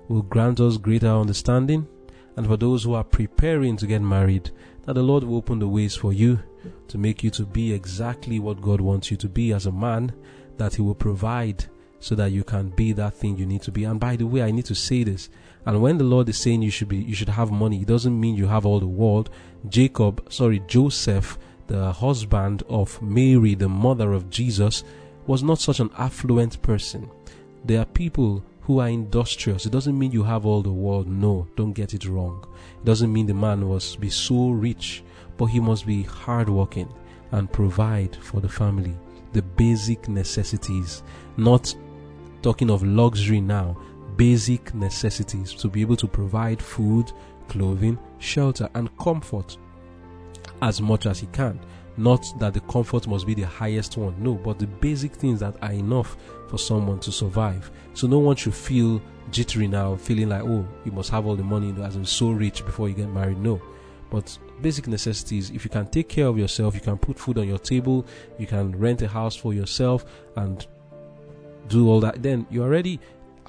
will 0.09 0.23
grant 0.23 0.61
us 0.61 0.77
greater 0.77 1.09
understanding, 1.09 1.87
and 2.37 2.47
for 2.47 2.57
those 2.57 2.85
who 2.85 2.95
are 2.95 3.05
preparing 3.05 3.77
to 3.77 3.87
get 3.87 4.03
married, 4.03 4.51
that 4.85 4.95
the 4.95 5.03
Lord 5.03 5.25
will 5.25 5.37
open 5.37 5.59
the 5.59 5.69
ways 5.69 5.95
for 5.95 6.13
you 6.13 6.41
to 6.89 6.99
make 6.99 7.23
you 7.23 7.31
to 7.31 7.45
be 7.45 7.73
exactly 7.73 8.39
what 8.39 8.61
God 8.61 8.81
wants 8.81 9.11
you 9.11 9.17
to 9.19 9.29
be 9.29 9.53
as 9.53 9.67
a 9.67 9.73
man, 9.73 10.13
that 10.57 10.75
He 10.75 10.83
will 10.83 10.95
provide 10.95 11.65
so 12.01 12.15
that 12.17 12.33
you 12.33 12.43
can 12.43 12.69
be 12.71 12.93
that 12.93 13.15
thing 13.15 13.37
you 13.37 13.47
need 13.47 13.63
to 13.63 13.71
be. 13.71 13.85
And 13.85 14.01
by 14.01 14.17
the 14.17 14.27
way, 14.27 14.43
I 14.43 14.51
need 14.51 14.65
to 14.67 14.75
say 14.75 15.05
this. 15.05 15.29
And 15.65 15.81
when 15.81 15.99
the 15.99 16.05
Lord 16.05 16.29
is 16.29 16.39
saying 16.39 16.63
you 16.63 16.71
should 16.71 16.89
be, 16.89 16.97
you 16.97 17.15
should 17.15 17.29
have 17.29 17.53
money, 17.53 17.83
it 17.83 17.87
doesn't 17.87 18.19
mean 18.19 18.35
you 18.35 18.49
have 18.49 18.67
all 18.67 18.81
the 18.81 18.87
world. 18.87 19.31
Jacob, 19.69 20.33
sorry, 20.33 20.61
Joseph, 20.67 21.39
the 21.69 21.93
husband 21.93 22.65
of 22.69 23.01
Mary, 23.01 23.55
the 23.55 23.69
mother 23.69 24.13
of 24.13 24.31
Jesus, 24.31 24.83
was 25.29 25.45
not 25.45 25.61
such 25.61 25.79
an 25.79 25.91
affluent 25.97 26.61
person. 26.63 27.09
There 27.65 27.81
are 27.81 27.87
people 27.87 28.45
who 28.63 28.79
are 28.79 28.89
industrious. 28.89 29.67
It 29.67 29.73
doesn't 29.73 29.99
mean 29.99 30.13
you 30.13 30.23
have 30.23 30.47
all 30.47 30.63
the 30.63 30.73
world. 30.73 31.09
No, 31.09 31.47
don't 31.57 31.73
get 31.73 31.95
it 31.95 32.07
wrong. 32.07 32.47
It 32.81 32.85
doesn't 32.85 33.13
mean 33.13 33.27
the 33.27 33.35
man 33.35 33.67
must 33.67 34.01
be 34.01 34.11
so 34.11 34.51
rich, 34.51 35.03
but 35.37 35.47
he 35.47 35.61
must 35.61 35.87
be 35.87 36.03
hardworking 36.03 36.93
and 37.33 37.53
provide 37.53 38.17
for 38.17 38.41
the 38.41 38.49
family 38.49 38.95
the 39.33 39.43
basic 39.43 40.09
necessities. 40.09 41.03
Not 41.37 41.75
talking 42.43 42.71
of 42.71 42.83
luxury 42.83 43.41
now, 43.41 43.77
basic 44.17 44.75
necessities 44.75 45.55
to 45.55 45.69
be 45.69 45.81
able 45.81 45.97
to 45.97 46.07
provide 46.07 46.63
food, 46.63 47.13
clothing, 47.49 47.99
shelter, 48.19 48.69
and 48.75 48.97
comfort 48.99 49.57
as 50.61 50.81
much 50.81 51.07
as 51.07 51.19
he 51.19 51.27
can. 51.29 51.59
Not 51.97 52.25
that 52.39 52.55
the 52.55 52.61
comfort 52.61 53.07
must 53.07 53.27
be 53.27 53.35
the 53.35 53.47
highest 53.47 53.97
one, 53.97 54.15
no, 54.19 54.35
but 54.35 54.59
the 54.59 54.67
basic 54.67 55.13
things 55.13 55.41
that 55.41 55.55
are 55.63 55.73
enough 55.73 56.17
for 56.49 56.59
someone 56.59 57.01
to 57.01 57.13
survive. 57.13 57.71
So 57.95 58.07
no 58.07 58.19
one 58.19 58.37
should 58.37 58.55
feel 58.55 59.03
jittery 59.31 59.67
now, 59.67 59.97
feeling 59.97 60.31
like, 60.31 60.43
oh, 60.43 60.67
you 60.85 60.93
must 60.93 61.11
have 61.11 61.27
all 61.27 61.37
the 61.37 61.43
money 61.43 61.75
as 61.83 61.97
in 61.97 62.05
so 62.05 62.31
rich 62.31 62.65
before 62.65 62.89
you 62.89 62.95
get 62.95 63.11
married. 63.11 63.39
No. 63.39 63.61
But 64.11 64.37
basic 64.61 64.89
necessities, 64.89 65.51
if 65.51 65.65
you 65.65 65.71
can 65.71 65.87
take 65.87 66.09
care 66.09 66.27
of 66.27 66.39
yourself, 66.39 66.75
you 66.75 66.81
can 66.81 66.99
put 66.99 67.19
food 67.19 67.39
on 67.39 67.49
your 67.49 67.59
table, 67.59 68.07
you 68.39 68.47
can 68.47 68.79
rent 68.79 69.03
a 69.03 69.09
house 69.09 69.37
for 69.37 69.53
yourself 69.55 70.05
and 70.37 70.67
do 71.69 71.89
all 71.89 72.01
that, 72.01 72.23
then 72.23 72.47
you're 72.51 72.69
ready 72.69 73.01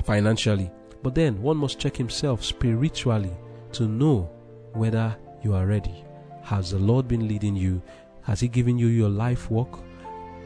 financially. 0.03 0.71
But 1.01 1.15
then 1.15 1.41
one 1.41 1.57
must 1.57 1.79
check 1.79 1.97
himself 1.97 2.43
spiritually 2.43 3.31
to 3.73 3.87
know 3.87 4.29
whether 4.73 5.15
you 5.43 5.53
are 5.53 5.65
ready. 5.65 6.03
Has 6.43 6.71
the 6.71 6.79
Lord 6.79 7.07
been 7.07 7.27
leading 7.27 7.55
you? 7.55 7.81
Has 8.23 8.39
He 8.39 8.47
given 8.47 8.77
you 8.77 8.87
your 8.87 9.09
life 9.09 9.51
work? 9.51 9.79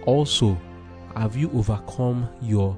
Also, 0.05 0.57
have 1.15 1.35
you 1.35 1.51
overcome 1.51 2.29
your 2.41 2.77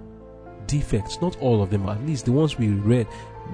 defects, 0.70 1.20
not 1.22 1.38
all 1.42 1.62
of 1.62 1.70
them, 1.70 1.90
at 1.90 2.06
least 2.06 2.26
the 2.26 2.32
ones 2.32 2.58
we 2.58 2.70
read. 2.70 3.08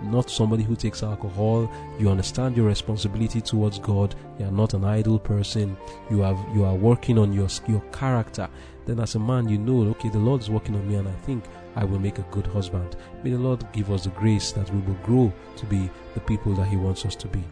Not 0.03 0.29
somebody 0.29 0.61
who 0.61 0.75
takes 0.75 1.01
alcohol. 1.01 1.71
You 1.97 2.09
understand 2.09 2.57
your 2.57 2.67
responsibility 2.67 3.39
towards 3.39 3.79
God. 3.79 4.13
You 4.37 4.45
are 4.45 4.51
not 4.51 4.73
an 4.73 4.83
idle 4.83 5.17
person. 5.17 5.77
You 6.11 6.19
have 6.19 6.37
you 6.53 6.65
are 6.65 6.75
working 6.75 7.17
on 7.17 7.31
your 7.31 7.47
your 7.67 7.79
character. 7.93 8.49
Then, 8.85 8.99
as 8.99 9.15
a 9.15 9.19
man, 9.19 9.47
you 9.47 9.57
know, 9.57 9.89
okay, 9.91 10.09
the 10.09 10.19
Lord 10.19 10.41
is 10.41 10.49
working 10.49 10.75
on 10.75 10.87
me, 10.87 10.95
and 10.95 11.07
I 11.07 11.13
think 11.25 11.45
I 11.75 11.85
will 11.85 11.97
make 11.97 12.19
a 12.19 12.27
good 12.29 12.45
husband. 12.45 12.97
May 13.23 13.31
the 13.31 13.37
Lord 13.37 13.65
give 13.71 13.89
us 13.89 14.03
the 14.03 14.09
grace 14.11 14.51
that 14.51 14.69
we 14.71 14.81
will 14.81 14.99
grow 15.01 15.33
to 15.55 15.65
be 15.65 15.89
the 16.13 16.19
people 16.19 16.53
that 16.55 16.67
He 16.67 16.75
wants 16.75 17.05
us 17.05 17.15
to 17.15 17.27
be. 17.29 17.43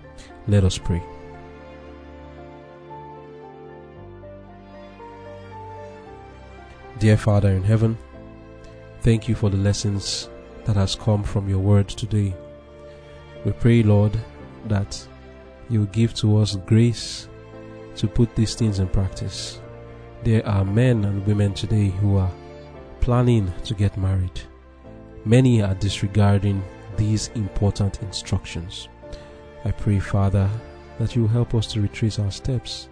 Let 0.47 0.65
us 0.65 0.77
pray. 0.77 1.01
Dear 6.99 7.17
Father 7.17 7.49
in 7.49 7.63
heaven, 7.63 7.97
thank 9.01 9.27
you 9.27 9.35
for 9.35 9.49
the 9.49 9.57
lessons 9.57 10.29
that 10.65 10.75
has 10.75 10.95
come 10.95 11.23
from 11.23 11.49
your 11.49 11.59
word 11.59 11.89
today. 11.89 12.33
We 13.43 13.51
pray, 13.51 13.83
Lord, 13.83 14.17
that 14.67 15.05
you 15.69 15.87
give 15.87 16.13
to 16.15 16.37
us 16.37 16.55
grace 16.55 17.27
to 17.95 18.07
put 18.07 18.33
these 18.35 18.55
things 18.55 18.79
in 18.79 18.87
practice. 18.87 19.59
There 20.23 20.47
are 20.47 20.63
men 20.63 21.03
and 21.03 21.25
women 21.25 21.53
today 21.53 21.89
who 21.89 22.17
are 22.17 22.31
planning 23.01 23.51
to 23.65 23.73
get 23.73 23.97
married. 23.97 24.41
Many 25.25 25.61
are 25.61 25.75
disregarding 25.75 26.63
these 26.95 27.29
important 27.35 28.01
instructions. 28.03 28.87
I 29.65 29.71
pray, 29.71 29.99
Father, 29.99 30.49
that 30.99 31.15
you 31.15 31.27
help 31.27 31.55
us 31.55 31.65
to 31.73 31.81
retrace 31.81 32.19
our 32.19 32.31
steps 32.31 32.87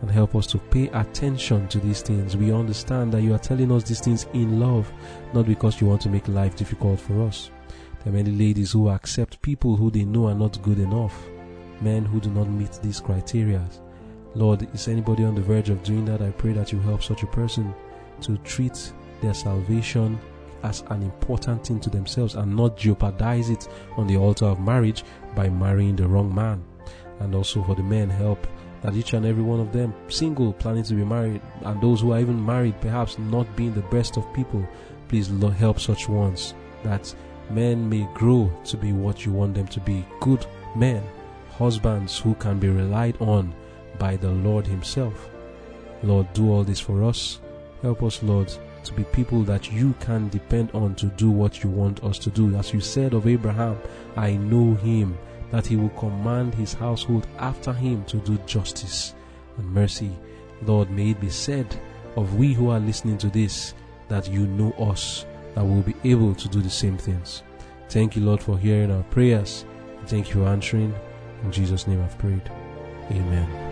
and 0.00 0.10
help 0.10 0.34
us 0.34 0.46
to 0.48 0.58
pay 0.58 0.88
attention 0.88 1.68
to 1.68 1.78
these 1.80 2.02
things. 2.02 2.36
We 2.36 2.52
understand 2.52 3.12
that 3.12 3.22
you 3.22 3.34
are 3.34 3.38
telling 3.38 3.72
us 3.72 3.84
these 3.84 4.00
things 4.00 4.26
in 4.34 4.60
love, 4.60 4.90
not 5.32 5.46
because 5.46 5.80
you 5.80 5.86
want 5.86 6.02
to 6.02 6.10
make 6.10 6.28
life 6.28 6.56
difficult 6.56 7.00
for 7.00 7.22
us. 7.22 7.50
There 8.02 8.12
are 8.12 8.16
many 8.16 8.32
ladies 8.32 8.72
who 8.72 8.90
accept 8.90 9.40
people 9.40 9.76
who 9.76 9.90
they 9.90 10.04
know 10.04 10.26
are 10.26 10.34
not 10.34 10.60
good 10.62 10.78
enough, 10.78 11.16
men 11.80 12.04
who 12.04 12.20
do 12.20 12.30
not 12.30 12.48
meet 12.50 12.78
these 12.82 13.00
criteria. 13.00 13.66
Lord, 14.34 14.68
is 14.74 14.88
anybody 14.88 15.24
on 15.24 15.34
the 15.34 15.40
verge 15.40 15.70
of 15.70 15.82
doing 15.84 16.04
that? 16.06 16.20
I 16.20 16.30
pray 16.32 16.52
that 16.52 16.72
you 16.72 16.80
help 16.80 17.02
such 17.02 17.22
a 17.22 17.28
person 17.28 17.72
to 18.22 18.36
treat 18.38 18.92
their 19.22 19.32
salvation 19.34 20.18
as 20.64 20.82
an 20.88 21.02
important 21.02 21.66
thing 21.66 21.78
to 21.78 21.90
themselves 21.90 22.34
and 22.34 22.54
not 22.54 22.76
jeopardize 22.76 23.50
it 23.50 23.68
on 23.96 24.06
the 24.06 24.16
altar 24.16 24.46
of 24.46 24.60
marriage 24.60 25.04
by 25.34 25.48
marrying 25.48 25.94
the 25.94 26.08
wrong 26.08 26.34
man. 26.34 26.64
And 27.20 27.34
also 27.34 27.62
for 27.62 27.74
the 27.74 27.82
men, 27.82 28.10
help 28.10 28.46
that 28.84 28.94
each 28.94 29.14
and 29.14 29.24
every 29.24 29.42
one 29.42 29.60
of 29.60 29.72
them, 29.72 29.94
single, 30.08 30.52
planning 30.52 30.84
to 30.84 30.94
be 30.94 31.04
married, 31.04 31.40
and 31.62 31.80
those 31.80 32.02
who 32.02 32.12
are 32.12 32.20
even 32.20 32.44
married, 32.44 32.78
perhaps 32.82 33.18
not 33.18 33.56
being 33.56 33.72
the 33.72 33.80
best 33.82 34.18
of 34.18 34.34
people, 34.34 34.64
please 35.08 35.28
help 35.58 35.80
such 35.80 36.06
ones 36.06 36.52
that 36.82 37.14
men 37.48 37.88
may 37.88 38.06
grow 38.12 38.52
to 38.64 38.76
be 38.76 38.92
what 38.92 39.24
you 39.24 39.32
want 39.32 39.54
them 39.54 39.66
to 39.68 39.80
be 39.80 40.04
good 40.20 40.44
men, 40.76 41.02
husbands 41.56 42.18
who 42.18 42.34
can 42.34 42.58
be 42.58 42.68
relied 42.68 43.16
on 43.20 43.54
by 43.98 44.16
the 44.16 44.30
Lord 44.30 44.66
Himself. 44.66 45.30
Lord, 46.02 46.30
do 46.34 46.52
all 46.52 46.62
this 46.62 46.80
for 46.80 47.02
us. 47.04 47.40
Help 47.80 48.02
us, 48.02 48.22
Lord, 48.22 48.52
to 48.84 48.92
be 48.92 49.04
people 49.04 49.42
that 49.44 49.72
you 49.72 49.94
can 50.00 50.28
depend 50.28 50.70
on 50.72 50.94
to 50.96 51.06
do 51.06 51.30
what 51.30 51.64
you 51.64 51.70
want 51.70 52.04
us 52.04 52.18
to 52.18 52.30
do. 52.30 52.54
As 52.54 52.74
you 52.74 52.80
said 52.80 53.14
of 53.14 53.26
Abraham, 53.26 53.78
I 54.14 54.32
know 54.32 54.74
him 54.74 55.16
that 55.54 55.66
he 55.68 55.76
will 55.76 55.90
command 55.90 56.52
his 56.52 56.72
household 56.72 57.28
after 57.38 57.72
him 57.72 58.04
to 58.06 58.16
do 58.16 58.36
justice 58.38 59.14
and 59.56 59.72
mercy. 59.72 60.10
Lord, 60.62 60.90
may 60.90 61.10
it 61.10 61.20
be 61.20 61.30
said 61.30 61.80
of 62.16 62.34
we 62.34 62.52
who 62.52 62.70
are 62.70 62.80
listening 62.80 63.18
to 63.18 63.28
this 63.28 63.72
that 64.08 64.28
you 64.28 64.48
know 64.48 64.72
us, 64.72 65.26
that 65.54 65.64
we'll 65.64 65.82
be 65.82 65.94
able 66.02 66.34
to 66.34 66.48
do 66.48 66.60
the 66.60 66.68
same 66.68 66.98
things. 66.98 67.44
Thank 67.88 68.16
you, 68.16 68.22
Lord, 68.22 68.42
for 68.42 68.58
hearing 68.58 68.90
our 68.90 69.04
prayers. 69.04 69.64
Thank 70.06 70.30
you 70.30 70.42
for 70.42 70.48
answering. 70.48 70.92
In 71.44 71.52
Jesus' 71.52 71.86
name 71.86 72.02
I've 72.02 72.18
prayed. 72.18 72.50
Amen. 73.12 73.63